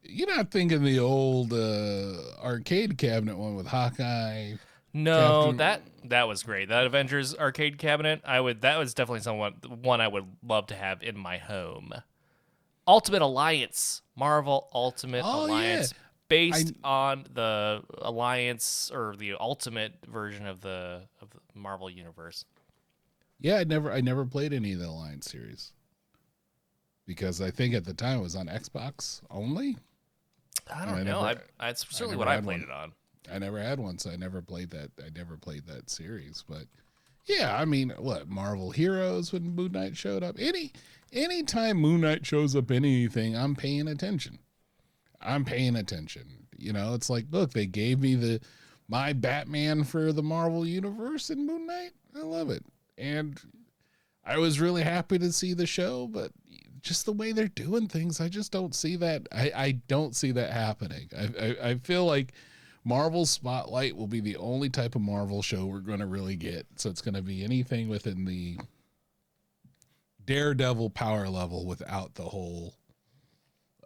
You're 0.02 0.28
not 0.28 0.50
thinking 0.50 0.84
the 0.84 0.98
old 0.98 1.52
uh, 1.54 2.42
arcade 2.44 2.98
cabinet 2.98 3.38
one 3.38 3.54
with 3.54 3.66
Hawkeye. 3.66 4.54
No, 4.92 5.42
Captain- 5.44 5.56
that 5.58 5.82
that 6.04 6.28
was 6.28 6.42
great. 6.42 6.68
That 6.68 6.84
Avengers 6.84 7.34
arcade 7.34 7.78
cabinet, 7.78 8.20
I 8.24 8.38
would 8.40 8.60
that 8.60 8.78
was 8.78 8.92
definitely 8.92 9.20
someone 9.22 9.54
one 9.82 10.00
I 10.02 10.08
would 10.08 10.26
love 10.46 10.66
to 10.66 10.74
have 10.74 11.02
in 11.02 11.16
my 11.16 11.38
home. 11.38 11.94
Ultimate 12.86 13.22
Alliance, 13.22 14.02
Marvel 14.16 14.68
Ultimate 14.74 15.22
Oh, 15.24 15.46
yeah. 15.46 15.52
Alliance, 15.52 15.94
based 16.28 16.72
on 16.84 17.24
the 17.32 17.82
Alliance 17.98 18.90
or 18.92 19.14
the 19.16 19.34
Ultimate 19.40 19.94
version 20.06 20.46
of 20.46 20.60
the 20.60 21.02
of 21.22 21.30
the 21.30 21.38
Marvel 21.54 21.88
universe. 21.88 22.44
Yeah, 23.40 23.56
I 23.56 23.64
never, 23.64 23.90
I 23.90 24.02
never 24.02 24.26
played 24.26 24.52
any 24.52 24.74
of 24.74 24.80
the 24.80 24.88
Alliance 24.88 25.30
series 25.30 25.72
because 27.10 27.40
I 27.40 27.50
think 27.50 27.74
at 27.74 27.84
the 27.84 27.92
time 27.92 28.20
it 28.20 28.22
was 28.22 28.36
on 28.36 28.46
Xbox 28.46 29.20
only. 29.32 29.76
I 30.72 30.84
don't 30.84 30.94
I 30.94 31.02
know. 31.02 31.24
never- 31.26 31.42
I, 31.58 31.66
that's 31.66 31.84
certainly 31.90 32.12
never 32.12 32.18
what 32.20 32.28
I 32.28 32.40
played 32.40 32.60
one. 32.60 32.68
it 32.68 32.70
on. 32.70 32.92
I 33.32 33.38
never 33.40 33.60
had 33.60 33.80
one, 33.80 33.98
so 33.98 34.10
I 34.10 34.16
never 34.16 34.40
played 34.40 34.70
that. 34.70 34.90
I 35.04 35.08
never 35.12 35.36
played 35.36 35.66
that 35.66 35.90
series, 35.90 36.44
but 36.48 36.66
yeah, 37.26 37.56
I 37.60 37.64
mean, 37.64 37.92
what 37.98 38.28
Marvel 38.28 38.70
Heroes 38.70 39.32
when 39.32 39.56
Moon 39.56 39.72
Knight 39.72 39.96
showed 39.96 40.22
up? 40.22 40.36
Any 40.38 40.70
anytime 41.12 41.78
Moon 41.78 42.00
Knight 42.02 42.24
shows 42.24 42.54
up 42.54 42.70
anything, 42.70 43.36
I'm 43.36 43.56
paying 43.56 43.88
attention. 43.88 44.38
I'm 45.20 45.44
paying 45.44 45.74
attention. 45.74 46.46
You 46.56 46.72
know, 46.72 46.94
it's 46.94 47.10
like, 47.10 47.26
look, 47.32 47.52
they 47.52 47.66
gave 47.66 47.98
me 47.98 48.14
the 48.14 48.40
my 48.88 49.12
Batman 49.14 49.82
for 49.82 50.12
the 50.12 50.22
Marvel 50.22 50.64
universe 50.64 51.28
in 51.30 51.44
Moon 51.44 51.66
Knight. 51.66 51.90
I 52.16 52.20
love 52.20 52.50
it. 52.50 52.64
And 52.96 53.40
I 54.24 54.38
was 54.38 54.60
really 54.60 54.82
happy 54.82 55.18
to 55.18 55.32
see 55.32 55.54
the 55.54 55.66
show, 55.66 56.06
but 56.06 56.30
just 56.82 57.06
the 57.06 57.12
way 57.12 57.32
they're 57.32 57.48
doing 57.48 57.88
things, 57.88 58.20
I 58.20 58.28
just 58.28 58.52
don't 58.52 58.74
see 58.74 58.96
that. 58.96 59.28
I, 59.32 59.52
I 59.54 59.72
don't 59.88 60.14
see 60.14 60.32
that 60.32 60.52
happening. 60.52 61.08
I, 61.16 61.22
I, 61.24 61.70
I 61.70 61.74
feel 61.76 62.04
like 62.06 62.32
Marvel 62.84 63.26
Spotlight 63.26 63.96
will 63.96 64.06
be 64.06 64.20
the 64.20 64.36
only 64.36 64.68
type 64.68 64.94
of 64.94 65.02
Marvel 65.02 65.42
show 65.42 65.66
we're 65.66 65.80
going 65.80 66.00
to 66.00 66.06
really 66.06 66.36
get. 66.36 66.66
So 66.76 66.90
it's 66.90 67.02
going 67.02 67.14
to 67.14 67.22
be 67.22 67.44
anything 67.44 67.88
within 67.88 68.24
the 68.24 68.58
Daredevil 70.24 70.90
power 70.90 71.28
level 71.28 71.66
without 71.66 72.14
the 72.14 72.22
whole 72.22 72.74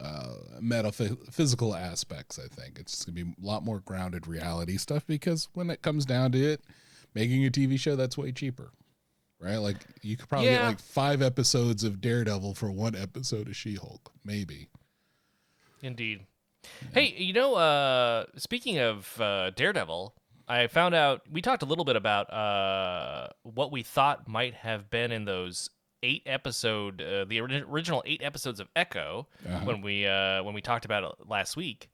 uh, 0.01 0.35
metaphysical 0.61 1.75
aspects. 1.75 2.39
I 2.39 2.49
think 2.49 2.79
it's 2.79 3.05
gonna 3.05 3.15
be 3.15 3.23
a 3.23 3.47
lot 3.47 3.65
more 3.65 3.81
grounded 3.81 4.27
reality 4.27 4.77
stuff 4.77 5.07
because 5.07 5.49
when 5.55 5.71
it 5.71 5.83
comes 5.83 6.05
down 6.05 6.33
to 6.33 6.39
it, 6.39 6.63
making 7.15 7.47
a 7.47 7.51
TV 7.51 7.79
show 7.79 7.97
that's 7.97 8.19
way 8.19 8.33
cheaper, 8.33 8.73
right? 9.41 9.57
Like 9.57 9.77
you 10.03 10.17
could 10.17 10.29
probably 10.29 10.49
get 10.51 10.63
like 10.65 10.81
five 10.81 11.23
episodes 11.23 11.85
of 11.85 12.01
Daredevil 12.01 12.55
for 12.55 12.71
one 12.71 12.95
episode 12.97 13.49
of 13.49 13.57
She-Hulk, 13.57 14.11
maybe. 14.25 14.69
Indeed. 15.83 16.21
Hey, 16.93 17.15
you 17.17 17.33
know, 17.35 17.55
uh, 17.57 18.25
speaking 18.37 18.79
of 18.79 19.21
uh, 19.21 19.51
Daredevil, 19.51 20.15
I 20.49 20.67
found 20.67 20.95
out 20.95 21.23
we 21.31 21.43
talked 21.43 21.63
a 21.63 21.67
little 21.67 21.85
bit 21.85 21.97
about 21.97 22.33
uh, 22.33 23.29
what 23.43 23.71
we 23.71 23.83
thought 23.83 24.27
might 24.29 24.55
have 24.55 24.89
been 24.91 25.13
in 25.13 25.25
those 25.27 25.69
eight 26.03 26.23
episode, 26.27 27.01
uh, 27.03 27.25
the 27.27 27.41
ori- 27.41 27.65
original 27.69 28.03
eight 28.07 28.23
episodes 28.23 28.61
of 28.61 28.69
Echo 28.77 29.27
Uh-huh. 29.47 29.65
when 29.65 29.81
we 29.83 30.07
uh, 30.07 30.43
when 30.43 30.55
we 30.55 30.61
talked 30.63 30.85
about 30.87 31.03
it 31.05 31.29
last 31.29 31.57
week. 31.57 31.89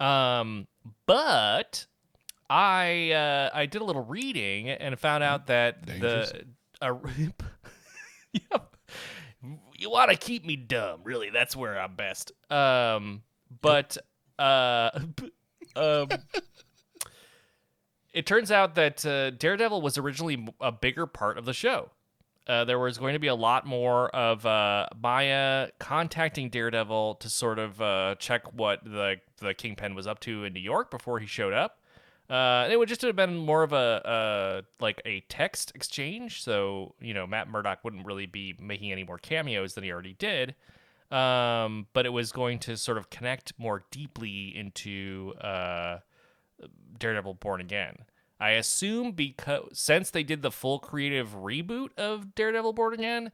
Um, 0.00 0.66
but 1.06 1.86
I 2.50 3.12
uh, 3.12 3.50
I 3.56 3.66
did 3.66 3.80
a 3.82 3.84
little 3.84 4.04
reading 4.04 4.68
and 4.68 4.98
found 4.98 5.22
out 5.22 5.46
that 5.46 5.86
Dangerous. 5.86 6.32
the 6.32 6.44
uh, 6.82 6.94
yep. 8.32 8.76
you 9.78 9.90
want 9.90 10.10
to 10.10 10.16
keep 10.16 10.44
me 10.44 10.56
dumb, 10.56 11.00
really. 11.04 11.30
That's 11.30 11.56
where 11.56 11.80
I'm 11.80 11.94
best. 11.94 12.32
Um, 12.50 13.22
but 13.60 13.96
uh, 14.38 14.90
um, 15.76 16.08
it 18.12 18.26
turns 18.26 18.50
out 18.50 18.74
that 18.74 19.04
uh, 19.06 19.30
Daredevil 19.30 19.80
was 19.80 19.96
originally 19.96 20.46
a 20.60 20.72
bigger 20.72 21.06
part 21.06 21.38
of 21.38 21.44
the 21.44 21.54
show. 21.54 21.90
Uh, 22.46 22.64
there 22.64 22.78
was 22.78 22.98
going 22.98 23.12
to 23.12 23.20
be 23.20 23.28
a 23.28 23.34
lot 23.34 23.64
more 23.66 24.08
of 24.14 24.44
uh, 24.44 24.88
Maya 25.00 25.68
contacting 25.78 26.50
Daredevil 26.50 27.16
to 27.16 27.30
sort 27.30 27.60
of 27.60 27.80
uh, 27.80 28.16
check 28.18 28.52
what 28.52 28.82
the 28.84 29.20
the 29.38 29.54
Kingpin 29.54 29.94
was 29.94 30.08
up 30.08 30.18
to 30.20 30.44
in 30.44 30.52
New 30.52 30.60
York 30.60 30.90
before 30.90 31.20
he 31.20 31.26
showed 31.26 31.52
up. 31.52 31.78
Uh, 32.32 32.66
it 32.70 32.78
would 32.78 32.88
just 32.88 33.02
have 33.02 33.14
been 33.14 33.36
more 33.36 33.62
of 33.62 33.74
a, 33.74 34.00
a 34.06 34.82
like 34.82 35.02
a 35.04 35.20
text 35.28 35.70
exchange, 35.74 36.42
so 36.42 36.94
you 36.98 37.12
know 37.12 37.26
Matt 37.26 37.46
Murdock 37.46 37.84
wouldn't 37.84 38.06
really 38.06 38.24
be 38.24 38.54
making 38.58 38.90
any 38.90 39.04
more 39.04 39.18
cameos 39.18 39.74
than 39.74 39.84
he 39.84 39.92
already 39.92 40.14
did. 40.14 40.54
Um, 41.10 41.88
but 41.92 42.06
it 42.06 42.08
was 42.08 42.32
going 42.32 42.58
to 42.60 42.78
sort 42.78 42.96
of 42.96 43.10
connect 43.10 43.52
more 43.58 43.84
deeply 43.90 44.56
into 44.56 45.34
uh, 45.42 45.98
Daredevil 46.98 47.34
Born 47.34 47.60
Again. 47.60 47.96
I 48.40 48.52
assume 48.52 49.12
because 49.12 49.68
since 49.74 50.08
they 50.08 50.22
did 50.22 50.40
the 50.40 50.50
full 50.50 50.78
creative 50.78 51.34
reboot 51.34 51.90
of 51.98 52.34
Daredevil 52.34 52.72
Born 52.72 52.94
Again, 52.94 53.30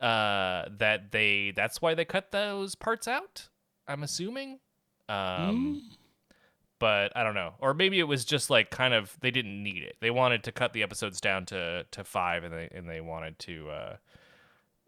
uh, 0.00 0.64
that 0.78 1.12
they 1.12 1.52
that's 1.54 1.80
why 1.80 1.94
they 1.94 2.04
cut 2.04 2.32
those 2.32 2.74
parts 2.74 3.06
out. 3.06 3.50
I'm 3.86 4.02
assuming. 4.02 4.58
Um, 5.08 5.82
but 6.82 7.16
I 7.16 7.22
don't 7.22 7.36
know, 7.36 7.54
or 7.60 7.74
maybe 7.74 8.00
it 8.00 8.08
was 8.08 8.24
just 8.24 8.50
like 8.50 8.72
kind 8.72 8.92
of 8.92 9.16
they 9.20 9.30
didn't 9.30 9.62
need 9.62 9.84
it. 9.84 9.98
They 10.00 10.10
wanted 10.10 10.42
to 10.42 10.50
cut 10.50 10.72
the 10.72 10.82
episodes 10.82 11.20
down 11.20 11.46
to 11.46 11.86
to 11.88 12.02
five, 12.02 12.42
and 12.42 12.52
they 12.52 12.68
and 12.72 12.90
they 12.90 13.00
wanted 13.00 13.38
to. 13.38 13.70
Uh, 13.70 13.96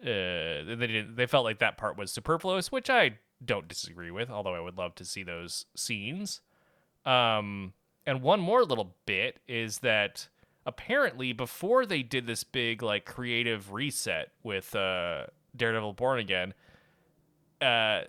uh, 0.02 0.64
they 0.64 0.76
didn't. 0.88 1.14
They 1.14 1.26
felt 1.26 1.44
like 1.44 1.60
that 1.60 1.76
part 1.76 1.96
was 1.96 2.10
superfluous, 2.10 2.72
which 2.72 2.90
I 2.90 3.18
don't 3.44 3.68
disagree 3.68 4.10
with. 4.10 4.28
Although 4.28 4.56
I 4.56 4.60
would 4.60 4.76
love 4.76 4.96
to 4.96 5.04
see 5.04 5.22
those 5.22 5.66
scenes. 5.76 6.40
Um, 7.06 7.74
and 8.04 8.22
one 8.22 8.40
more 8.40 8.64
little 8.64 8.96
bit 9.06 9.38
is 9.46 9.78
that 9.78 10.26
apparently 10.66 11.32
before 11.32 11.86
they 11.86 12.02
did 12.02 12.26
this 12.26 12.42
big 12.42 12.82
like 12.82 13.04
creative 13.04 13.72
reset 13.72 14.32
with 14.42 14.74
uh, 14.74 15.26
Daredevil 15.54 15.92
Born 15.92 16.18
Again, 16.18 16.54
uh, 17.62 18.00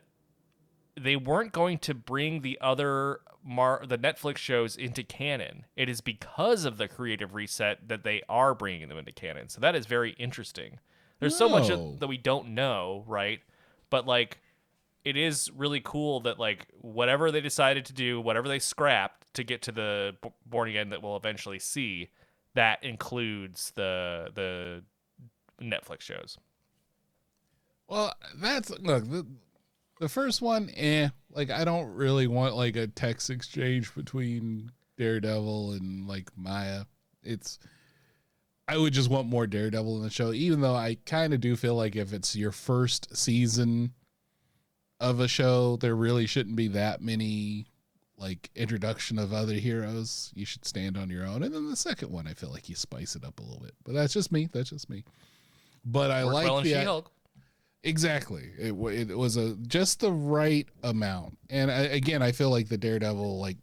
they 0.99 1.17
weren't 1.17 1.51
going 1.51 1.77
to 1.79 1.93
bring 1.93 2.41
the 2.41 2.57
other 2.61 3.19
Mar- 3.45 3.85
the 3.87 3.97
Netflix 3.97 4.37
shows 4.37 4.75
into 4.75 5.03
canon. 5.03 5.65
It 5.75 5.87
is 5.87 6.01
because 6.01 6.65
of 6.65 6.77
the 6.77 6.87
creative 6.87 7.35
reset 7.35 7.87
that 7.87 8.03
they 8.03 8.23
are 8.27 8.55
bringing 8.55 8.89
them 8.89 8.97
into 8.97 9.11
canon. 9.11 9.49
So 9.49 9.61
that 9.61 9.75
is 9.75 9.85
very 9.85 10.11
interesting. 10.13 10.79
There's 11.19 11.37
so 11.37 11.47
much 11.47 11.69
of, 11.69 11.99
that 11.99 12.07
we 12.07 12.17
don't 12.17 12.49
know, 12.49 13.03
right? 13.07 13.39
But 13.89 14.05
like 14.07 14.39
it 15.05 15.15
is 15.15 15.51
really 15.55 15.79
cool 15.79 16.19
that 16.21 16.39
like 16.39 16.67
whatever 16.81 17.31
they 17.31 17.39
decided 17.39 17.85
to 17.85 17.93
do, 17.93 18.19
whatever 18.19 18.47
they 18.47 18.59
scrapped 18.59 19.33
to 19.35 19.43
get 19.43 19.61
to 19.63 19.71
the 19.71 20.15
B- 20.21 20.29
Born 20.45 20.67
Again 20.69 20.89
that 20.89 21.03
we'll 21.03 21.15
eventually 21.15 21.59
see, 21.59 22.09
that 22.55 22.83
includes 22.83 23.71
the 23.75 24.29
the 24.33 24.83
Netflix 25.61 26.01
shows. 26.01 26.37
Well, 27.87 28.13
that's 28.35 28.71
look 28.71 29.07
the 29.09 29.25
the 29.99 30.09
first 30.09 30.41
one. 30.41 30.69
Eh, 30.75 31.09
like 31.31 31.49
I 31.49 31.65
don't 31.65 31.93
really 31.93 32.27
want 32.27 32.55
like 32.55 32.75
a 32.75 32.87
text 32.87 33.29
exchange 33.29 33.93
between 33.95 34.71
Daredevil 34.97 35.73
and 35.73 36.07
like 36.07 36.29
Maya. 36.35 36.85
It's 37.23 37.59
I 38.67 38.77
would 38.77 38.93
just 38.93 39.09
want 39.09 39.27
more 39.27 39.45
Daredevil 39.45 39.97
in 39.97 40.03
the 40.03 40.09
show, 40.09 40.33
even 40.33 40.61
though 40.61 40.75
I 40.75 40.97
kind 41.05 41.33
of 41.33 41.41
do 41.41 41.55
feel 41.55 41.75
like 41.75 41.95
if 41.95 42.13
it's 42.13 42.35
your 42.35 42.51
first 42.51 43.15
season 43.15 43.93
of 44.99 45.19
a 45.19 45.27
show, 45.27 45.77
there 45.77 45.95
really 45.95 46.25
shouldn't 46.25 46.55
be 46.55 46.69
that 46.69 47.01
many 47.01 47.67
like 48.17 48.49
introduction 48.55 49.19
of 49.19 49.33
other 49.33 49.53
heroes. 49.53 50.31
You 50.35 50.45
should 50.45 50.65
stand 50.65 50.97
on 50.97 51.09
your 51.09 51.25
own. 51.25 51.43
And 51.43 51.53
then 51.53 51.69
the 51.69 51.75
second 51.75 52.11
one, 52.11 52.27
I 52.27 52.33
feel 52.33 52.49
like 52.49 52.69
you 52.69 52.75
spice 52.75 53.15
it 53.15 53.23
up 53.23 53.39
a 53.39 53.43
little 53.43 53.59
bit. 53.59 53.75
But 53.83 53.93
that's 53.93 54.13
just 54.13 54.31
me. 54.31 54.49
That's 54.51 54.69
just 54.69 54.89
me. 54.89 55.03
But 55.83 56.09
I 56.09 56.23
Worked 56.23 56.33
like 56.33 56.45
well 56.45 56.61
the 56.61 56.69
She-Hulk. 56.73 57.11
Exactly. 57.86 58.49
It 58.57 58.71
it 58.73 59.15
was 59.17 59.38
a 59.38 59.55
just 59.67 59.99
the 59.99 60.11
right 60.11 60.67
amount. 60.83 61.38
And 61.49 61.69
I, 61.71 61.81
again, 61.81 62.21
I 62.23 62.31
feel 62.31 62.49
like 62.49 62.67
the 62.67 62.77
Daredevil 62.79 63.39
like 63.39 63.57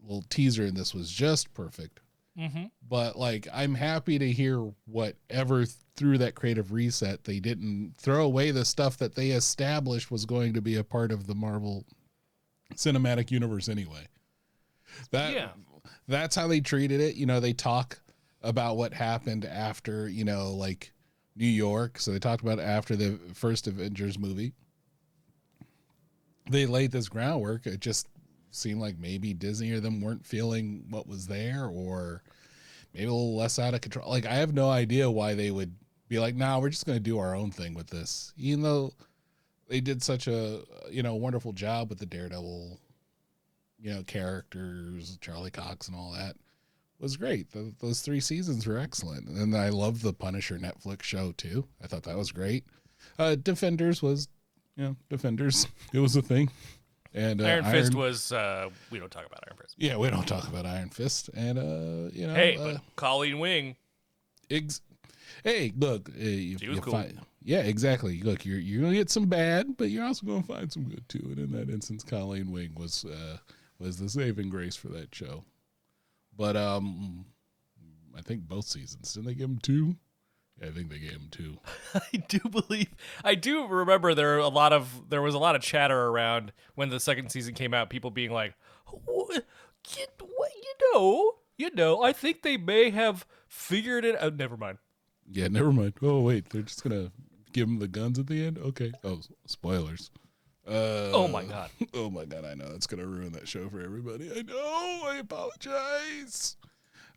little 0.00 0.24
teaser 0.28 0.64
in 0.64 0.74
this 0.74 0.94
was 0.94 1.10
just 1.10 1.52
perfect. 1.54 2.00
Mm-hmm. 2.38 2.66
But 2.88 3.16
like 3.16 3.48
I'm 3.52 3.74
happy 3.74 4.18
to 4.18 4.30
hear 4.30 4.72
whatever 4.86 5.66
through 5.96 6.18
that 6.18 6.34
creative 6.34 6.72
reset 6.72 7.24
they 7.24 7.40
didn't 7.40 7.94
throw 7.98 8.24
away 8.24 8.50
the 8.52 8.64
stuff 8.64 8.96
that 8.98 9.14
they 9.14 9.30
established 9.30 10.10
was 10.10 10.24
going 10.24 10.52
to 10.54 10.60
be 10.60 10.76
a 10.76 10.84
part 10.84 11.10
of 11.12 11.26
the 11.26 11.34
Marvel 11.34 11.84
cinematic 12.74 13.30
universe 13.30 13.68
anyway. 13.68 14.06
That 15.10 15.34
Yeah. 15.34 15.50
that's 16.06 16.36
how 16.36 16.46
they 16.46 16.60
treated 16.60 17.00
it. 17.00 17.16
You 17.16 17.26
know, 17.26 17.40
they 17.40 17.52
talk 17.52 18.00
about 18.42 18.76
what 18.76 18.92
happened 18.94 19.44
after, 19.44 20.08
you 20.08 20.24
know, 20.24 20.52
like 20.52 20.92
New 21.36 21.46
York. 21.46 21.98
So 21.98 22.12
they 22.12 22.18
talked 22.18 22.42
about 22.42 22.60
after 22.60 22.96
the 22.96 23.18
first 23.34 23.66
Avengers 23.66 24.18
movie. 24.18 24.52
They 26.50 26.66
laid 26.66 26.92
this 26.92 27.08
groundwork. 27.08 27.66
It 27.66 27.80
just 27.80 28.08
seemed 28.50 28.80
like 28.80 28.98
maybe 28.98 29.34
Disney 29.34 29.72
or 29.72 29.80
them 29.80 30.00
weren't 30.00 30.26
feeling 30.26 30.84
what 30.90 31.08
was 31.08 31.26
there 31.26 31.66
or 31.66 32.22
maybe 32.92 33.06
a 33.06 33.12
little 33.12 33.36
less 33.36 33.58
out 33.58 33.74
of 33.74 33.80
control. 33.80 34.08
Like 34.08 34.26
I 34.26 34.34
have 34.34 34.54
no 34.54 34.70
idea 34.70 35.10
why 35.10 35.34
they 35.34 35.50
would 35.50 35.74
be 36.08 36.18
like, 36.18 36.36
"Nah, 36.36 36.58
we're 36.58 36.68
just 36.70 36.86
going 36.86 36.98
to 36.98 37.02
do 37.02 37.18
our 37.18 37.34
own 37.34 37.50
thing 37.50 37.74
with 37.74 37.88
this." 37.88 38.32
Even 38.36 38.62
though 38.62 38.92
they 39.68 39.80
did 39.80 40.02
such 40.02 40.28
a, 40.28 40.62
you 40.90 41.02
know, 41.02 41.14
wonderful 41.14 41.52
job 41.52 41.88
with 41.88 41.98
the 41.98 42.06
Daredevil 42.06 42.78
you 43.80 43.92
know, 43.92 44.02
characters, 44.04 45.18
Charlie 45.20 45.50
Cox 45.50 45.88
and 45.88 45.96
all 45.96 46.12
that 46.12 46.36
was 47.04 47.16
great. 47.16 47.52
Th 47.52 47.72
those 47.80 48.00
three 48.00 48.20
seasons 48.20 48.66
were 48.66 48.78
excellent. 48.78 49.28
And 49.28 49.56
I 49.56 49.68
love 49.68 50.02
the 50.02 50.12
Punisher 50.12 50.58
Netflix 50.58 51.02
show 51.02 51.32
too. 51.36 51.66
I 51.82 51.86
thought 51.86 52.02
that 52.04 52.16
was 52.16 52.32
great. 52.32 52.64
Uh, 53.18 53.36
Defenders 53.36 54.02
was, 54.02 54.28
you 54.76 54.84
know, 54.84 54.96
Defenders. 55.10 55.66
It 55.92 56.00
was 56.00 56.16
a 56.16 56.22
thing. 56.22 56.50
And 57.12 57.40
uh, 57.40 57.44
Iron 57.46 57.64
Fist 57.66 57.94
was. 57.94 58.32
Uh, 58.32 58.70
we 58.90 58.98
don't 58.98 59.10
talk 59.12 59.24
about 59.26 59.40
Iron 59.46 59.56
Fist. 59.60 59.74
yeah, 59.78 59.96
we 59.96 60.10
don't 60.10 60.26
talk 60.26 60.48
about 60.48 60.66
Iron 60.66 60.88
Fist. 60.90 61.30
And, 61.34 61.58
uh, 61.58 62.10
you 62.12 62.26
know, 62.26 62.34
Hey, 62.34 62.56
uh, 62.56 62.64
but 62.72 62.80
Colleen 62.96 63.38
Wing. 63.38 63.76
ex- 64.50 64.80
hey, 65.44 65.72
look, 65.78 66.08
uh, 66.10 66.22
you, 66.24 66.58
She 66.58 66.66
was 66.68 66.76
you 66.76 66.82
cool. 66.82 66.92
find- 66.94 67.20
yeah, 67.42 67.60
exactly. 67.60 68.20
Look, 68.22 68.44
you're, 68.44 68.58
you're 68.58 68.88
to 68.88 68.94
get 68.96 69.10
some 69.10 69.26
bad, 69.26 69.76
but 69.76 69.90
you're 69.90 70.04
also 70.04 70.26
to 70.26 70.42
find 70.42 70.72
some 70.72 70.84
good 70.84 71.08
too. 71.08 71.22
And 71.24 71.38
in 71.38 71.52
that 71.52 71.68
instance, 71.70 72.02
Colleen 72.02 72.50
Wing 72.50 72.72
was, 72.74 73.04
uh, 73.04 73.36
was 73.78 73.98
the 73.98 74.08
saving 74.08 74.48
grace 74.48 74.74
for 74.74 74.88
that 74.88 75.14
show. 75.14 75.44
But 76.36 76.56
um, 76.56 77.24
I 78.16 78.22
think 78.22 78.42
both 78.42 78.66
seasons 78.66 79.12
didn't 79.12 79.26
they 79.26 79.34
give 79.34 79.48
him 79.48 79.58
two? 79.58 79.96
I 80.62 80.70
think 80.70 80.88
they 80.90 80.98
gave 80.98 81.12
him 81.12 81.28
two. 81.30 81.58
I 81.94 82.16
do 82.28 82.38
believe 82.48 82.94
I 83.24 83.34
do 83.34 83.66
remember 83.66 84.14
there 84.14 84.36
are 84.36 84.38
a 84.38 84.48
lot 84.48 84.72
of 84.72 85.08
there 85.08 85.22
was 85.22 85.34
a 85.34 85.38
lot 85.38 85.56
of 85.56 85.62
chatter 85.62 86.06
around 86.06 86.52
when 86.74 86.90
the 86.90 87.00
second 87.00 87.30
season 87.30 87.54
came 87.54 87.74
out. 87.74 87.90
People 87.90 88.10
being 88.10 88.30
like, 88.30 88.54
"What? 88.86 89.44
You, 89.96 90.06
what, 90.36 90.50
you 90.54 90.92
know, 90.92 91.32
you 91.58 91.70
know." 91.74 92.02
I 92.02 92.12
think 92.12 92.42
they 92.42 92.56
may 92.56 92.90
have 92.90 93.26
figured 93.48 94.04
it 94.04 94.20
out. 94.20 94.36
Never 94.36 94.56
mind. 94.56 94.78
Yeah, 95.28 95.48
never 95.48 95.72
mind. 95.72 95.94
Oh 96.02 96.20
wait, 96.20 96.50
they're 96.50 96.62
just 96.62 96.84
gonna 96.84 97.10
give 97.52 97.68
him 97.68 97.80
the 97.80 97.88
guns 97.88 98.18
at 98.18 98.28
the 98.28 98.44
end. 98.44 98.58
Okay. 98.58 98.92
Oh, 99.02 99.20
spoilers. 99.46 100.10
Uh, 100.66 101.10
Oh 101.12 101.28
my 101.28 101.44
god. 101.44 101.70
Oh 101.94 102.10
my 102.10 102.24
god, 102.24 102.44
I 102.44 102.54
know 102.54 102.68
that's 102.70 102.86
gonna 102.86 103.06
ruin 103.06 103.32
that 103.32 103.46
show 103.48 103.68
for 103.68 103.80
everybody. 103.80 104.30
I 104.30 104.42
know. 104.42 105.02
I 105.06 105.18
apologize. 105.20 106.56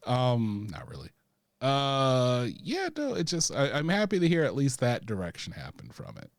Um, 0.06 0.68
not 0.70 0.90
really. 0.90 1.10
Uh, 1.62 2.48
yeah, 2.62 2.90
no. 2.96 3.14
It's 3.16 3.32
just 3.32 3.54
I, 3.54 3.72
I'm 3.72 3.90
happy 3.90 4.20
to 4.20 4.28
hear 4.28 4.44
at 4.44 4.56
least 4.56 4.80
that 4.82 5.06
direction 5.06 5.54
happen 5.54 5.90
from 5.90 6.18
it, 6.18 6.30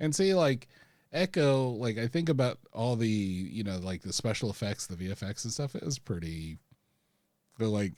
and 0.00 0.14
see 0.14 0.34
like 0.34 0.66
Echo. 1.12 1.68
Like 1.70 1.98
I 1.98 2.06
think 2.08 2.28
about 2.28 2.58
all 2.72 2.96
the 2.96 3.08
you 3.08 3.62
know 3.62 3.78
like 3.78 4.02
the 4.02 4.12
special 4.12 4.50
effects, 4.50 4.86
the 4.86 4.96
VFX 4.96 5.44
and 5.44 5.52
stuff. 5.52 5.74
It 5.74 5.84
was 5.84 5.98
pretty. 5.98 6.58
Feel 7.58 7.70
like 7.70 7.92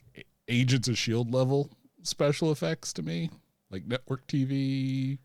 Agents 0.47 0.87
of 0.87 0.97
Shield 0.97 1.33
level 1.33 1.69
special 2.03 2.51
effects 2.51 2.93
to 2.93 3.03
me, 3.03 3.29
like 3.71 3.85
network 3.85 4.25
TV 4.27 5.17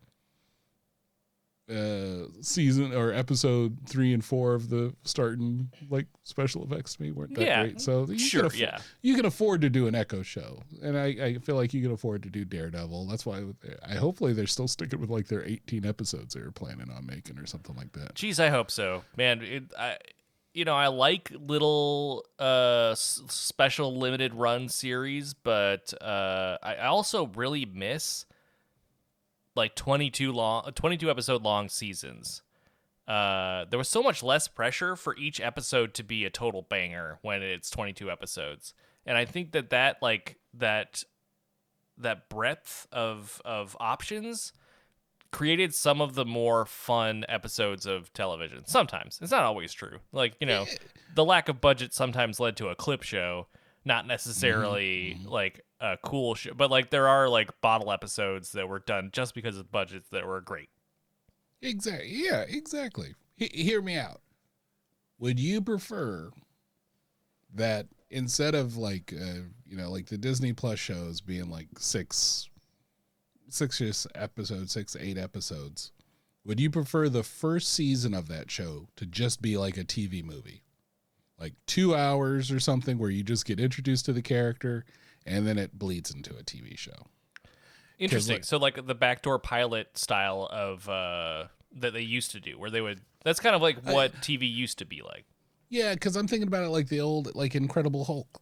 uh 1.67 2.27
season 2.41 2.93
or 2.93 3.11
episode 3.11 3.75
three 3.87 4.13
and 4.13 4.23
four 4.23 4.53
of 4.53 4.69
the 4.69 4.93
starting 5.03 5.71
like 5.89 6.05
special 6.21 6.63
effects 6.63 6.95
to 6.95 7.01
me 7.01 7.11
weren't 7.11 7.33
that 7.35 7.43
Yeah, 7.45 7.63
great. 7.63 7.81
So 7.81 8.05
you 8.07 8.19
sure, 8.19 8.41
can 8.41 8.47
aff- 8.51 8.57
yeah. 8.57 8.77
you 9.01 9.15
can 9.15 9.25
afford 9.25 9.61
to 9.61 9.69
do 9.71 9.87
an 9.87 9.95
Echo 9.95 10.21
show, 10.21 10.61
and 10.83 10.95
I, 10.95 11.05
I 11.05 11.37
feel 11.39 11.55
like 11.55 11.73
you 11.73 11.81
can 11.81 11.91
afford 11.91 12.21
to 12.23 12.29
do 12.29 12.45
Daredevil. 12.45 13.07
That's 13.07 13.25
why 13.25 13.43
I 13.83 13.95
hopefully 13.95 14.33
they're 14.33 14.45
still 14.45 14.67
sticking 14.67 14.99
with 15.01 15.09
like 15.09 15.27
their 15.27 15.43
18 15.43 15.85
episodes 15.87 16.35
they 16.35 16.41
were 16.41 16.51
planning 16.51 16.91
on 16.91 17.05
making 17.07 17.39
or 17.39 17.47
something 17.47 17.75
like 17.75 17.93
that. 17.93 18.13
Jeez, 18.13 18.39
I 18.39 18.49
hope 18.49 18.69
so, 18.69 19.03
man. 19.17 19.41
It, 19.41 19.63
I, 19.77 19.97
you 20.53 20.65
know, 20.65 20.75
I 20.75 20.87
like 20.87 21.31
little 21.35 22.25
uh 22.37 22.93
special 22.95 23.97
limited 23.97 24.33
run 24.35 24.69
series, 24.69 25.33
but 25.33 25.93
uh, 25.99 26.57
I 26.61 26.75
I 26.75 26.85
also 26.87 27.25
really 27.27 27.65
miss 27.65 28.25
like 29.55 29.75
22 29.75 30.31
long 30.31 30.71
22 30.73 31.09
episode 31.09 31.43
long 31.43 31.69
seasons. 31.69 32.41
Uh, 33.07 33.65
there 33.69 33.77
was 33.77 33.87
so 33.87 34.01
much 34.01 34.23
less 34.23 34.47
pressure 34.47 34.95
for 34.95 35.15
each 35.17 35.39
episode 35.39 35.93
to 35.93 36.03
be 36.03 36.25
a 36.25 36.29
total 36.29 36.63
banger 36.63 37.19
when 37.21 37.43
it's 37.43 37.69
22 37.69 38.09
episodes. 38.09 38.73
And 39.05 39.17
I 39.17 39.25
think 39.25 39.51
that 39.51 39.69
that 39.69 40.01
like 40.01 40.37
that 40.55 41.03
that 41.97 42.29
breadth 42.29 42.87
of 42.91 43.41
of 43.45 43.77
options 43.79 44.53
created 45.35 45.75
some 45.75 45.99
of 45.99 46.15
the 46.15 46.25
more 46.25 46.65
fun 46.65 47.25
episodes 47.27 47.85
of 47.85 48.11
television. 48.13 48.65
Sometimes. 48.65 49.19
It's 49.21 49.31
not 49.31 49.43
always 49.43 49.73
true. 49.73 49.99
Like, 50.13 50.35
you 50.39 50.47
know, 50.47 50.61
eh, 50.61 50.71
eh. 50.71 50.77
the 51.13 51.25
lack 51.25 51.49
of 51.49 51.59
budget 51.59 51.93
sometimes 51.93 52.39
led 52.39 52.55
to 52.57 52.69
a 52.69 52.75
clip 52.75 53.03
show, 53.03 53.47
not 53.83 54.03
mm-hmm, 54.03 54.09
necessarily 54.11 55.17
mm-hmm. 55.19 55.27
like 55.27 55.65
a 55.85 55.97
cool 56.03 56.35
show, 56.35 56.53
but 56.53 56.71
like 56.71 56.89
there 56.89 57.07
are 57.07 57.29
like 57.29 57.49
bottle 57.61 57.91
episodes 57.91 58.51
that 58.53 58.67
were 58.67 58.79
done 58.79 59.09
just 59.13 59.33
because 59.35 59.57
of 59.57 59.71
budgets 59.71 60.09
that 60.09 60.25
were 60.25 60.41
great. 60.41 60.69
Exactly. 61.61 62.09
Yeah, 62.11 62.41
exactly. 62.41 63.15
He- 63.35 63.51
hear 63.53 63.81
me 63.81 63.97
out. 63.97 64.21
Would 65.19 65.39
you 65.39 65.61
prefer 65.61 66.31
that 67.53 67.87
instead 68.09 68.55
of 68.55 68.77
like 68.77 69.13
uh, 69.13 69.41
you 69.65 69.77
know 69.77 69.89
like 69.89 70.07
the 70.07 70.17
Disney 70.17 70.53
Plus 70.53 70.79
shows 70.79 71.21
being 71.21 71.49
like 71.49 71.67
six 71.77 72.49
six 73.49 74.07
episodes, 74.15 74.71
six 74.71 74.95
eight 74.99 75.17
episodes, 75.17 75.91
would 76.43 76.59
you 76.59 76.69
prefer 76.69 77.09
the 77.09 77.23
first 77.23 77.73
season 77.73 78.13
of 78.13 78.27
that 78.27 78.51
show 78.51 78.87
to 78.95 79.05
just 79.05 79.41
be 79.41 79.57
like 79.57 79.77
a 79.77 79.83
TV 79.85 80.23
movie? 80.23 80.63
Like 81.37 81.53
2 81.67 81.93
hours 81.93 82.49
or 82.49 82.61
something 82.61 82.97
where 82.97 83.09
you 83.09 83.21
just 83.21 83.45
get 83.45 83.59
introduced 83.59 84.05
to 84.05 84.13
the 84.13 84.21
character 84.21 84.85
and 85.25 85.47
then 85.47 85.57
it 85.57 85.77
bleeds 85.77 86.11
into 86.11 86.31
a 86.31 86.43
TV 86.43 86.77
show. 86.77 87.07
Interesting. 87.97 88.37
like- 88.37 88.43
so 88.43 88.57
like 88.57 88.85
the 88.85 88.95
backdoor 88.95 89.39
pilot 89.39 89.97
style 89.97 90.49
of 90.51 90.87
uh 90.89 91.45
that 91.77 91.93
they 91.93 92.01
used 92.01 92.31
to 92.31 92.39
do 92.39 92.57
where 92.57 92.69
they 92.69 92.81
would 92.81 93.01
that's 93.23 93.39
kind 93.39 93.55
of 93.55 93.61
like 93.61 93.83
what 93.83 94.13
TV 94.21 94.49
used 94.51 94.77
to 94.79 94.85
be 94.85 95.01
like. 95.01 95.25
Yeah, 95.69 95.93
because 95.93 96.15
I'm 96.15 96.27
thinking 96.27 96.47
about 96.47 96.63
it 96.63 96.69
like 96.69 96.89
the 96.89 97.01
old, 97.01 97.35
like 97.35 97.55
Incredible 97.55 98.05
Hulk. 98.05 98.39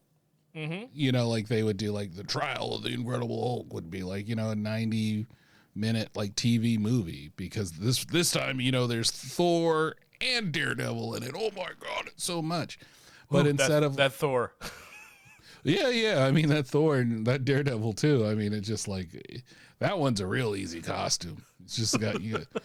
Mm-hmm. 0.56 0.86
You 0.94 1.12
know, 1.12 1.30
like 1.30 1.48
they 1.48 1.64
would 1.64 1.78
do 1.78 1.92
like 1.92 2.16
the 2.16 2.24
trial 2.24 2.76
of 2.76 2.84
the 2.84 2.90
Incredible 2.90 3.42
Hulk 3.42 3.74
would 3.74 3.90
be 3.90 4.04
like 4.04 4.28
you 4.28 4.36
know 4.36 4.52
a 4.52 4.56
90 4.56 5.26
minute 5.74 6.10
like 6.16 6.36
TV 6.36 6.78
movie 6.78 7.32
because 7.36 7.72
this 7.72 8.06
this 8.06 8.30
time 8.30 8.60
you 8.60 8.72
know 8.72 8.86
there's 8.86 9.10
Thor 9.10 9.96
and 10.22 10.52
Daredevil 10.52 11.16
in 11.16 11.24
it. 11.24 11.32
Oh 11.36 11.50
my 11.56 11.72
god, 11.80 12.08
it's 12.08 12.24
so 12.24 12.42
much. 12.42 12.78
But 13.32 13.46
Ooh, 13.46 13.50
instead 13.50 13.70
that, 13.70 13.84
of 13.84 13.96
that 13.96 14.14
Thor. 14.14 14.54
yeah, 15.64 15.90
yeah, 15.90 16.26
I 16.26 16.32
mean 16.32 16.50
that 16.50 16.68
Thor 16.68 16.98
and 16.98 17.26
that 17.28 17.46
Daredevil 17.46 17.94
too. 17.94 18.26
I 18.26 18.36
mean 18.36 18.54
it's 18.54 18.68
just 18.68 18.88
like 18.88 19.44
that 19.80 19.98
one's 19.98 20.22
a 20.22 20.28
real 20.28 20.56
easy 20.56 20.82
costume. 20.82 21.44
It's 21.64 21.76
just 21.76 22.00
got 22.00 22.22
you 22.22 22.40
got, 22.40 22.64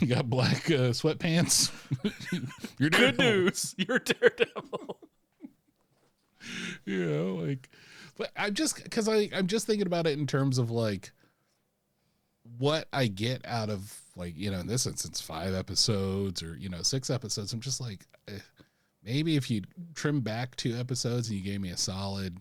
you 0.00 0.06
got 0.06 0.30
black 0.30 0.70
uh, 0.70 0.90
sweatpants. 0.92 1.70
You're 2.78 2.90
Good 2.90 3.18
news. 3.18 3.74
You're 3.78 3.98
Daredevil. 3.98 4.98
you 6.84 7.04
know 7.04 7.34
like 7.34 7.68
but 8.16 8.30
i'm 8.36 8.54
just 8.54 8.82
because 8.82 9.08
i 9.08 9.28
i'm 9.34 9.46
just 9.46 9.66
thinking 9.66 9.86
about 9.86 10.06
it 10.06 10.18
in 10.18 10.26
terms 10.26 10.58
of 10.58 10.70
like 10.70 11.12
what 12.58 12.88
i 12.92 13.06
get 13.06 13.44
out 13.46 13.70
of 13.70 14.00
like 14.16 14.36
you 14.36 14.50
know 14.50 14.58
in 14.60 14.66
this 14.66 14.86
instance 14.86 15.20
five 15.20 15.54
episodes 15.54 16.42
or 16.42 16.56
you 16.56 16.68
know 16.68 16.82
six 16.82 17.10
episodes 17.10 17.52
i'm 17.52 17.60
just 17.60 17.80
like 17.80 18.06
eh, 18.28 18.38
maybe 19.08 19.36
if 19.36 19.50
you 19.50 19.62
trim 19.94 20.20
back 20.20 20.54
two 20.56 20.76
episodes 20.76 21.28
and 21.28 21.38
you 21.38 21.44
gave 21.44 21.60
me 21.60 21.70
a 21.70 21.76
solid 21.76 22.38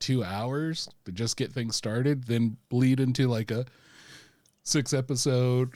two 0.00 0.24
hours 0.24 0.88
to 1.04 1.12
just 1.12 1.36
get 1.36 1.52
things 1.52 1.76
started 1.76 2.24
then 2.24 2.56
bleed 2.68 3.00
into 3.00 3.28
like 3.28 3.50
a 3.50 3.64
six 4.64 4.92
episode 4.92 5.74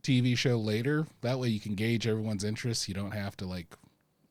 tv 0.00 0.36
show 0.36 0.56
later 0.56 1.06
that 1.20 1.38
way 1.38 1.48
you 1.48 1.60
can 1.60 1.74
gauge 1.74 2.06
everyone's 2.06 2.44
interest 2.44 2.88
you 2.88 2.94
don't 2.94 3.12
have 3.12 3.36
to 3.36 3.44
like 3.44 3.76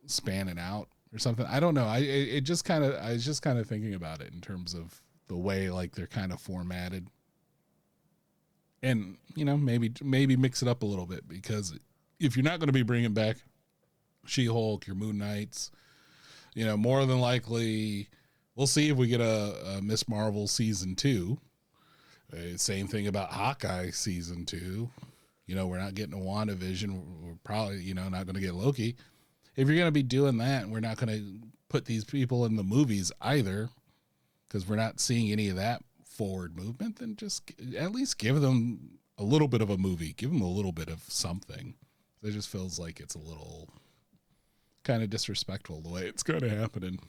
span 0.07 0.47
it 0.47 0.57
out 0.57 0.87
or 1.15 1.19
something. 1.19 1.45
I 1.45 1.59
don't 1.59 1.73
know. 1.73 1.85
I 1.85 1.99
it, 1.99 2.35
it 2.35 2.41
just 2.41 2.65
kind 2.65 2.83
of 2.83 2.93
I 2.95 3.13
was 3.13 3.25
just 3.25 3.41
kind 3.41 3.57
of 3.57 3.65
thinking 3.65 3.95
about 3.95 4.21
it 4.21 4.33
in 4.33 4.41
terms 4.41 4.73
of 4.73 5.01
the 5.27 5.37
way 5.37 5.69
like 5.69 5.95
they're 5.95 6.07
kind 6.07 6.31
of 6.31 6.39
formatted, 6.39 7.07
and 8.83 9.17
you 9.35 9.45
know 9.45 9.57
maybe 9.57 9.91
maybe 10.03 10.35
mix 10.35 10.61
it 10.61 10.67
up 10.67 10.83
a 10.83 10.85
little 10.85 11.05
bit 11.05 11.27
because 11.27 11.77
if 12.19 12.35
you're 12.35 12.43
not 12.43 12.59
going 12.59 12.67
to 12.67 12.73
be 12.73 12.83
bringing 12.83 13.13
back 13.13 13.37
She 14.27 14.45
Hulk, 14.45 14.87
your 14.87 14.95
Moon 14.95 15.17
Knights, 15.17 15.71
you 16.53 16.65
know 16.65 16.77
more 16.77 17.05
than 17.05 17.19
likely 17.19 18.09
we'll 18.55 18.67
see 18.67 18.89
if 18.89 18.97
we 18.97 19.07
get 19.07 19.21
a, 19.21 19.77
a 19.77 19.81
Miss 19.81 20.07
Marvel 20.07 20.47
season 20.47 20.95
two. 20.95 21.37
Uh, 22.33 22.57
same 22.57 22.87
thing 22.87 23.07
about 23.07 23.31
Hawkeye 23.31 23.91
season 23.91 24.45
two. 24.45 24.89
You 25.45 25.55
know 25.55 25.67
we're 25.67 25.79
not 25.79 25.95
getting 25.95 26.13
a 26.13 26.23
WandaVision. 26.23 27.01
We're 27.21 27.37
probably 27.43 27.81
you 27.81 27.93
know 27.93 28.09
not 28.09 28.25
going 28.25 28.35
to 28.35 28.41
get 28.41 28.55
Loki 28.55 28.95
if 29.55 29.67
you're 29.67 29.77
going 29.77 29.87
to 29.87 29.91
be 29.91 30.03
doing 30.03 30.37
that, 30.37 30.67
we're 30.67 30.79
not 30.79 30.97
going 30.97 31.17
to 31.17 31.47
put 31.69 31.85
these 31.85 32.03
people 32.03 32.45
in 32.45 32.55
the 32.55 32.63
movies 32.63 33.11
either 33.21 33.69
because 34.47 34.67
we're 34.67 34.75
not 34.75 34.99
seeing 34.99 35.31
any 35.31 35.49
of 35.49 35.55
that 35.55 35.81
forward 36.03 36.55
movement, 36.55 36.97
then 36.97 37.15
just 37.15 37.51
at 37.77 37.91
least 37.91 38.17
give 38.17 38.41
them 38.41 38.99
a 39.17 39.23
little 39.23 39.47
bit 39.47 39.61
of 39.61 39.69
a 39.69 39.77
movie. 39.77 40.13
Give 40.13 40.31
them 40.31 40.41
a 40.41 40.49
little 40.49 40.71
bit 40.71 40.89
of 40.89 41.01
something. 41.07 41.75
It 42.21 42.31
just 42.31 42.49
feels 42.49 42.79
like 42.79 42.99
it's 42.99 43.15
a 43.15 43.19
little 43.19 43.69
kind 44.85 45.03
of 45.03 45.09
disrespectful 45.09 45.81
the 45.81 45.89
way 45.89 46.07
it's 46.07 46.23
kind 46.23 46.43
of 46.43 46.51
happening. 46.51 46.99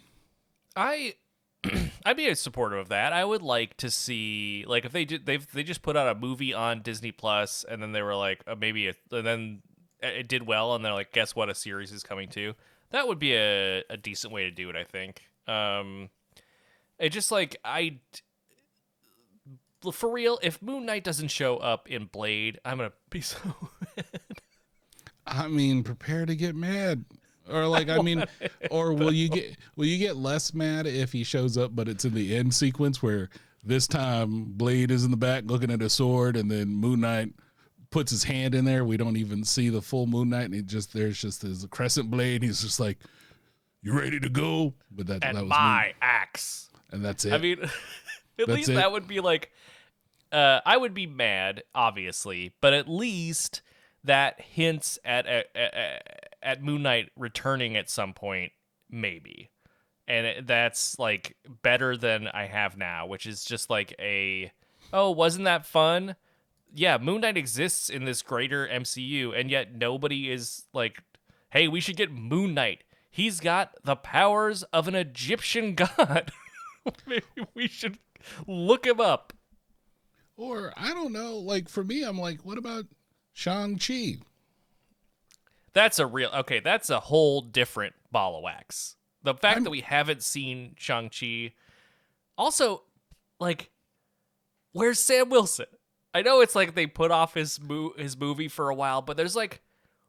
I 0.74 1.14
I'd 2.04 2.16
be 2.16 2.28
a 2.28 2.34
supporter 2.34 2.76
of 2.76 2.88
that. 2.88 3.12
I 3.12 3.24
would 3.24 3.42
like 3.42 3.76
to 3.78 3.90
see 3.90 4.64
like 4.66 4.84
if 4.84 4.92
they 4.92 5.04
did 5.04 5.26
they 5.26 5.36
they 5.36 5.62
just 5.62 5.82
put 5.82 5.96
out 5.96 6.08
a 6.08 6.18
movie 6.18 6.52
on 6.52 6.82
Disney 6.82 7.12
Plus 7.12 7.64
and 7.68 7.80
then 7.80 7.92
they 7.92 8.02
were 8.02 8.16
like 8.16 8.42
uh, 8.46 8.56
maybe 8.58 8.88
a, 8.88 8.94
and 9.12 9.26
then 9.26 9.62
it 10.02 10.28
did 10.28 10.46
well 10.46 10.74
and 10.74 10.84
they're 10.84 10.92
like 10.92 11.12
guess 11.12 11.36
what 11.36 11.48
a 11.48 11.54
series 11.54 11.92
is 11.92 12.02
coming 12.02 12.28
to. 12.30 12.54
That 12.90 13.06
would 13.06 13.18
be 13.18 13.34
a, 13.34 13.84
a 13.90 13.96
decent 13.96 14.32
way 14.32 14.44
to 14.44 14.50
do 14.50 14.68
it, 14.70 14.76
I 14.76 14.84
think. 14.84 15.22
Um 15.46 16.10
it 16.98 17.10
just 17.10 17.30
like 17.30 17.56
I 17.64 17.98
for 19.92 20.10
real, 20.10 20.38
if 20.42 20.60
Moon 20.62 20.86
Knight 20.86 21.04
doesn't 21.04 21.28
show 21.28 21.58
up 21.58 21.88
in 21.88 22.06
Blade, 22.06 22.58
I'm 22.64 22.78
gonna 22.78 22.92
be 23.10 23.20
so 23.22 23.38
mad. 23.96 24.40
I 25.26 25.48
mean, 25.48 25.82
prepare 25.82 26.24
to 26.24 26.36
get 26.36 26.54
mad. 26.54 27.04
Or 27.50 27.66
like 27.66 27.88
I 27.88 27.98
mean, 27.98 28.24
or 28.70 28.92
will 28.92 29.12
you 29.12 29.28
get 29.30 29.56
will 29.76 29.86
you 29.86 29.98
get 29.98 30.16
less 30.16 30.54
mad 30.54 30.86
if 30.86 31.12
he 31.12 31.24
shows 31.24 31.56
up, 31.56 31.74
but 31.74 31.88
it's 31.88 32.04
in 32.04 32.14
the 32.14 32.36
end 32.36 32.54
sequence 32.54 33.02
where 33.02 33.28
this 33.64 33.86
time 33.86 34.44
Blade 34.44 34.90
is 34.90 35.04
in 35.04 35.10
the 35.10 35.16
back 35.16 35.44
looking 35.46 35.70
at 35.70 35.82
a 35.82 35.90
sword, 35.90 36.36
and 36.36 36.50
then 36.50 36.68
Moon 36.68 37.00
Knight 37.00 37.32
puts 37.90 38.10
his 38.10 38.24
hand 38.24 38.54
in 38.54 38.64
there. 38.64 38.84
We 38.84 38.96
don't 38.96 39.16
even 39.16 39.44
see 39.44 39.68
the 39.68 39.82
full 39.82 40.06
Moon 40.06 40.30
Knight, 40.30 40.46
and 40.46 40.54
it 40.54 40.66
just 40.66 40.92
there's 40.92 41.20
just 41.20 41.42
this 41.42 41.64
crescent 41.66 42.10
blade. 42.10 42.42
He's 42.42 42.62
just 42.62 42.80
like, 42.80 42.98
"You 43.82 43.98
ready 43.98 44.20
to 44.20 44.28
go?" 44.28 44.74
But 44.90 45.06
that 45.08 45.24
and 45.24 45.36
that 45.36 45.42
was 45.42 45.50
my 45.50 45.84
Moon, 45.86 45.94
axe. 46.00 46.70
and 46.90 47.04
that's 47.04 47.24
it. 47.24 47.32
I 47.32 47.38
mean, 47.38 47.62
at 47.62 47.70
That's 48.38 48.48
least 48.50 48.68
it. 48.70 48.74
that 48.74 48.92
would 48.92 49.08
be 49.08 49.20
like 49.20 49.50
uh, 50.32 50.60
I 50.66 50.76
would 50.76 50.94
be 50.94 51.06
mad, 51.06 51.62
obviously, 51.74 52.52
but 52.60 52.72
at 52.72 52.88
least 52.88 53.62
that 54.04 54.40
hints 54.40 54.98
at 55.04 55.26
at, 55.26 55.46
at, 55.54 56.28
at 56.46 56.62
Moon 56.62 56.82
Knight 56.82 57.10
returning 57.16 57.76
at 57.76 57.90
some 57.90 58.14
point, 58.14 58.52
maybe, 58.88 59.50
and 60.08 60.46
that's 60.46 60.98
like 60.98 61.36
better 61.62 61.96
than 61.96 62.28
I 62.28 62.46
have 62.46 62.78
now, 62.78 63.06
which 63.06 63.26
is 63.26 63.44
just 63.44 63.68
like 63.68 63.94
a 63.98 64.52
oh, 64.92 65.10
wasn't 65.10 65.44
that 65.44 65.66
fun? 65.66 66.16
Yeah, 66.72 66.98
Moon 66.98 67.22
Knight 67.22 67.36
exists 67.36 67.90
in 67.90 68.04
this 68.04 68.22
greater 68.22 68.66
MCU, 68.66 69.38
and 69.38 69.50
yet 69.50 69.74
nobody 69.74 70.30
is 70.30 70.66
like, 70.72 71.02
hey, 71.50 71.68
we 71.68 71.80
should 71.80 71.96
get 71.96 72.12
Moon 72.12 72.54
Knight. 72.54 72.84
He's 73.10 73.40
got 73.40 73.74
the 73.82 73.96
powers 73.96 74.62
of 74.64 74.88
an 74.88 74.94
Egyptian 74.94 75.74
god. 75.96 76.32
Maybe 77.06 77.24
we 77.54 77.66
should 77.66 77.98
look 78.46 78.86
him 78.86 79.00
up. 79.00 79.32
Or 80.36 80.72
I 80.76 80.92
don't 80.92 81.12
know. 81.12 81.36
Like 81.36 81.68
for 81.68 81.82
me, 81.82 82.02
I'm 82.02 82.18
like, 82.18 82.44
what 82.44 82.58
about 82.58 82.84
Shang 83.32 83.78
Chi? 83.78 84.16
That's 85.76 85.98
a 85.98 86.06
real 86.06 86.30
okay. 86.34 86.60
That's 86.60 86.88
a 86.88 87.00
whole 87.00 87.42
different 87.42 87.94
ball 88.10 88.38
of 88.38 88.42
wax. 88.42 88.96
The 89.22 89.34
fact 89.34 89.56
I'm- 89.56 89.64
that 89.64 89.70
we 89.70 89.82
haven't 89.82 90.22
seen 90.22 90.74
Shang 90.78 91.10
Chi, 91.10 91.52
also, 92.38 92.84
like, 93.38 93.68
where's 94.72 94.98
Sam 94.98 95.28
Wilson? 95.28 95.66
I 96.14 96.22
know 96.22 96.40
it's 96.40 96.54
like 96.54 96.74
they 96.74 96.86
put 96.86 97.10
off 97.10 97.34
his 97.34 97.60
mo- 97.60 97.92
his 97.98 98.16
movie 98.16 98.48
for 98.48 98.70
a 98.70 98.74
while, 98.74 99.02
but 99.02 99.18
there's 99.18 99.36
like, 99.36 99.60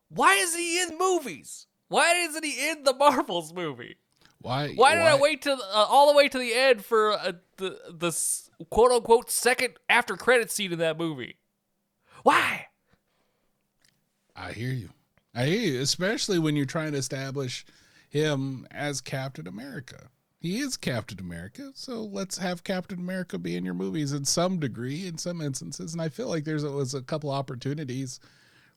why 0.07 0.35
is 0.35 0.55
he 0.55 0.81
in 0.81 0.97
movies? 0.97 1.67
Why 1.89 2.13
isn't 2.13 2.45
he 2.45 2.69
in 2.69 2.83
the 2.83 2.93
Marvels 2.93 3.51
movie? 3.53 3.97
Why? 4.39 4.73
Why 4.73 4.95
did 4.95 5.03
I 5.03 5.15
wait 5.15 5.41
to 5.41 5.51
uh, 5.51 5.57
all 5.89 6.09
the 6.09 6.15
way 6.17 6.29
to 6.29 6.37
the 6.37 6.53
end 6.53 6.85
for 6.85 7.11
uh, 7.11 7.33
the 7.57 7.77
the 7.89 8.07
s- 8.07 8.49
quote 8.69 8.91
unquote 8.93 9.29
second 9.29 9.73
after 9.89 10.15
credit 10.15 10.49
scene 10.49 10.71
in 10.71 10.79
that 10.79 10.97
movie? 10.97 11.39
Why? 12.23 12.67
I 14.33 14.53
hear 14.53 14.71
you. 14.71 14.91
I 15.37 15.45
you, 15.45 15.81
especially 15.81 16.39
when 16.39 16.55
you're 16.55 16.65
trying 16.65 16.93
to 16.93 16.97
establish 16.97 17.63
him 18.09 18.65
as 18.71 19.01
Captain 19.01 19.47
America. 19.47 20.09
He 20.39 20.59
is 20.59 20.77
Captain 20.77 21.19
America, 21.19 21.71
so 21.75 22.03
let's 22.03 22.39
have 22.39 22.63
Captain 22.63 22.97
America 22.99 23.37
be 23.37 23.55
in 23.55 23.63
your 23.65 23.73
movies 23.75 24.13
in 24.13 24.25
some 24.25 24.59
degree, 24.59 25.05
in 25.05 25.17
some 25.19 25.41
instances. 25.41 25.93
And 25.93 26.01
I 26.01 26.09
feel 26.09 26.27
like 26.27 26.43
there's 26.43 26.63
was 26.63 26.95
a 26.95 27.01
couple 27.03 27.29
opportunities 27.29 28.19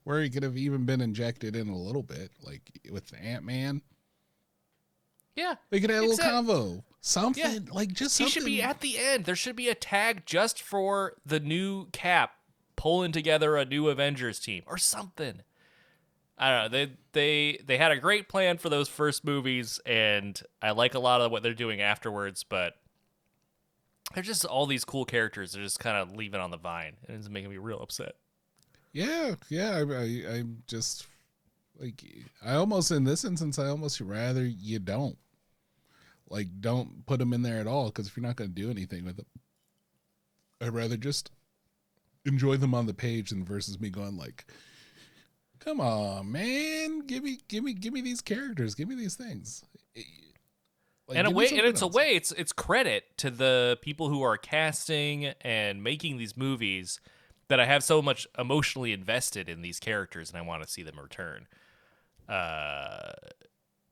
where 0.05 0.23
he 0.23 0.29
could 0.29 0.43
have 0.43 0.57
even 0.57 0.85
been 0.85 1.01
injected 1.01 1.57
in 1.57 1.69
a 1.69 1.77
little 1.77 2.03
bit, 2.03 2.31
like 2.43 2.63
with 2.91 3.13
Ant 3.19 3.45
Man. 3.45 3.81
Yeah, 5.37 5.55
They 5.71 5.81
could 5.81 5.91
have 5.91 6.03
a 6.03 6.07
little 6.07 6.25
convo, 6.25 6.83
something 7.01 7.67
like 7.73 7.93
just 7.95 8.19
he 8.19 8.25
something. 8.25 8.43
should 8.43 8.45
be 8.47 8.61
at 8.61 8.81
the 8.81 8.99
end. 8.99 9.25
There 9.25 9.37
should 9.37 9.57
be 9.57 9.69
a 9.71 9.75
tag 9.75 10.27
just 10.27 10.61
for 10.61 11.15
the 11.25 11.41
new 11.41 11.87
Cap 11.93 12.33
pulling 12.77 13.13
together 13.13 13.57
a 13.57 13.65
new 13.65 13.89
Avengers 13.89 14.41
team 14.41 14.65
or 14.67 14.77
something. 14.77 15.43
I 16.41 16.51
don't 16.51 16.72
know. 16.72 16.78
They 16.78 16.93
they 17.12 17.61
they 17.66 17.76
had 17.76 17.93
a 17.93 17.99
great 17.99 18.28
plan 18.28 18.57
for 18.57 18.70
those 18.70 18.88
first 18.88 19.24
movies, 19.24 19.78
and 19.84 20.41
I 20.62 20.70
like 20.70 20.95
a 20.95 20.99
lot 20.99 21.20
of 21.20 21.30
what 21.30 21.43
they're 21.43 21.53
doing 21.53 21.82
afterwards. 21.82 22.45
But 22.45 22.76
they're 24.14 24.22
just 24.22 24.47
all 24.47 24.66
these 24.66 24.86
cool 24.86 25.05
characters. 25.05 25.53
They're 25.53 25.62
just 25.62 25.78
kind 25.78 25.99
of 25.99 26.16
leaving 26.16 26.41
on 26.41 26.51
the 26.51 26.57
vine, 26.57 26.97
and 27.07 27.18
it's 27.18 27.28
making 27.28 27.51
me 27.51 27.59
real 27.59 27.80
upset. 27.80 28.14
Yeah, 28.93 29.34
yeah. 29.51 29.70
I, 29.72 29.80
I, 29.80 30.38
I'm 30.38 30.62
just 30.66 31.07
like 31.78 32.03
I 32.45 32.55
almost 32.55 32.91
in 32.91 33.05
this 33.05 33.24
instance, 33.24 33.59
I 33.59 33.66
almost 33.66 34.01
rather 34.01 34.45
you 34.45 34.78
don't 34.78 35.18
like 36.30 36.49
don't 36.61 37.05
put 37.05 37.18
them 37.18 37.34
in 37.34 37.43
there 37.43 37.61
at 37.61 37.66
all 37.66 37.86
because 37.86 38.07
if 38.07 38.16
you're 38.16 38.26
not 38.26 38.36
going 38.36 38.51
to 38.51 38.62
do 38.62 38.70
anything 38.70 39.05
with 39.05 39.16
them, 39.16 39.26
I'd 40.62 40.72
rather 40.72 40.97
just 40.97 41.30
enjoy 42.24 42.57
them 42.57 42.74
on 42.74 42.86
the 42.86 42.95
page 42.95 43.30
than 43.30 43.45
versus 43.45 43.78
me 43.78 43.91
going 43.91 44.16
like, 44.16 44.47
"Come 45.61 45.81
on, 45.81 46.33
man, 46.33 47.07
give 47.07 47.23
me, 47.23 47.39
give 47.49 47.63
me, 47.63 47.73
give 47.73 47.93
me 47.93 48.01
these 48.01 48.21
characters, 48.21 48.75
give 48.75 48.89
me 48.89 48.95
these 48.95 49.15
things." 49.15 49.63
Like, 51.07 51.19
and 51.19 51.27
a 51.27 51.31
way, 51.31 51.49
and 51.49 51.67
it's 51.67 51.83
a 51.83 51.89
way, 51.89 52.15
it's 52.15 52.31
it's 52.33 52.53
credit 52.53 53.05
to 53.19 53.31
the 53.31 53.79
people 53.83 54.09
who 54.09 54.23
are 54.23 54.37
casting 54.37 55.27
and 55.41 55.83
making 55.83 56.19
these 56.19 56.37
movies 56.37 57.01
that 57.49 57.59
I 57.59 57.67
have 57.67 57.83
so 57.83 58.01
much 58.01 58.29
emotionally 58.39 58.93
invested 58.93 59.49
in 59.49 59.61
these 59.61 59.81
characters, 59.81 60.31
and 60.31 60.39
I 60.39 60.43
want 60.43 60.63
to 60.63 60.69
see 60.69 60.85
them 60.85 61.01
return. 61.01 61.49
Uh, 62.29 63.11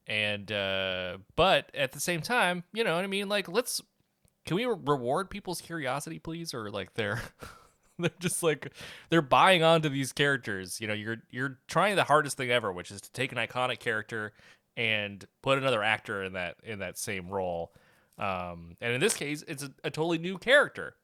and 0.07 0.53
uh, 0.53 1.19
but 1.35 1.73
at 1.75 1.91
the 1.91 1.99
same 1.99 2.23
time, 2.23 2.62
you 2.73 2.85
know 2.85 2.95
what 2.95 3.03
I 3.03 3.09
mean? 3.09 3.29
Like, 3.29 3.49
let's 3.49 3.83
can 4.47 4.57
we 4.57 4.64
reward 4.64 5.29
people's 5.29 5.61
curiosity, 5.61 6.19
please, 6.19 6.55
or 6.55 6.71
like 6.71 6.95
they're. 6.95 7.21
They're 8.03 8.11
just 8.20 8.42
like 8.42 8.72
they're 9.11 9.22
buying 9.22 9.62
onto 9.62 9.88
these 9.88 10.12
characters. 10.12 10.80
You 10.80 10.86
know, 10.86 10.94
you're 10.94 11.18
you're 11.30 11.59
trying 11.66 11.96
the 11.96 12.05
hardest 12.05 12.36
thing 12.36 12.51
ever, 12.51 12.72
which 12.72 12.90
is 12.90 13.01
to 13.01 13.12
take 13.12 13.32
an 13.32 13.38
iconic 13.38 13.80
character 13.80 14.32
and 14.76 15.26
put 15.42 15.59
another 15.59 15.82
actor 15.82 16.22
in 16.22 16.34
that 16.34 16.57
in 16.62 16.78
that 16.78 16.96
same 16.96 17.28
role. 17.28 17.72
Um, 18.18 18.76
and 18.80 18.92
in 18.92 19.01
this 19.01 19.14
case, 19.14 19.42
it's 19.49 19.64
a, 19.64 19.70
a 19.82 19.90
totally 19.90 20.18
new 20.18 20.38
character. 20.38 20.94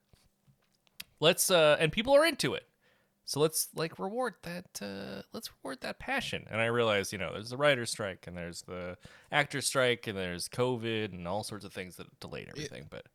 Let's 1.20 1.51
uh, 1.51 1.76
and 1.80 1.90
people 1.90 2.14
are 2.14 2.24
into 2.24 2.55
it, 2.55 2.66
so 3.24 3.40
let's 3.40 3.68
like 3.74 3.99
reward 3.99 4.34
that. 4.42 4.66
Uh, 4.80 5.22
let's 5.32 5.51
reward 5.62 5.80
that 5.80 5.99
passion. 5.99 6.47
And 6.51 6.61
I 6.61 6.66
realize, 6.66 7.12
you 7.12 7.18
know, 7.18 7.32
there's 7.32 7.51
the 7.51 7.57
writer's 7.57 7.90
strike, 7.90 8.26
and 8.26 8.36
there's 8.36 8.62
the 8.62 8.97
actor 9.32 9.61
strike, 9.61 10.07
and 10.07 10.16
there's 10.16 10.49
COVID, 10.49 11.12
and 11.12 11.26
all 11.26 11.42
sorts 11.42 11.64
of 11.64 11.72
things 11.72 11.97
that 11.97 12.20
delayed 12.20 12.49
everything. 12.49 12.86
but 12.90 13.07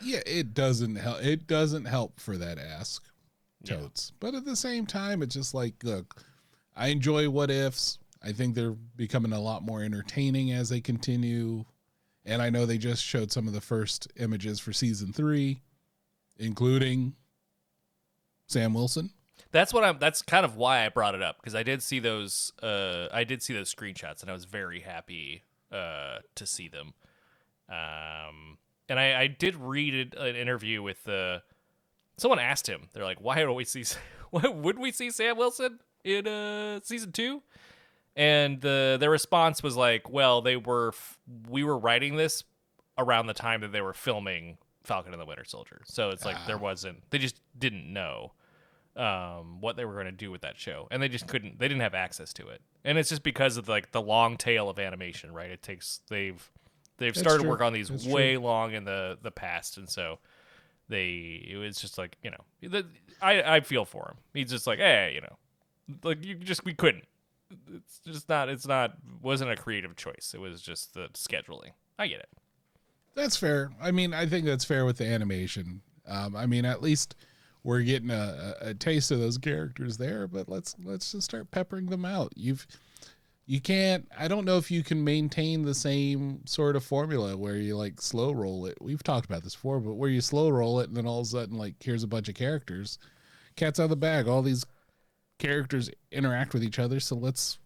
yeah, 0.00 0.20
it 0.26 0.54
doesn't 0.54 0.96
help. 0.96 1.24
It 1.24 1.46
doesn't 1.46 1.86
help 1.86 2.20
for 2.20 2.36
that 2.38 2.58
ask 2.58 3.04
Yeah. 3.62 3.86
But 4.20 4.34
at 4.34 4.44
the 4.44 4.56
same 4.56 4.86
time, 4.86 5.22
it's 5.22 5.34
just 5.34 5.54
like, 5.54 5.74
look, 5.82 6.22
I 6.76 6.88
enjoy 6.88 7.28
what 7.30 7.50
ifs. 7.50 7.98
I 8.22 8.32
think 8.32 8.54
they're 8.54 8.76
becoming 8.96 9.32
a 9.32 9.40
lot 9.40 9.62
more 9.62 9.82
entertaining 9.82 10.52
as 10.52 10.68
they 10.68 10.80
continue. 10.80 11.64
And 12.24 12.42
I 12.42 12.50
know 12.50 12.66
they 12.66 12.78
just 12.78 13.02
showed 13.02 13.30
some 13.30 13.46
of 13.46 13.54
the 13.54 13.60
first 13.60 14.08
images 14.16 14.58
for 14.58 14.72
season 14.72 15.12
three, 15.12 15.60
including 16.38 17.14
Sam 18.46 18.74
Wilson. 18.74 19.10
That's 19.52 19.72
what 19.72 19.84
I'm. 19.84 19.98
That's 19.98 20.22
kind 20.22 20.44
of 20.44 20.56
why 20.56 20.84
I 20.84 20.88
brought 20.88 21.14
it 21.14 21.22
up 21.22 21.36
because 21.38 21.54
I 21.54 21.62
did 21.62 21.82
see 21.82 21.98
those. 21.98 22.52
Uh, 22.62 23.06
I 23.12 23.24
did 23.24 23.42
see 23.42 23.54
those 23.54 23.72
screenshots, 23.72 24.20
and 24.22 24.30
I 24.30 24.34
was 24.34 24.44
very 24.44 24.80
happy 24.80 25.44
uh, 25.72 26.18
to 26.34 26.46
see 26.46 26.68
them. 26.68 26.94
Um, 27.68 28.58
and 28.88 28.98
I, 28.98 29.20
I 29.22 29.26
did 29.28 29.56
read 29.56 30.14
an 30.14 30.36
interview 30.36 30.82
with 30.82 31.04
the. 31.04 31.42
Someone 32.18 32.38
asked 32.38 32.66
him. 32.68 32.88
They're 32.92 33.04
like, 33.04 33.20
"Why 33.20 33.36
don't 33.36 33.54
we 33.54 33.64
see? 33.64 33.84
Why 34.30 34.48
would 34.48 34.78
we 34.78 34.90
see 34.92 35.10
Sam 35.10 35.36
Wilson 35.36 35.78
in 36.04 36.26
uh, 36.26 36.80
season 36.82 37.12
two? 37.12 37.42
And 38.16 38.60
the 38.60 38.96
their 38.98 39.10
response 39.10 39.62
was 39.62 39.76
like, 39.76 40.08
"Well, 40.10 40.40
they 40.42 40.56
were. 40.56 40.88
f- 40.88 41.18
We 41.48 41.62
were 41.64 41.78
writing 41.78 42.16
this 42.16 42.44
around 42.98 43.26
the 43.26 43.34
time 43.34 43.60
that 43.60 43.72
they 43.72 43.82
were 43.82 43.92
filming 43.92 44.56
Falcon 44.84 45.12
and 45.12 45.20
the 45.20 45.26
Winter 45.26 45.44
Soldier, 45.44 45.82
so 45.84 46.10
it's 46.10 46.24
like 46.24 46.36
there 46.46 46.56
wasn't. 46.58 47.02
They 47.10 47.18
just 47.18 47.40
didn't 47.58 47.92
know." 47.92 48.32
um, 48.96 49.60
what 49.60 49.76
they 49.76 49.84
were 49.84 49.92
going 49.92 50.06
to 50.06 50.10
do 50.10 50.30
with 50.30 50.40
that 50.40 50.58
show, 50.58 50.88
and 50.90 51.02
they 51.02 51.08
just 51.08 51.26
couldn't. 51.26 51.58
They 51.58 51.68
didn't 51.68 51.82
have 51.82 51.94
access 51.94 52.32
to 52.32 52.48
it, 52.48 52.62
and 52.82 52.96
it's 52.96 53.10
just 53.10 53.22
because 53.22 53.58
of 53.58 53.68
like 53.68 53.92
the 53.92 54.00
long 54.00 54.38
tail 54.38 54.70
of 54.70 54.78
animation, 54.78 55.34
right? 55.34 55.50
It 55.50 55.62
takes 55.62 56.00
they've 56.08 56.50
they've 56.96 57.12
That's 57.12 57.20
started 57.20 57.42
true. 57.42 57.50
work 57.50 57.60
on 57.60 57.74
these 57.74 57.88
That's 57.90 58.06
way 58.06 58.38
long 58.38 58.72
in 58.72 58.84
the 58.86 59.18
the 59.20 59.30
past, 59.30 59.76
and 59.76 59.86
so 59.86 60.18
they 60.88 61.46
it 61.48 61.56
was 61.56 61.78
just 61.80 61.98
like 61.98 62.16
you 62.22 62.30
know 62.30 62.68
the, 62.68 62.86
I 63.20 63.56
I 63.56 63.60
feel 63.60 63.84
for 63.84 64.08
him. 64.10 64.18
He's 64.34 64.50
just 64.50 64.66
like 64.66 64.78
hey 64.78 65.12
you 65.14 65.20
know 65.20 65.36
like 66.02 66.24
you 66.24 66.34
just 66.34 66.64
we 66.64 66.74
couldn't. 66.74 67.04
It's 67.72 68.00
just 68.00 68.28
not. 68.28 68.48
It's 68.48 68.66
not. 68.66 68.96
Wasn't 69.22 69.50
a 69.50 69.56
creative 69.56 69.96
choice. 69.96 70.32
It 70.34 70.40
was 70.40 70.60
just 70.60 70.94
the 70.94 71.08
scheduling. 71.14 71.70
I 71.98 72.08
get 72.08 72.20
it. 72.20 72.28
That's 73.14 73.36
fair. 73.36 73.70
I 73.80 73.92
mean, 73.92 74.12
I 74.12 74.26
think 74.26 74.44
that's 74.46 74.64
fair 74.64 74.84
with 74.84 74.98
the 74.98 75.06
animation. 75.06 75.82
Um, 76.06 76.36
I 76.36 76.46
mean, 76.46 76.64
at 76.64 76.82
least 76.82 77.14
we're 77.62 77.82
getting 77.82 78.10
a, 78.10 78.54
a, 78.60 78.68
a 78.70 78.74
taste 78.74 79.10
of 79.10 79.20
those 79.20 79.38
characters 79.38 79.96
there. 79.96 80.26
But 80.26 80.48
let's 80.48 80.74
let's 80.84 81.12
just 81.12 81.24
start 81.24 81.50
peppering 81.50 81.86
them 81.86 82.04
out. 82.04 82.32
You've 82.36 82.66
you 83.46 83.60
can't. 83.60 84.08
I 84.18 84.26
don't 84.26 84.44
know 84.44 84.58
if 84.58 84.70
you 84.70 84.82
can 84.82 85.04
maintain 85.04 85.62
the 85.62 85.74
same 85.74 86.44
sort 86.46 86.74
of 86.74 86.84
formula 86.84 87.36
where 87.36 87.56
you 87.56 87.76
like 87.76 88.00
slow 88.00 88.32
roll 88.32 88.66
it. 88.66 88.76
We've 88.80 89.02
talked 89.02 89.26
about 89.26 89.44
this 89.44 89.54
before, 89.54 89.78
but 89.78 89.94
where 89.94 90.10
you 90.10 90.20
slow 90.20 90.50
roll 90.50 90.80
it 90.80 90.88
and 90.88 90.96
then 90.96 91.06
all 91.06 91.20
of 91.20 91.26
a 91.26 91.30
sudden 91.30 91.56
like 91.56 91.74
here's 91.80 92.02
a 92.02 92.08
bunch 92.08 92.28
of 92.28 92.34
characters, 92.34 92.98
cat's 93.54 93.78
out 93.78 93.84
of 93.84 93.90
the 93.90 93.96
bag. 93.96 94.26
All 94.26 94.42
these 94.42 94.66
characters 95.38 95.90
interact 96.10 96.54
with 96.54 96.64
each 96.64 96.80
other. 96.80 96.98
So 96.98 97.14
let's 97.14 97.58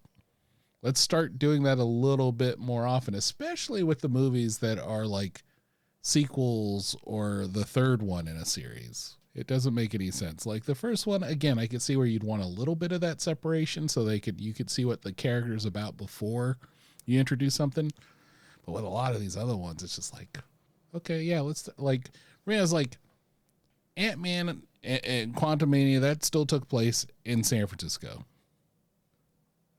let's 0.83 1.01
start 1.01 1.39
doing 1.39 1.63
that 1.63 1.79
a 1.79 1.85
little 1.85 2.33
bit 2.33 2.59
more 2.59 2.87
often, 2.87 3.15
especially 3.15 3.83
with 3.83 4.01
the 4.01 4.09
movies 4.09 4.59
that 4.59 4.79
are 4.79 5.07
like 5.07 5.43
sequels 6.03 6.95
or 7.03 7.47
the 7.47 7.65
third 7.65 8.03
one 8.03 8.29
in 8.29 8.37
a 8.37 8.45
series. 8.45 9.17
It 9.35 9.47
doesn't 9.47 9.75
make 9.75 9.95
any 9.95 10.11
sense. 10.11 10.45
Like 10.45 10.65
the 10.65 10.75
first 10.75 11.07
one, 11.07 11.23
again, 11.23 11.59
I 11.59 11.67
could 11.69 11.83
see 11.83 11.97
where 11.97 12.07
you'd 12.07 12.25
want 12.25 12.43
a 12.43 12.47
little 12.47 12.75
bit 12.75 12.91
of 12.91 13.01
that 13.03 13.21
separation 13.21 13.89
so 13.89 14.03
they 14.05 14.19
could 14.19 14.41
you 14.41 14.53
could 14.53 14.69
see 14.71 14.85
what 14.85 15.03
the 15.03 15.13
character's 15.13 15.65
about 15.65 15.97
before 15.97 16.59
you 17.07 17.19
introduce 17.21 17.55
something. 17.55 17.93
But 18.67 18.73
with 18.73 18.85
a 18.85 18.89
lot 18.89 19.15
of 19.15 19.21
these 19.21 19.37
other 19.37 19.57
ones, 19.57 19.83
it's 19.85 19.95
just 19.97 20.13
like, 20.13 20.39
okay, 20.95 21.23
yeah, 21.23 21.41
let's 21.41 21.69
like 21.79 22.11
Rihanna's 22.47 22.73
like 22.73 22.99
Ant 23.97 24.21
Man 24.21 24.63
and, 24.83 25.05
and 25.05 25.35
Quantumania 25.37 26.01
that 26.01 26.25
still 26.25 26.45
took 26.47 26.69
place 26.69 27.07
in 27.25 27.45
San 27.45 27.67
Francisco. 27.69 28.25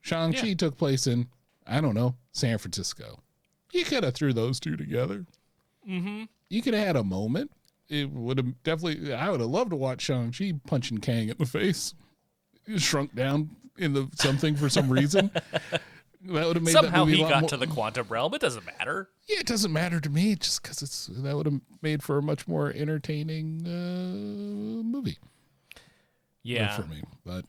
Shang 0.00 0.32
Chi 0.32 0.46
Yeah. 0.48 0.54
took 0.54 0.76
place 0.76 1.06
in 1.06 1.28
I 1.66 1.80
don't 1.80 1.94
know 1.94 2.16
San 2.32 2.58
Francisco. 2.58 3.20
You 3.72 3.84
could 3.84 4.02
have 4.04 4.14
threw 4.14 4.32
those 4.32 4.58
two 4.60 4.76
together. 4.76 5.26
Mm-hmm. 5.88 6.24
You 6.50 6.62
could 6.62 6.74
have 6.74 6.86
had 6.86 6.96
a 6.96 7.04
moment. 7.04 7.50
It 7.92 8.10
would 8.10 8.38
have 8.38 8.62
definitely. 8.62 9.12
I 9.12 9.28
would 9.30 9.40
have 9.40 9.50
loved 9.50 9.70
to 9.70 9.76
watch 9.76 10.00
Shang 10.00 10.32
Chi 10.32 10.52
punching 10.66 10.98
Kang 10.98 11.28
in 11.28 11.36
the 11.38 11.44
face. 11.46 11.92
Shrunk 12.78 13.14
down 13.14 13.50
in 13.76 13.92
the 13.92 14.08
something 14.14 14.56
for 14.56 14.68
some 14.70 14.88
reason. 14.90 15.30
that 16.24 16.46
would 16.46 16.56
have 16.56 16.62
made 16.62 16.72
Somehow 16.72 17.04
he 17.04 17.18
got 17.18 17.40
more- 17.42 17.50
to 17.50 17.56
the 17.58 17.66
quantum 17.66 18.06
realm. 18.08 18.32
It 18.32 18.40
doesn't 18.40 18.64
matter. 18.64 19.10
Yeah, 19.28 19.40
it 19.40 19.46
doesn't 19.46 19.72
matter 19.72 20.00
to 20.00 20.08
me 20.08 20.36
just 20.36 20.62
because 20.62 20.80
it's 20.80 21.10
that 21.12 21.36
would 21.36 21.44
have 21.46 21.60
made 21.82 22.02
for 22.02 22.16
a 22.18 22.22
much 22.22 22.48
more 22.48 22.72
entertaining 22.74 23.62
uh, 23.66 24.82
movie 24.82 25.18
Yeah. 26.42 26.74
for 26.74 26.84
me. 26.84 27.02
But 27.26 27.44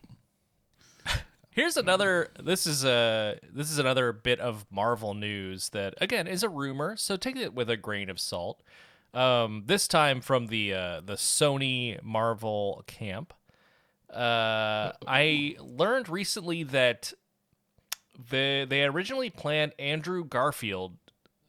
Here's 1.51 1.77
another. 1.77 2.29
This 2.41 2.65
is 2.67 2.83
a. 2.83 3.39
This 3.51 3.71
is 3.71 3.77
another 3.77 4.11
bit 4.11 4.39
of 4.39 4.65
Marvel 4.71 5.13
news 5.13 5.69
that 5.69 5.93
again 6.01 6.27
is 6.27 6.43
a 6.43 6.49
rumor, 6.49 6.97
so 6.97 7.15
take 7.15 7.35
it 7.37 7.53
with 7.53 7.69
a 7.69 7.77
grain 7.77 8.09
of 8.09 8.19
salt. 8.19 8.61
Um, 9.13 9.63
this 9.65 9.87
time 9.87 10.21
from 10.21 10.47
the 10.47 10.73
uh, 10.73 11.01
the 11.01 11.13
Sony 11.13 12.01
Marvel 12.01 12.83
camp. 12.87 13.33
Uh, 14.09 14.91
I 15.07 15.55
learned 15.59 16.09
recently 16.09 16.63
that 16.63 17.13
they 18.29 18.65
they 18.67 18.83
originally 18.83 19.29
planned 19.29 19.73
Andrew 19.77 20.23
Garfield, 20.23 20.97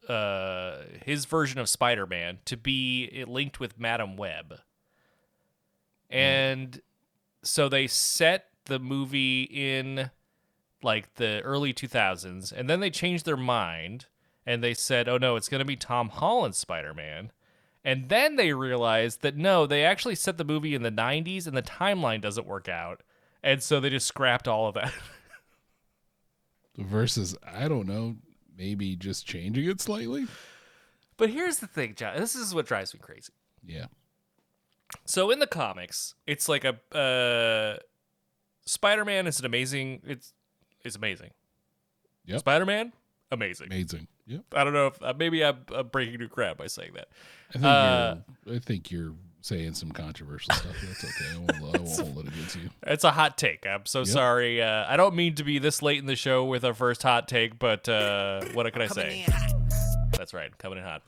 uh, 0.08 0.78
his 1.04 1.24
version 1.24 1.58
of 1.58 1.68
Spider 1.68 2.06
Man, 2.06 2.38
to 2.46 2.56
be 2.56 3.24
linked 3.26 3.60
with 3.60 3.78
Madame 3.78 4.16
Web, 4.16 4.60
and 6.10 6.80
so 7.42 7.68
they 7.68 7.86
set 7.86 8.46
the 8.64 8.78
movie 8.78 9.42
in 9.42 10.10
like 10.82 11.14
the 11.14 11.40
early 11.42 11.72
2000s 11.72 12.52
and 12.52 12.68
then 12.68 12.80
they 12.80 12.90
changed 12.90 13.24
their 13.24 13.36
mind 13.36 14.06
and 14.46 14.62
they 14.62 14.74
said 14.74 15.08
oh 15.08 15.16
no 15.16 15.36
it's 15.36 15.48
going 15.48 15.60
to 15.60 15.64
be 15.64 15.76
tom 15.76 16.10
holland's 16.10 16.58
spider-man 16.58 17.32
and 17.84 18.08
then 18.08 18.36
they 18.36 18.52
realized 18.52 19.22
that 19.22 19.36
no 19.36 19.66
they 19.66 19.84
actually 19.84 20.14
set 20.14 20.38
the 20.38 20.44
movie 20.44 20.74
in 20.74 20.82
the 20.82 20.90
90s 20.90 21.46
and 21.46 21.56
the 21.56 21.62
timeline 21.62 22.20
doesn't 22.20 22.46
work 22.46 22.68
out 22.68 23.02
and 23.42 23.62
so 23.62 23.78
they 23.80 23.90
just 23.90 24.06
scrapped 24.06 24.48
all 24.48 24.68
of 24.68 24.74
that 24.74 24.92
versus, 26.78 27.36
I 27.46 27.68
don't 27.68 27.86
know, 27.86 28.16
maybe 28.56 28.96
just 28.96 29.26
changing 29.26 29.68
it 29.68 29.80
slightly. 29.80 30.26
but 31.16 31.30
here's 31.30 31.58
the 31.58 31.66
thing 31.66 31.94
john 31.96 32.16
this 32.18 32.34
is 32.34 32.54
what 32.54 32.66
drives 32.66 32.94
me 32.94 33.00
crazy 33.00 33.32
Yeah, 33.64 33.86
So 35.06 35.30
in 35.30 35.38
the 35.38 35.46
comics, 35.46 36.14
it's 36.26 36.48
like 36.48 36.64
a 36.64 36.78
uh, 36.96 37.78
Spider-Man 38.66 39.26
is 39.26 39.38
an 39.40 39.44
amazing. 39.46 40.00
It's 40.06 40.32
it's 40.84 40.96
amazing. 40.96 41.30
Yeah. 42.24 42.38
Spider-Man, 42.38 42.92
amazing. 43.30 43.66
amazing. 43.66 44.08
Yep. 44.26 44.42
I 44.54 44.64
don't 44.64 44.72
know 44.72 44.86
if 44.88 45.02
uh, 45.02 45.12
maybe 45.18 45.44
I'm, 45.44 45.58
I'm 45.74 45.88
breaking 45.88 46.18
new 46.18 46.28
ground 46.28 46.56
by 46.56 46.66
saying 46.66 46.92
that. 46.94 47.08
I 47.50 47.52
think 47.52 47.64
Uh, 47.64 48.14
you're. 48.46 48.56
I 48.56 48.58
think 48.58 48.90
you're 48.90 49.12
saying 49.42 49.74
some 49.74 49.90
controversial 49.92 50.54
stuff. 50.54 50.74
That's 50.82 51.04
okay. 51.04 51.34
I 51.34 51.36
won't, 51.38 51.76
I 51.76 51.78
won't 51.80 52.00
hold 52.14 52.26
it 52.26 52.32
against 52.32 52.56
you. 52.56 52.70
It's 52.86 53.04
a 53.04 53.10
hot 53.10 53.36
take. 53.36 53.66
I'm 53.66 53.84
so 53.84 54.04
sorry. 54.04 54.62
Uh, 54.62 54.86
I 54.88 54.96
don't 54.96 55.14
mean 55.14 55.34
to 55.34 55.44
be 55.44 55.58
this 55.58 55.82
late 55.82 55.98
in 55.98 56.06
the 56.06 56.16
show 56.16 56.44
with 56.46 56.64
our 56.64 56.72
first 56.72 57.02
hot 57.02 57.28
take, 57.28 57.58
but 57.58 57.86
uh, 57.88 58.42
what 58.54 58.72
can 58.72 58.80
I 58.80 58.86
say? 58.86 59.26
That's 60.16 60.32
right, 60.32 60.56
coming 60.56 60.78
in 60.78 60.84
hot. 60.84 61.02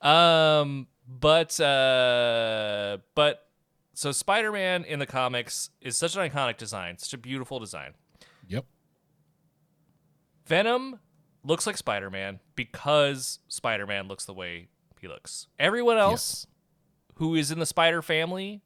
Um, 0.00 0.86
but 1.08 1.58
uh, 1.60 2.98
but 3.16 3.48
so 3.94 4.12
Spider-Man 4.12 4.84
in 4.84 5.00
the 5.00 5.06
comics 5.06 5.70
is 5.80 5.96
such 5.96 6.14
an 6.16 6.28
iconic 6.28 6.56
design, 6.58 6.98
such 6.98 7.14
a 7.14 7.18
beautiful 7.18 7.58
design. 7.58 7.94
Yep. 8.46 8.66
Venom 10.46 11.00
looks 11.44 11.66
like 11.66 11.76
Spider 11.76 12.10
Man 12.10 12.40
because 12.56 13.38
Spider 13.48 13.86
Man 13.86 14.08
looks 14.08 14.24
the 14.24 14.34
way 14.34 14.68
he 15.00 15.08
looks. 15.08 15.46
Everyone 15.58 15.98
else 15.98 16.46
who 17.16 17.34
is 17.34 17.50
in 17.50 17.58
the 17.58 17.66
Spider 17.66 18.02
family 18.02 18.62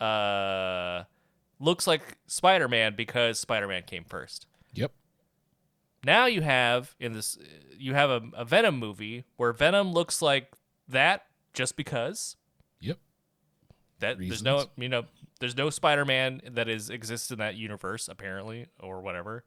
uh, 0.00 1.04
looks 1.60 1.86
like 1.86 2.16
Spider 2.26 2.68
Man 2.68 2.94
because 2.96 3.38
Spider 3.38 3.68
Man 3.68 3.82
came 3.82 4.04
first. 4.04 4.46
Yep. 4.72 4.92
Now 6.04 6.26
you 6.26 6.42
have 6.42 6.94
in 6.98 7.12
this, 7.12 7.38
you 7.78 7.94
have 7.94 8.10
a, 8.10 8.22
a 8.34 8.44
Venom 8.44 8.78
movie 8.78 9.24
where 9.36 9.52
Venom 9.52 9.92
looks 9.92 10.20
like 10.20 10.52
that 10.88 11.26
just 11.52 11.76
because 11.76 12.36
Yep. 12.80 12.98
that 14.00 14.18
there's 14.18 14.42
no 14.42 14.66
you 14.76 14.88
know 14.88 15.04
there's 15.40 15.56
no 15.56 15.70
Spider-Man 15.70 16.42
that 16.52 16.68
is 16.68 16.90
exists 16.90 17.30
in 17.30 17.38
that 17.38 17.54
universe 17.56 18.08
apparently 18.08 18.66
or 18.80 19.00
whatever. 19.00 19.44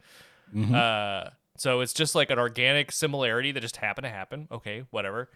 Mm-hmm. 0.54 0.74
Uh, 0.74 1.32
so 1.58 1.82
it's 1.82 1.93
just 1.93 2.16
like 2.16 2.30
an 2.32 2.39
organic 2.39 2.91
similarity 2.91 3.51
that 3.51 3.60
just 3.62 3.78
happened 3.78 4.05
to 4.05 4.10
happen. 4.12 4.47
Okay, 4.51 4.86
whatever. 4.91 5.30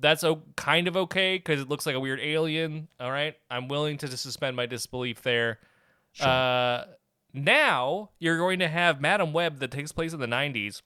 That's 0.00 0.22
o- 0.24 0.42
kind 0.56 0.88
of 0.88 0.96
okay 0.96 1.36
because 1.36 1.60
it 1.60 1.68
looks 1.68 1.84
like 1.84 1.94
a 1.96 2.00
weird 2.00 2.20
alien. 2.20 2.88
All 3.00 3.10
right, 3.10 3.34
I'm 3.50 3.68
willing 3.68 3.98
to 3.98 4.08
just 4.08 4.22
suspend 4.22 4.56
my 4.56 4.66
disbelief 4.66 5.22
there. 5.22 5.58
Uh, 6.20 6.84
now 7.34 8.10
you're 8.18 8.38
going 8.38 8.60
to 8.60 8.68
have 8.68 9.00
Madame 9.02 9.32
Web 9.34 9.58
that 9.58 9.70
takes 9.70 9.92
place 9.92 10.12
in 10.14 10.20
the 10.20 10.26
90s. 10.26 10.80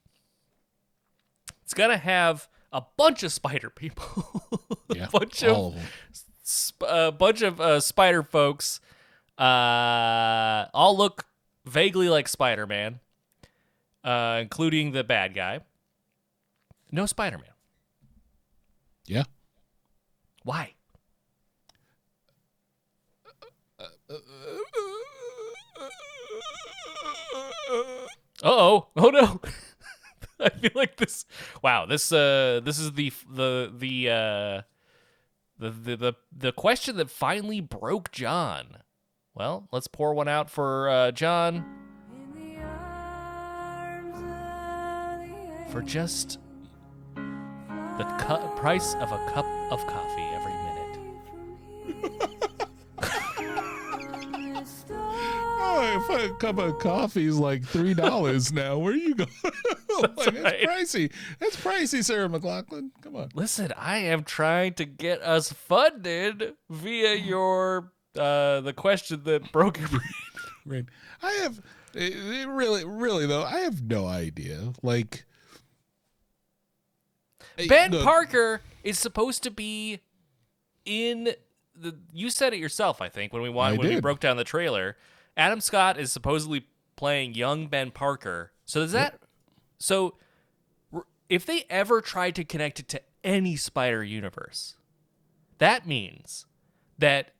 It's 1.62 1.74
gonna 1.74 1.98
have 1.98 2.48
a 2.72 2.82
bunch 2.96 3.22
of 3.22 3.30
spider 3.32 3.70
people, 3.70 4.42
Yeah. 4.94 5.04
a 5.04 5.08
bunch 5.08 5.44
of 5.44 5.74
sp- 6.42 6.82
a 6.88 7.12
bunch 7.12 7.42
of 7.42 7.60
uh, 7.60 7.78
spider 7.78 8.24
folks 8.24 8.80
uh, 9.38 10.66
all 10.74 10.96
look 10.96 11.26
vaguely 11.64 12.08
like 12.08 12.26
Spider-Man, 12.28 12.98
uh, 14.04 14.38
including 14.40 14.92
the 14.92 15.04
bad 15.04 15.34
guy. 15.34 15.60
No 16.90 17.06
Spider-Man. 17.06 17.50
Yeah. 19.06 19.24
Why? 20.44 20.74
Uh-oh. 28.42 28.88
Oh 28.96 29.10
no. 29.10 29.40
I 30.40 30.48
feel 30.48 30.70
like 30.74 30.96
this 30.96 31.26
Wow, 31.62 31.84
this 31.86 32.10
uh 32.10 32.60
this 32.64 32.78
is 32.78 32.92
the 32.92 33.12
the 33.30 33.72
the 33.76 34.08
uh 34.08 34.62
the 35.58 35.70
the 35.70 35.96
the, 35.96 36.12
the 36.36 36.52
question 36.52 36.96
that 36.96 37.10
finally 37.10 37.60
broke 37.60 38.10
John. 38.10 38.78
Well, 39.34 39.68
let's 39.70 39.86
pour 39.86 40.14
one 40.14 40.28
out 40.28 40.48
for 40.50 40.88
uh 40.88 41.10
John 41.12 41.64
for 45.70 45.82
just 45.82 46.38
the 47.14 48.04
cu- 48.18 48.60
price 48.60 48.94
of 48.94 49.12
a 49.12 49.18
cup 49.32 49.46
of 49.70 49.86
coffee 49.86 50.22
every 50.34 50.52
minute. 50.52 50.70
Oh, 55.62 56.08
if 56.10 56.30
a 56.32 56.34
cup 56.36 56.58
of 56.58 56.78
coffee 56.78 57.26
is 57.26 57.38
like 57.38 57.64
three 57.64 57.94
dollars 57.94 58.52
now, 58.52 58.78
where 58.78 58.92
are 58.92 58.96
you 58.96 59.14
going? 59.14 59.30
like, 59.44 60.16
that's 60.16 60.38
right. 60.38 60.60
pricey. 60.62 61.12
That's 61.38 61.56
pricey, 61.56 62.02
Sarah 62.04 62.28
McLachlan. 62.28 62.90
Come 63.02 63.14
on. 63.16 63.28
Listen, 63.34 63.72
I 63.76 63.98
am 63.98 64.24
trying 64.24 64.74
to 64.74 64.84
get 64.84 65.22
us 65.22 65.52
funded 65.52 66.54
via 66.68 67.14
your 67.14 67.92
uh 68.18 68.60
the 68.62 68.72
question 68.72 69.22
that 69.24 69.52
broke 69.52 69.78
your 69.78 69.88
brain. 70.66 70.88
I 71.22 71.30
have 71.42 71.60
it, 71.94 72.14
it 72.16 72.48
really, 72.48 72.84
really 72.84 73.26
though. 73.26 73.44
I 73.44 73.60
have 73.60 73.82
no 73.82 74.06
idea. 74.06 74.72
Like 74.82 75.24
Ben 77.68 77.90
look, 77.90 78.04
Parker 78.04 78.62
is 78.82 78.98
supposed 78.98 79.42
to 79.44 79.50
be 79.50 80.00
in 80.84 81.34
the 81.74 81.96
you 82.12 82.30
said 82.30 82.52
it 82.52 82.58
yourself, 82.58 83.00
I 83.00 83.08
think, 83.08 83.32
when 83.32 83.42
we 83.42 83.48
I 83.48 83.72
when 83.72 83.88
we 83.88 84.00
broke 84.00 84.20
down 84.20 84.36
the 84.36 84.44
trailer. 84.44 84.96
Adam 85.36 85.60
Scott 85.60 85.98
is 85.98 86.12
supposedly 86.12 86.66
playing 86.96 87.34
young 87.34 87.66
Ben 87.66 87.90
Parker. 87.90 88.52
So 88.64 88.80
does 88.80 88.92
that 88.92 89.20
so 89.78 90.14
if 91.28 91.46
they 91.46 91.64
ever 91.70 92.00
tried 92.00 92.34
to 92.36 92.44
connect 92.44 92.80
it 92.80 92.88
to 92.88 93.00
any 93.24 93.56
Spider 93.56 94.02
universe, 94.04 94.76
that 95.58 95.86
means 95.86 96.46
that 96.98 97.30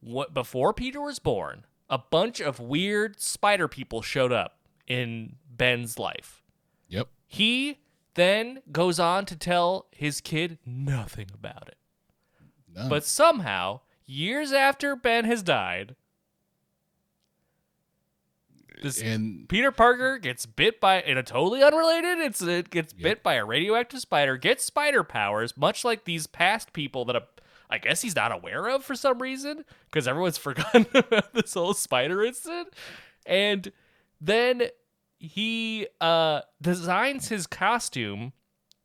what 0.00 0.34
before 0.34 0.72
Peter 0.72 1.00
was 1.00 1.18
born, 1.18 1.66
a 1.88 1.98
bunch 1.98 2.40
of 2.40 2.58
weird 2.58 3.20
spider 3.20 3.68
people 3.68 4.02
showed 4.02 4.32
up 4.32 4.58
in 4.86 5.36
Ben's 5.48 5.98
life. 5.98 6.42
Yep. 6.88 7.08
He 7.26 7.78
then 8.14 8.62
goes 8.72 8.98
on 8.98 9.26
to 9.26 9.36
tell 9.36 9.86
his 9.90 10.20
kid 10.20 10.58
nothing 10.64 11.26
about 11.34 11.68
it. 11.68 11.76
No. 12.74 12.88
But 12.88 13.04
somehow, 13.04 13.80
years 14.06 14.52
after 14.52 14.96
Ben 14.96 15.24
has 15.24 15.42
died, 15.42 15.96
this 18.82 19.00
and 19.00 19.48
Peter 19.48 19.70
Parker 19.70 20.18
gets 20.18 20.46
bit 20.46 20.80
by 20.80 21.00
in 21.00 21.16
a 21.16 21.22
totally 21.22 21.62
unrelated 21.62 22.18
incident, 22.18 22.70
gets 22.70 22.92
bit 22.92 23.22
by 23.22 23.34
a 23.34 23.44
radioactive 23.44 24.00
spider, 24.00 24.36
gets 24.36 24.64
spider 24.64 25.02
powers, 25.02 25.56
much 25.56 25.84
like 25.84 26.04
these 26.04 26.26
past 26.26 26.72
people 26.72 27.04
that 27.06 27.16
uh, 27.16 27.20
I 27.70 27.78
guess 27.78 28.02
he's 28.02 28.14
not 28.14 28.30
aware 28.30 28.68
of 28.68 28.84
for 28.84 28.94
some 28.94 29.20
reason 29.22 29.64
because 29.90 30.06
everyone's 30.06 30.38
forgotten 30.38 30.86
about 30.92 31.32
this 31.32 31.54
whole 31.54 31.74
spider 31.74 32.22
incident. 32.22 32.68
And 33.26 33.72
then 34.20 34.68
he 35.18 35.86
uh, 36.00 36.42
designs 36.60 37.28
his 37.28 37.46
costume 37.46 38.32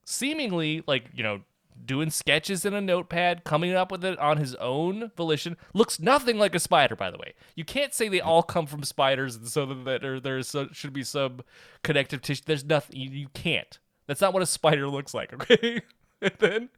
seemingly 0.05 0.83
like, 0.87 1.05
you 1.13 1.23
know, 1.23 1.41
doing 1.85 2.09
sketches 2.09 2.65
in 2.65 2.73
a 2.73 2.81
notepad, 2.81 3.43
coming 3.43 3.73
up 3.73 3.91
with 3.91 4.03
it 4.03 4.17
on 4.19 4.37
his 4.37 4.55
own 4.55 5.11
volition. 5.15 5.57
Looks 5.73 5.99
nothing 5.99 6.37
like 6.37 6.55
a 6.55 6.59
spider, 6.59 6.95
by 6.95 7.11
the 7.11 7.17
way. 7.17 7.33
You 7.55 7.65
can't 7.65 7.93
say 7.93 8.09
they 8.09 8.21
all 8.21 8.43
come 8.43 8.65
from 8.65 8.83
spiders, 8.83 9.35
and 9.35 9.47
so 9.47 9.65
that 9.65 10.01
there 10.01 10.43
should 10.73 10.93
be 10.93 11.03
some 11.03 11.41
connective 11.83 12.21
tissue. 12.21 12.43
There's 12.45 12.65
nothing. 12.65 12.99
You, 12.99 13.09
you 13.09 13.27
can't. 13.33 13.79
That's 14.07 14.21
not 14.21 14.33
what 14.33 14.43
a 14.43 14.47
spider 14.47 14.87
looks 14.87 15.13
like. 15.13 15.33
Okay, 15.51 15.81
and 16.21 16.33
then 16.39 16.69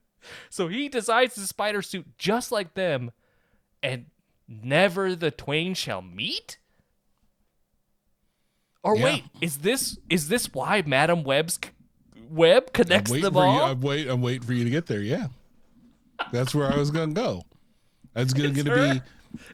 so 0.51 0.67
he 0.67 0.87
designs 0.87 1.33
the 1.33 1.47
spider 1.47 1.81
suit 1.81 2.05
just 2.17 2.51
like 2.51 2.75
them, 2.75 3.11
and 3.81 4.05
never 4.47 5.15
the 5.15 5.31
twain 5.31 5.73
shall 5.73 6.01
meet. 6.03 6.57
Or 8.83 8.95
Yeah. 8.97 9.03
wait, 9.03 9.23
is 9.41 9.57
this 9.59 9.97
is 10.09 10.27
this 10.27 10.51
why 10.53 10.81
Madame 10.85 11.23
Web's 11.23 11.59
web 12.29 12.73
connects 12.73 13.11
them 13.11 13.21
for 13.21 13.27
you. 13.27 13.49
all? 13.49 13.63
I'm 13.71 13.81
wait. 13.81 14.07
I'm 14.07 14.21
waiting 14.21 14.41
for 14.43 14.53
you 14.53 14.63
to 14.63 14.69
get 14.69 14.87
there. 14.87 15.01
Yeah, 15.01 15.27
that's 16.31 16.55
where 16.55 16.71
I 16.71 16.77
was 16.77 16.89
gonna 16.91 17.13
go. 17.13 17.43
That's 18.13 18.33
gonna, 18.33 18.49
gonna 18.51 18.69
her- 18.71 18.93
be. 18.95 19.01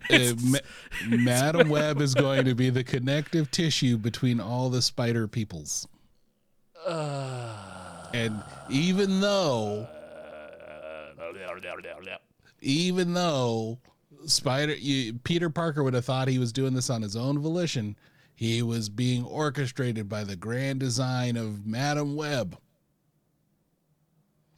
Uh, 0.09 0.33
Ma- 0.41 0.57
Madame 1.07 1.69
Web 1.69 2.01
is 2.01 2.15
going 2.15 2.45
to 2.45 2.55
be 2.55 2.71
the 2.71 2.83
connective 2.83 3.51
tissue 3.51 3.95
between 3.95 4.39
all 4.39 4.71
the 4.71 4.81
spider 4.81 5.27
peoples. 5.27 5.87
and 6.87 8.41
even 8.71 9.21
though, 9.21 9.87
even 12.61 13.13
though 13.13 13.77
Spider 14.25 14.73
you, 14.73 15.13
Peter 15.23 15.49
Parker 15.49 15.83
would 15.83 15.93
have 15.93 16.05
thought 16.05 16.27
he 16.27 16.39
was 16.39 16.51
doing 16.51 16.73
this 16.73 16.89
on 16.89 17.01
his 17.03 17.15
own 17.15 17.37
volition, 17.39 17.95
he 18.39 18.61
was 18.61 18.87
being 18.87 19.23
orchestrated 19.25 20.07
by 20.07 20.23
the 20.23 20.35
grand 20.35 20.79
design 20.79 21.35
of 21.37 21.65
Madame 21.65 22.15
Web. 22.15 22.55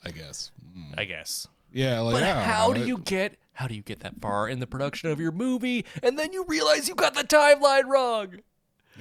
I 0.03 0.11
guess. 0.11 0.51
Hmm. 0.73 0.93
I 0.97 1.05
guess. 1.05 1.47
Yeah, 1.71 1.99
like 2.01 2.15
But 2.15 2.43
how 2.43 2.73
do 2.73 2.81
It- 2.81 2.87
you 2.87 2.97
get 2.99 3.37
how 3.53 3.67
do 3.67 3.75
you 3.75 3.81
get 3.81 3.99
that 4.01 4.19
far 4.21 4.47
in 4.49 4.59
the 4.59 4.67
production 4.67 5.09
of 5.11 5.19
your 5.19 5.31
movie 5.33 5.85
and 6.01 6.17
then 6.17 6.31
you 6.31 6.45
realize 6.47 6.87
you 6.87 6.95
got 6.95 7.13
the 7.13 7.23
timeline 7.23 7.85
wrong? 7.87 8.35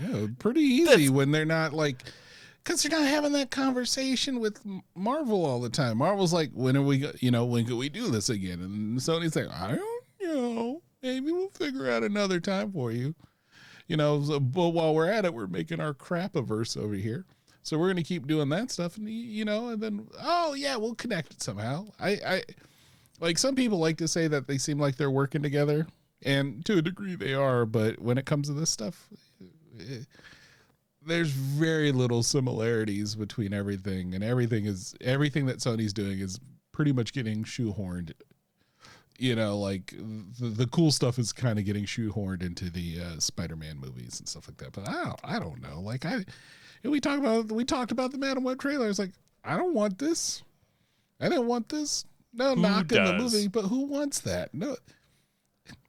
Yeah, 0.00 0.26
pretty 0.38 0.60
easy 0.62 1.08
when 1.08 1.30
they're 1.32 1.44
not 1.44 1.72
like, 1.72 2.02
because 2.62 2.82
they're 2.82 2.96
not 2.96 3.08
having 3.08 3.32
that 3.32 3.50
conversation 3.50 4.38
with 4.40 4.60
Marvel 4.96 5.44
all 5.44 5.60
the 5.60 5.70
time. 5.70 5.98
Marvel's 5.98 6.32
like, 6.32 6.50
when 6.54 6.76
are 6.76 6.82
we, 6.82 7.08
you 7.20 7.30
know, 7.32 7.44
when 7.44 7.64
can 7.66 7.78
we 7.78 7.88
do 7.88 8.10
this 8.10 8.28
again? 8.28 8.60
And 8.60 8.98
Sony's 8.98 9.34
like, 9.36 9.48
I 9.50 9.76
don't 9.76 10.22
know. 10.22 10.82
Maybe 11.02 11.30
we'll 11.32 11.50
figure 11.50 11.88
out 11.90 12.02
another 12.04 12.38
time 12.40 12.72
for 12.72 12.90
you. 12.92 13.14
You 13.88 13.96
know, 13.96 14.22
so, 14.22 14.38
but 14.38 14.68
while 14.68 14.94
we're 14.94 15.10
at 15.10 15.24
it, 15.24 15.34
we're 15.34 15.46
making 15.46 15.80
our 15.80 15.94
crap 15.94 16.34
crapaverse 16.34 16.76
over 16.76 16.94
here. 16.94 17.24
So 17.62 17.78
we're 17.78 17.88
gonna 17.88 18.02
keep 18.02 18.26
doing 18.26 18.48
that 18.50 18.70
stuff, 18.70 18.96
and 18.96 19.08
you 19.08 19.44
know, 19.44 19.68
and 19.68 19.82
then 19.82 20.06
oh 20.20 20.54
yeah, 20.54 20.76
we'll 20.76 20.94
connect 20.94 21.32
it 21.32 21.42
somehow. 21.42 21.86
I, 21.98 22.10
I 22.26 22.42
like 23.20 23.38
some 23.38 23.54
people 23.54 23.78
like 23.78 23.98
to 23.98 24.08
say 24.08 24.28
that 24.28 24.46
they 24.46 24.58
seem 24.58 24.78
like 24.78 24.96
they're 24.96 25.10
working 25.10 25.42
together, 25.42 25.86
and 26.22 26.64
to 26.66 26.78
a 26.78 26.82
degree 26.82 27.14
they 27.14 27.34
are. 27.34 27.66
But 27.66 27.98
when 28.00 28.16
it 28.18 28.26
comes 28.26 28.48
to 28.48 28.54
this 28.54 28.70
stuff, 28.70 29.08
eh, 29.80 30.04
there's 31.04 31.30
very 31.30 31.92
little 31.92 32.22
similarities 32.22 33.14
between 33.14 33.52
everything, 33.52 34.14
and 34.14 34.22
everything 34.22 34.66
is 34.66 34.94
everything 35.00 35.46
that 35.46 35.58
Sony's 35.58 35.92
doing 35.92 36.20
is 36.20 36.40
pretty 36.72 36.92
much 36.92 37.12
getting 37.12 37.44
shoehorned. 37.44 38.12
You 39.18 39.34
know, 39.34 39.58
like 39.58 39.92
the, 40.38 40.46
the 40.46 40.66
cool 40.68 40.92
stuff 40.92 41.18
is 41.18 41.32
kind 41.32 41.58
of 41.58 41.64
getting 41.64 41.84
shoehorned 41.84 42.42
into 42.42 42.70
the 42.70 43.00
uh, 43.00 43.18
Spider-Man 43.18 43.78
movies 43.78 44.20
and 44.20 44.28
stuff 44.28 44.46
like 44.48 44.58
that. 44.58 44.72
But 44.72 44.88
I 44.88 45.04
don't, 45.04 45.20
I 45.24 45.38
don't 45.40 45.60
know. 45.60 45.80
Like 45.80 46.06
I, 46.06 46.24
we 46.84 47.00
talked 47.00 47.18
about 47.18 47.50
we 47.50 47.64
talked 47.64 47.90
about 47.90 48.12
the 48.12 48.18
Madame 48.18 48.44
Web 48.44 48.60
trailer. 48.60 48.88
It's 48.88 48.98
like 48.98 49.12
I 49.44 49.56
don't 49.56 49.74
want 49.74 49.98
this. 49.98 50.42
I 51.20 51.28
didn't 51.28 51.46
want 51.46 51.68
this. 51.68 52.04
No, 52.32 52.54
Who 52.54 52.62
knock 52.62 52.92
in 52.92 53.04
the 53.04 53.14
movie, 53.14 53.48
but 53.48 53.62
who 53.62 53.86
wants 53.86 54.20
that? 54.20 54.54
No, 54.54 54.76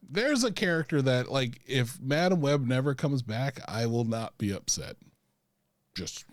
there's 0.09 0.43
a 0.43 0.51
character 0.51 1.01
that 1.01 1.31
like 1.31 1.61
if 1.67 1.99
Madame 2.01 2.41
Web 2.41 2.65
never 2.65 2.95
comes 2.95 3.21
back, 3.21 3.59
I 3.67 3.85
will 3.85 4.05
not 4.05 4.37
be 4.37 4.51
upset. 4.51 4.95
Just 5.95 6.25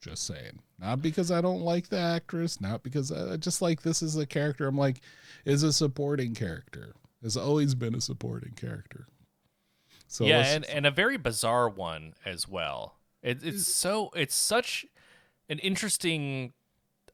just 0.00 0.24
saying. 0.26 0.60
Not 0.78 1.02
because 1.02 1.30
I 1.30 1.40
don't 1.40 1.60
like 1.62 1.88
the 1.88 1.98
actress, 1.98 2.60
not 2.60 2.82
because 2.82 3.12
I 3.12 3.34
I 3.34 3.36
just 3.36 3.60
like 3.62 3.82
this 3.82 4.02
is 4.02 4.16
a 4.16 4.26
character 4.26 4.66
I'm 4.66 4.76
like 4.78 5.00
is 5.44 5.62
a 5.62 5.72
supporting 5.72 6.34
character. 6.34 6.94
Has 7.22 7.36
always 7.36 7.74
been 7.74 7.94
a 7.94 8.00
supporting 8.00 8.52
character. 8.52 9.06
So 10.08 10.24
yeah, 10.24 10.38
let's- 10.38 10.54
and, 10.54 10.64
and 10.66 10.86
a 10.86 10.90
very 10.90 11.16
bizarre 11.18 11.68
one 11.68 12.14
as 12.24 12.48
well. 12.48 12.96
It, 13.22 13.44
it's 13.44 13.68
so 13.68 14.10
it's 14.16 14.34
such 14.34 14.86
an 15.50 15.58
interesting 15.58 16.54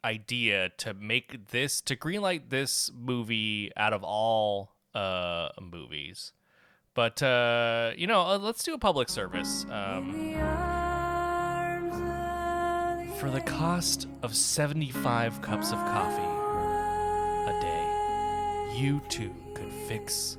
idea 0.04 0.68
to 0.78 0.94
make 0.94 1.48
this 1.50 1.80
to 1.80 1.96
greenlight 1.96 2.50
this 2.50 2.92
movie 2.96 3.72
out 3.76 3.92
of 3.92 4.04
all 4.04 4.70
uh 4.94 5.48
movies. 5.60 6.32
But 6.94 7.20
uh 7.22 7.90
you 7.96 8.06
know, 8.06 8.20
uh, 8.22 8.38
let's 8.38 8.62
do 8.62 8.72
a 8.74 8.78
public 8.78 9.08
service. 9.08 9.66
Um 9.68 10.36
for 13.18 13.30
the 13.30 13.40
cost 13.40 14.06
of 14.22 14.34
75 14.34 15.40
cups 15.40 15.72
of 15.72 15.78
coffee 15.78 16.20
a 17.48 17.60
day, 17.62 18.78
you 18.78 19.00
too 19.08 19.34
could 19.54 19.72
fix 19.72 20.36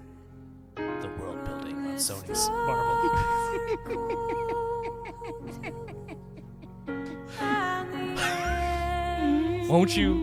the 0.75 1.09
world 1.19 1.43
building 1.43 1.75
on 1.75 1.95
Sony's 1.95 2.47
Marvel. 2.49 2.85
Won't 9.67 9.97
you? 9.97 10.13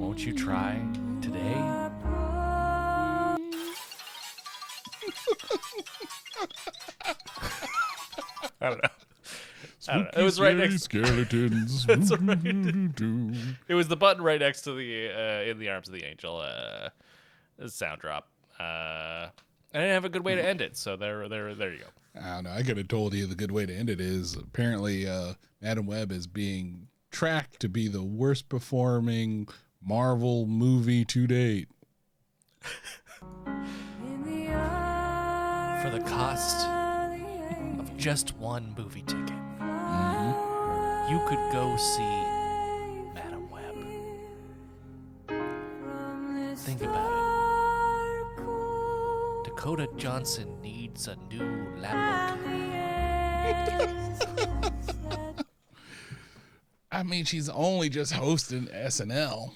Won't 0.00 0.24
you 0.24 0.32
try 0.32 0.80
today? 1.20 1.54
I 8.60 8.70
don't 8.70 8.82
know. 8.82 9.03
I 9.88 9.94
don't 9.94 10.04
know. 10.14 10.20
It 10.20 10.24
was 10.24 10.40
right 10.40 10.56
next. 10.56 10.82
skeletons. 10.84 11.86
That's 11.86 12.10
right. 12.10 12.38
It 13.68 13.74
was 13.74 13.88
the 13.88 13.96
button 13.96 14.22
right 14.22 14.40
next 14.40 14.62
to 14.62 14.72
the 14.72 15.10
uh, 15.10 15.50
"In 15.50 15.58
the 15.58 15.68
Arms 15.70 15.88
of 15.88 15.94
the 15.94 16.04
Angel" 16.04 16.38
uh, 16.38 16.88
sound 17.68 18.00
drop. 18.00 18.28
Uh, 18.58 19.28
I 19.74 19.78
didn't 19.78 19.90
have 19.90 20.04
a 20.04 20.08
good 20.08 20.24
way 20.24 20.36
to 20.36 20.44
end 20.44 20.60
it, 20.60 20.76
so 20.76 20.96
there, 20.96 21.28
there, 21.28 21.54
there 21.54 21.72
you 21.72 21.80
go. 21.80 22.20
I 22.20 22.34
don't 22.36 22.44
know. 22.44 22.50
I 22.52 22.62
could 22.62 22.76
have 22.76 22.86
told 22.86 23.12
you 23.12 23.26
the 23.26 23.34
good 23.34 23.50
way 23.50 23.66
to 23.66 23.74
end 23.74 23.90
it 23.90 24.00
is 24.00 24.36
apparently 24.36 25.08
uh, 25.08 25.34
Madame 25.60 25.86
Web 25.86 26.12
is 26.12 26.28
being 26.28 26.86
tracked 27.10 27.58
to 27.60 27.68
be 27.68 27.88
the 27.88 28.02
worst 28.02 28.48
performing 28.48 29.48
Marvel 29.84 30.46
movie 30.46 31.04
to 31.06 31.26
date. 31.26 31.68
For 35.82 35.90
the 35.90 36.02
cost 36.06 36.66
of 37.80 37.96
just 37.96 38.36
one 38.36 38.74
movie 38.78 39.02
ticket, 39.02 39.34
you 41.08 41.20
could 41.26 41.52
go 41.52 41.76
see 41.76 42.24
Madame 43.14 43.50
Web. 43.50 43.76
Think 46.56 46.82
about 46.82 47.12
it. 47.12 47.14
Dakota 49.44 49.88
Johnson 49.96 50.60
needs 50.62 51.08
a 51.08 51.16
new 51.30 51.66
Lamborghini. 51.78 52.64
I 56.92 57.02
mean, 57.02 57.24
she's 57.24 57.48
only 57.48 57.88
just 57.88 58.12
hosting 58.12 58.66
SNL. 58.68 59.52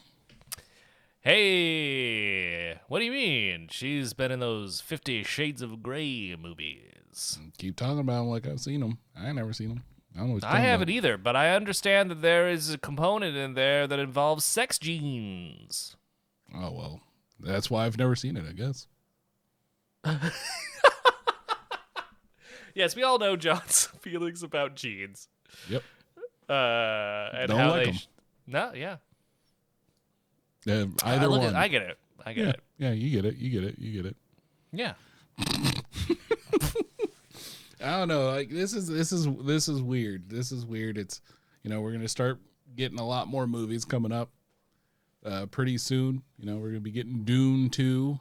Hey, 1.21 2.79
what 2.89 2.99
do 2.99 3.05
you 3.05 3.13
mean? 3.13 3.69
She's 3.71 4.13
been 4.13 4.31
in 4.33 4.41
those 4.41 4.81
Fifty 4.81 5.23
Shades 5.23 5.63
of 5.63 5.83
Grey 5.83 6.37
movies. 6.39 7.39
Keep 7.59 7.77
talking 7.77 8.01
about 8.01 8.21
them 8.21 8.29
like 8.29 8.47
I've 8.47 8.61
seen 8.61 8.81
them. 8.81 8.99
I 9.17 9.29
ain't 9.29 9.37
never 9.37 9.53
seen 9.53 9.69
them. 9.69 9.83
I 10.15 10.21
don't 10.21 10.29
know 10.31 10.39
I 10.43 10.61
haven't 10.61 10.89
about. 10.89 10.95
either, 10.95 11.17
but 11.19 11.37
I 11.37 11.55
understand 11.55 12.11
that 12.11 12.23
there 12.23 12.49
is 12.49 12.73
a 12.73 12.79
component 12.79 13.37
in 13.37 13.55
there 13.55 13.87
that 13.87 13.99
involves 13.99 14.45
sex 14.45 14.79
genes. 14.79 15.97
Oh 16.55 16.73
well, 16.73 17.01
that's 17.39 17.71
why 17.71 17.87
I've 17.87 17.99
never 17.99 18.17
seen 18.17 18.37
it. 18.37 18.45
I 18.49 18.53
guess. 18.53 18.87
Yes, 22.79 22.95
we 22.95 23.03
all 23.03 23.19
know 23.19 23.35
John's 23.35 23.87
feelings 24.01 24.45
about 24.45 24.77
genes. 24.77 25.29
Yep. 25.69 25.83
Uh, 26.49 27.29
and 27.35 27.49
Don't 27.49 27.59
how 27.59 27.71
like 27.71 27.87
they. 27.87 27.93
sh- 27.93 28.09
no, 28.47 28.73
yeah. 28.73 28.99
Uh, 30.65 30.87
either 31.03 31.29
one. 31.29 31.41
At, 31.41 31.57
I 31.57 31.67
get 31.67 31.83
it. 31.83 31.99
I 32.25 32.33
get 32.33 32.45
yeah, 32.45 32.51
it. 32.51 32.61
yeah, 32.79 32.93
you 32.93 33.11
get 33.11 33.25
it. 33.25 33.37
You 33.37 33.51
get 33.51 33.65
it. 33.65 33.79
You 33.81 33.93
get 34.01 34.07
it. 34.07 34.17
Yeah. 34.73 34.95
I 37.83 37.99
don't 37.99 38.09
know. 38.09 38.27
Like 38.31 38.51
this 38.51 38.73
is 38.75 38.87
this 38.89 39.13
is 39.13 39.27
this 39.45 39.69
is 39.69 39.81
weird. 39.81 40.29
This 40.31 40.53
is 40.53 40.65
weird. 40.67 40.99
It's 40.99 41.21
you 41.63 41.71
know 41.71 41.81
we're 41.81 41.93
gonna 41.93 42.09
start 42.09 42.41
getting 42.77 42.99
a 42.99 43.07
lot 43.07 43.29
more 43.29 43.47
movies 43.47 43.85
coming 43.85 44.13
up. 44.13 44.31
uh, 45.25 45.47
pretty 45.47 45.79
soon. 45.79 46.23
You 46.39 46.47
know, 46.47 46.57
we're 46.57 46.69
gonna 46.69 46.81
be 46.81 46.91
getting 46.91 47.25
Dune 47.25 47.71
two. 47.71 48.19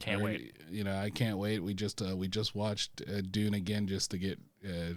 Can't 0.00 0.22
wait. 0.22 0.56
You 0.70 0.84
know, 0.84 0.96
I 0.96 1.10
can't 1.10 1.36
wait. 1.38 1.58
We 1.62 1.74
just 1.74 2.00
uh, 2.02 2.16
we 2.16 2.26
just 2.28 2.54
watched 2.54 3.02
uh, 3.08 3.20
Dune 3.30 3.54
again 3.54 3.86
just 3.86 4.10
to 4.12 4.18
get 4.18 4.38
uh, 4.66 4.94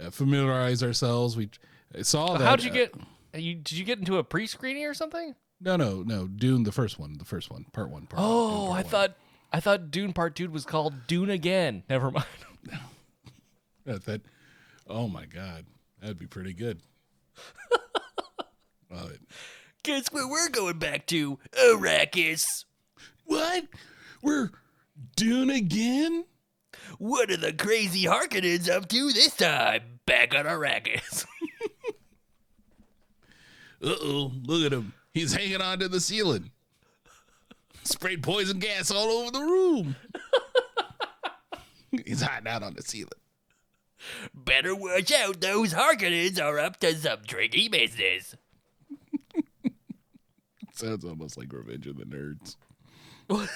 uh, 0.00 0.10
familiarize 0.10 0.82
ourselves. 0.82 1.36
We 1.36 1.50
saw 2.02 2.36
that. 2.38 2.44
How'd 2.44 2.62
you 2.62 2.70
uh, 2.70 2.74
get? 2.74 2.94
You 3.34 3.54
did 3.56 3.72
you 3.72 3.84
get 3.84 3.98
into 3.98 4.18
a 4.18 4.24
pre-screening 4.24 4.84
or 4.86 4.94
something? 4.94 5.34
No, 5.60 5.76
no, 5.76 6.02
no. 6.02 6.28
Dune, 6.28 6.62
the 6.62 6.70
first 6.72 6.98
one, 7.00 7.18
the 7.18 7.24
first 7.24 7.50
one, 7.50 7.66
part 7.72 7.90
one. 7.90 8.06
Part 8.06 8.22
one, 8.22 8.30
Oh, 8.30 8.66
part 8.68 8.70
I 8.70 8.82
one. 8.82 8.84
thought 8.84 9.16
I 9.52 9.60
thought 9.60 9.90
Dune 9.90 10.12
Part 10.12 10.36
Two 10.36 10.48
was 10.50 10.64
called 10.64 10.94
Dune 11.08 11.30
again. 11.30 11.82
Never 11.90 12.10
mind. 12.12 12.26
That, 13.88 14.04
that. 14.04 14.22
Oh 14.86 15.08
my 15.08 15.26
god, 15.26 15.66
that'd 16.00 16.18
be 16.18 16.26
pretty 16.26 16.52
good. 16.52 16.80
Love 18.90 19.10
it. 19.10 19.20
Guess 19.82 20.12
where 20.12 20.28
we're 20.28 20.48
going 20.50 20.78
back 20.78 21.06
to? 21.06 21.38
Arrakis. 21.52 22.64
What? 23.24 23.64
We're 24.22 24.50
Dune 25.16 25.50
again? 25.50 26.24
What 26.98 27.30
are 27.30 27.36
the 27.36 27.52
crazy 27.52 28.04
Harkonnens 28.04 28.70
up 28.70 28.88
to 28.88 29.12
this 29.12 29.36
time? 29.36 30.00
Back 30.06 30.34
on 30.34 30.44
Arrakis. 30.44 31.26
Uh 33.80 33.94
oh, 34.02 34.32
look 34.42 34.66
at 34.66 34.76
him. 34.76 34.92
He's 35.14 35.32
hanging 35.32 35.60
on 35.60 35.78
to 35.78 35.88
the 35.88 36.00
ceiling. 36.00 36.50
Sprayed 37.84 38.24
poison 38.24 38.58
gas 38.58 38.90
all 38.90 39.06
over 39.06 39.30
the 39.30 39.38
room. 39.38 39.94
He's 42.04 42.20
hiding 42.20 42.48
out 42.48 42.64
on 42.64 42.74
the 42.74 42.82
ceiling. 42.82 43.12
Better 44.34 44.74
watch 44.74 45.12
out. 45.12 45.40
Those 45.40 45.74
Harkonnens 45.74 46.40
are 46.40 46.58
up 46.58 46.78
to 46.80 46.94
some 46.94 47.18
tricky 47.26 47.68
business. 47.68 48.34
Sounds 50.72 51.04
almost 51.04 51.36
like 51.36 51.52
Revenge 51.52 51.86
of 51.88 51.96
the 51.96 52.04
Nerds. 52.04 52.56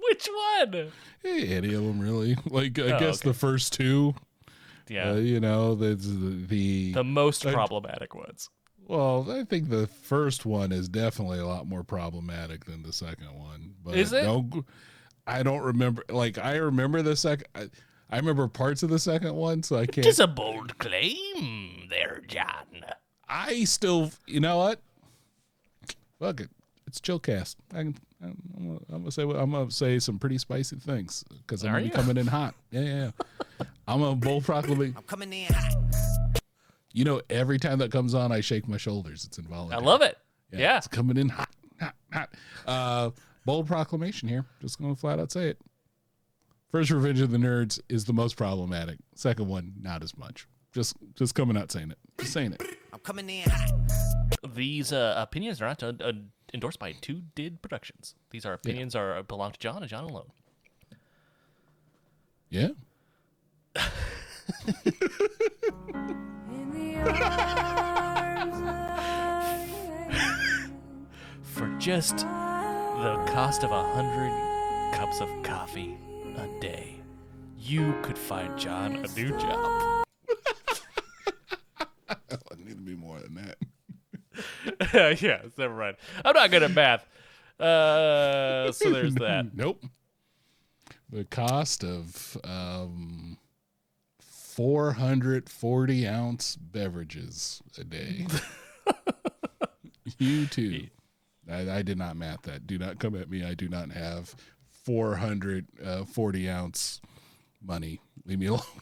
Which 0.00 0.28
one? 0.58 0.92
Hey, 1.22 1.48
any 1.48 1.74
of 1.74 1.82
them 1.84 2.00
really? 2.00 2.36
Like 2.46 2.78
I 2.78 2.92
Oh, 2.92 2.98
guess 2.98 3.20
okay. 3.20 3.30
the 3.30 3.34
first 3.34 3.72
two. 3.74 4.14
Yeah, 4.88 5.10
Uh, 5.10 5.14
you 5.16 5.40
know, 5.40 5.74
the, 5.74 5.94
the 5.94 6.92
the 6.94 7.04
most 7.04 7.46
I- 7.46 7.52
problematic 7.52 8.14
ones. 8.14 8.48
well. 8.88 9.26
I 9.30 9.44
think 9.44 9.68
the 9.68 9.86
first 9.86 10.44
one 10.46 10.72
is 10.72 10.88
definitely 10.88 11.38
a 11.38 11.46
lot 11.46 11.66
more 11.66 11.84
problematic 11.84 12.64
than 12.64 12.82
the 12.82 12.92
second 12.92 13.32
one. 13.38 13.74
But 13.84 13.94
Is 13.94 14.12
it? 14.12 14.22
don't- 14.22 14.64
I 15.26 15.42
don't 15.44 15.62
remember. 15.62 16.02
Like 16.08 16.38
I 16.38 16.56
remember 16.56 17.02
the 17.02 17.14
second. 17.14 17.46
I, 18.10 18.16
I 18.16 18.18
remember 18.18 18.46
parts 18.48 18.82
of 18.82 18.90
the 18.90 18.98
second 18.98 19.34
one, 19.34 19.62
so 19.62 19.76
I 19.76 19.86
can't. 19.86 20.06
It's 20.06 20.18
a 20.18 20.26
bold 20.26 20.78
claim, 20.78 21.86
there, 21.88 22.22
John. 22.26 22.84
I 23.28 23.64
still, 23.64 24.10
you 24.26 24.40
know 24.40 24.58
what? 24.58 24.80
Fuck 26.18 26.40
it, 26.40 26.50
it's 26.86 27.00
Chillcast. 27.00 27.56
I 27.72 27.76
can, 27.76 27.96
I'm, 28.22 28.80
I'm, 28.90 28.98
gonna, 28.98 29.10
say 29.10 29.22
I'm 29.22 29.52
gonna 29.52 29.70
say 29.70 29.98
some 29.98 30.18
pretty 30.18 30.38
spicy 30.38 30.76
things 30.76 31.24
because 31.46 31.64
I'm 31.64 31.70
Are 31.70 31.80
gonna 31.80 31.84
be 31.84 31.90
coming 31.90 32.16
in 32.16 32.26
hot. 32.26 32.54
Yeah, 32.70 32.80
yeah. 32.80 33.10
yeah. 33.60 33.66
I'm 33.88 34.02
a 34.02 34.14
bold 34.14 34.44
proclamation. 34.44 34.94
I'm 34.96 35.04
coming 35.04 35.32
in 35.32 35.52
hot. 35.52 35.76
You 36.92 37.04
know, 37.04 37.22
every 37.30 37.58
time 37.58 37.78
that 37.78 37.92
comes 37.92 38.14
on, 38.14 38.32
I 38.32 38.40
shake 38.40 38.66
my 38.66 38.76
shoulders. 38.76 39.24
It's 39.24 39.38
involuntary. 39.38 39.80
I 39.80 39.84
love 39.84 40.02
it. 40.02 40.18
Yeah. 40.52 40.78
it's 40.78 40.88
coming 40.88 41.16
in 41.16 41.28
hot, 41.28 41.50
hot, 41.80 41.94
hot. 42.12 42.30
Uh, 42.66 43.10
bold 43.44 43.68
proclamation 43.68 44.28
here. 44.28 44.44
Just 44.60 44.80
gonna 44.80 44.96
flat 44.96 45.20
out 45.20 45.30
say 45.30 45.50
it. 45.50 45.58
First 46.70 46.90
Revenge 46.90 47.20
of 47.20 47.32
the 47.32 47.38
Nerds 47.38 47.80
is 47.88 48.04
the 48.04 48.12
most 48.12 48.36
problematic. 48.36 48.98
Second 49.16 49.48
one, 49.48 49.72
not 49.82 50.04
as 50.04 50.16
much. 50.16 50.46
Just, 50.72 50.96
just 51.16 51.34
coming 51.34 51.56
out 51.56 51.72
saying 51.72 51.90
it. 51.90 51.98
Just 52.18 52.32
saying 52.32 52.52
it. 52.52 52.62
I'm 52.92 53.00
coming 53.00 53.28
in. 53.28 53.50
These 54.54 54.92
uh, 54.92 55.14
opinions 55.16 55.60
are 55.60 55.66
not 55.66 55.82
uh, 55.82 55.92
uh, 56.00 56.12
endorsed 56.54 56.78
by 56.78 56.92
Two 56.92 57.22
Did 57.34 57.60
Productions. 57.60 58.14
These 58.30 58.46
are 58.46 58.52
opinions 58.52 58.94
are 58.94 59.20
belong 59.24 59.50
to 59.50 59.58
John 59.58 59.78
and 59.78 59.88
John 59.88 60.04
alone. 60.04 60.30
Yeah. 62.50 62.68
For 71.42 71.66
just 71.78 72.18
the 72.18 73.24
cost 73.32 73.64
of 73.64 73.72
a 73.72 73.82
hundred 73.92 74.30
cups 74.94 75.20
of 75.20 75.28
coffee 75.42 75.98
a 76.36 76.60
day, 76.60 76.96
you 77.58 77.94
could 78.02 78.18
find 78.18 78.58
John 78.58 78.96
a 78.96 79.08
new 79.18 79.30
job. 79.38 80.04
I 82.08 82.54
need 82.58 82.76
to 82.76 82.82
be 82.82 82.94
more 82.94 83.20
than 83.20 83.34
that. 83.34 83.56
yeah, 85.22 85.42
never 85.56 85.74
mind. 85.74 85.96
I'm 86.24 86.34
not 86.34 86.50
good 86.50 86.62
at 86.62 86.72
math. 86.72 87.06
Uh, 87.58 88.72
so 88.72 88.90
there's 88.92 89.14
that. 89.16 89.54
Nope. 89.54 89.84
The 91.10 91.24
cost 91.24 91.84
of 91.84 92.36
um, 92.44 93.36
440 94.20 96.06
ounce 96.06 96.56
beverages 96.56 97.62
a 97.78 97.84
day. 97.84 98.26
you 100.18 100.46
too. 100.46 100.86
I, 101.50 101.78
I 101.78 101.82
did 101.82 101.98
not 101.98 102.16
math 102.16 102.42
that. 102.42 102.66
Do 102.66 102.78
not 102.78 102.98
come 102.98 103.16
at 103.16 103.28
me. 103.28 103.44
I 103.44 103.54
do 103.54 103.68
not 103.68 103.90
have 103.90 104.34
440 104.84 106.48
uh, 106.48 106.52
ounce 106.52 107.00
money. 107.62 108.00
Leave 108.24 108.38
me 108.38 108.46
alone. 108.46 108.62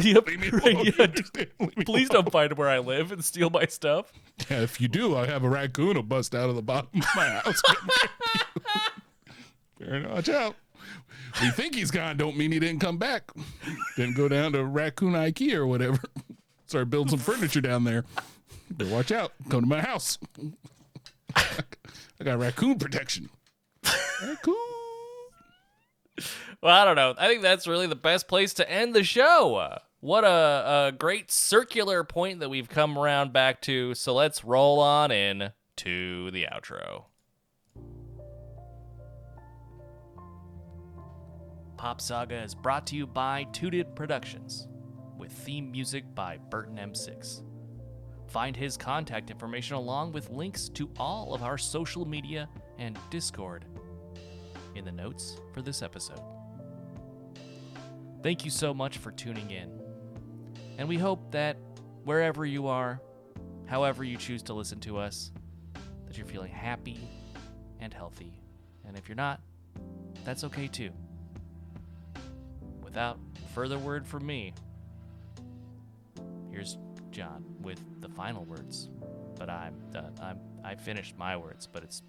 Yep. 0.00 0.28
Leave 0.28 0.38
me 0.40 0.48
alone. 0.72 0.84
yeah, 0.96 1.06
Leave 1.58 1.76
me 1.76 1.84
Please 1.84 2.08
alone. 2.08 2.22
don't 2.26 2.30
find 2.32 2.52
where 2.56 2.68
I 2.68 2.78
live 2.78 3.10
and 3.10 3.24
steal 3.24 3.50
my 3.50 3.66
stuff. 3.66 4.12
Yeah, 4.48 4.60
if 4.60 4.80
you 4.80 4.86
do, 4.86 5.16
I 5.16 5.26
have 5.26 5.42
a 5.42 5.48
raccoon 5.48 5.96
will 5.96 6.04
bust 6.04 6.36
out 6.36 6.48
of 6.48 6.54
the 6.54 6.62
bottom 6.62 6.90
of 7.00 7.06
my 7.16 7.26
house. 7.28 7.60
Better 9.80 10.08
watch 10.08 10.28
out. 10.28 10.54
We 11.42 11.50
think 11.50 11.74
he's 11.74 11.90
gone, 11.90 12.16
don't 12.16 12.36
mean 12.36 12.52
he 12.52 12.60
didn't 12.60 12.80
come 12.80 12.96
back. 12.96 13.32
Didn't 13.96 14.16
go 14.16 14.28
down 14.28 14.52
to 14.52 14.64
Raccoon 14.64 15.14
IKEA 15.14 15.54
or 15.54 15.66
whatever. 15.66 15.98
Start 16.66 16.90
building 16.90 17.10
some 17.10 17.18
furniture 17.18 17.60
down 17.60 17.82
there. 17.82 18.04
Better 18.70 18.90
watch 18.92 19.10
out. 19.10 19.32
Come 19.48 19.62
to 19.62 19.66
my 19.66 19.80
house. 19.80 20.18
I 21.34 22.24
got 22.24 22.38
raccoon 22.38 22.78
protection. 22.78 23.30
Raccoon. 24.22 24.54
Well, 26.62 26.74
I 26.74 26.84
don't 26.84 26.96
know. 26.96 27.14
I 27.16 27.28
think 27.28 27.42
that's 27.42 27.66
really 27.66 27.86
the 27.86 27.94
best 27.96 28.26
place 28.28 28.54
to 28.54 28.70
end 28.70 28.94
the 28.94 29.04
show. 29.04 29.78
What 30.00 30.24
a, 30.24 30.88
a 30.88 30.92
great 30.96 31.30
circular 31.30 32.04
point 32.04 32.40
that 32.40 32.48
we've 32.48 32.68
come 32.68 32.98
around 32.98 33.32
back 33.32 33.60
to. 33.62 33.94
So 33.94 34.14
let's 34.14 34.44
roll 34.44 34.80
on 34.80 35.10
in 35.10 35.52
to 35.76 36.30
the 36.30 36.46
outro. 36.52 37.04
Pop 41.76 42.00
Saga 42.00 42.42
is 42.42 42.54
brought 42.54 42.86
to 42.88 42.96
you 42.96 43.06
by 43.06 43.44
Two 43.52 43.70
Did 43.70 43.94
Productions, 43.94 44.66
with 45.16 45.30
theme 45.30 45.70
music 45.70 46.04
by 46.14 46.38
Burton 46.50 46.76
M6. 46.76 47.42
Find 48.26 48.56
his 48.56 48.76
contact 48.76 49.30
information 49.30 49.76
along 49.76 50.12
with 50.12 50.28
links 50.30 50.68
to 50.70 50.90
all 50.98 51.34
of 51.34 51.42
our 51.44 51.56
social 51.56 52.04
media 52.04 52.48
and 52.78 52.98
Discord 53.10 53.64
in 54.78 54.84
the 54.84 54.92
notes 54.92 55.38
for 55.52 55.60
this 55.60 55.82
episode. 55.82 56.20
Thank 58.22 58.44
you 58.44 58.50
so 58.50 58.72
much 58.72 58.98
for 58.98 59.10
tuning 59.10 59.50
in. 59.50 59.70
And 60.78 60.88
we 60.88 60.96
hope 60.96 61.30
that 61.32 61.56
wherever 62.04 62.46
you 62.46 62.68
are, 62.68 63.00
however 63.66 64.04
you 64.04 64.16
choose 64.16 64.42
to 64.44 64.54
listen 64.54 64.80
to 64.80 64.98
us, 64.98 65.30
that 66.06 66.16
you're 66.16 66.26
feeling 66.26 66.50
happy 66.50 66.98
and 67.80 67.92
healthy. 67.92 68.32
And 68.86 68.96
if 68.96 69.08
you're 69.08 69.16
not, 69.16 69.40
that's 70.24 70.44
okay 70.44 70.68
too. 70.68 70.90
Without 72.82 73.18
further 73.54 73.78
word 73.78 74.06
from 74.06 74.24
me, 74.24 74.54
here's 76.50 76.78
John 77.10 77.44
with 77.60 77.80
the 78.00 78.08
final 78.08 78.44
words. 78.44 78.88
But 79.38 79.50
I'm 79.50 79.74
done. 79.92 80.14
I'm 80.20 80.38
I 80.64 80.74
finished 80.74 81.16
my 81.16 81.36
words, 81.36 81.66
but 81.66 81.82
it's 81.82 82.02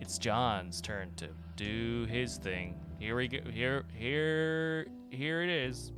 it's 0.00 0.18
John's 0.18 0.80
turn 0.80 1.14
to 1.16 1.28
do 1.56 2.06
his 2.08 2.36
thing. 2.36 2.78
Here 2.98 3.16
we 3.16 3.28
go. 3.28 3.38
Here, 3.50 3.84
here, 3.94 4.86
here 5.10 5.42
it 5.42 5.50
is. 5.50 5.92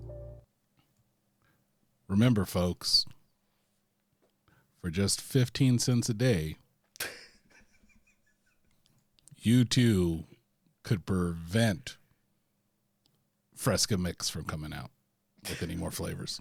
Remember, 2.08 2.44
folks, 2.44 3.06
for 4.80 4.90
just 4.90 5.20
15 5.20 5.78
cents 5.78 6.08
a 6.08 6.14
day, 6.14 6.56
you 9.36 9.64
too 9.64 10.24
could 10.82 11.04
prevent 11.04 11.98
Fresca 13.54 13.98
Mix 13.98 14.28
from 14.28 14.44
coming 14.44 14.72
out 14.72 14.90
with 15.42 15.62
any 15.62 15.74
more 15.74 15.90
flavors. 15.90 16.40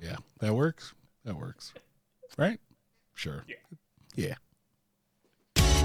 Yeah, 0.00 0.16
that 0.38 0.54
works. 0.54 0.94
That 1.24 1.36
works. 1.36 1.74
Right? 2.38 2.58
Sure. 3.14 3.44
Yeah. 3.46 3.56
Yeah. 4.14 4.34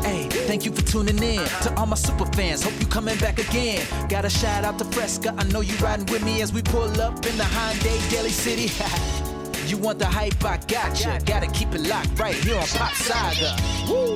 Hey, 0.06 0.28
thank 0.30 0.66
you 0.66 0.72
for 0.72 0.84
tuning 0.84 1.18
in. 1.18 1.44
To 1.64 1.74
all 1.78 1.88
my 1.88 1.96
super 1.96 2.28
fans, 2.28 2.64
hope 2.64 2.80
you 2.80 2.86
coming 2.86 3.18
back 3.18 3.40
again. 3.40 3.84
Got 4.08 4.24
a 4.24 4.30
shout 4.30 4.64
out 4.64 4.78
to 4.78 4.86
Fresca. 4.86 5.34
I 5.36 5.44
know 5.46 5.62
you 5.62 5.76
riding 5.78 6.06
with 6.06 6.24
me 6.24 6.44
as 6.44 6.54
we 6.54 6.62
pull 6.62 7.02
up 7.02 7.26
in 7.26 7.36
the 7.38 7.44
Hyundai 7.44 7.98
Daly 8.12 8.30
City. 8.30 8.70
You 9.66 9.78
want 9.78 9.98
the 9.98 10.06
hype? 10.06 10.46
I 10.46 10.58
gotcha. 10.68 11.20
Gotta 11.26 11.48
keep 11.48 11.74
it 11.74 11.82
locked 11.82 12.20
right 12.20 12.36
here 12.36 12.56
on 12.56 12.68
Pop 12.68 12.94
Saga. 12.94 13.56
Woo! 13.90 14.14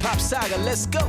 Pop 0.00 0.20
Saga, 0.20 0.58
let's 0.58 0.84
go. 0.84 1.00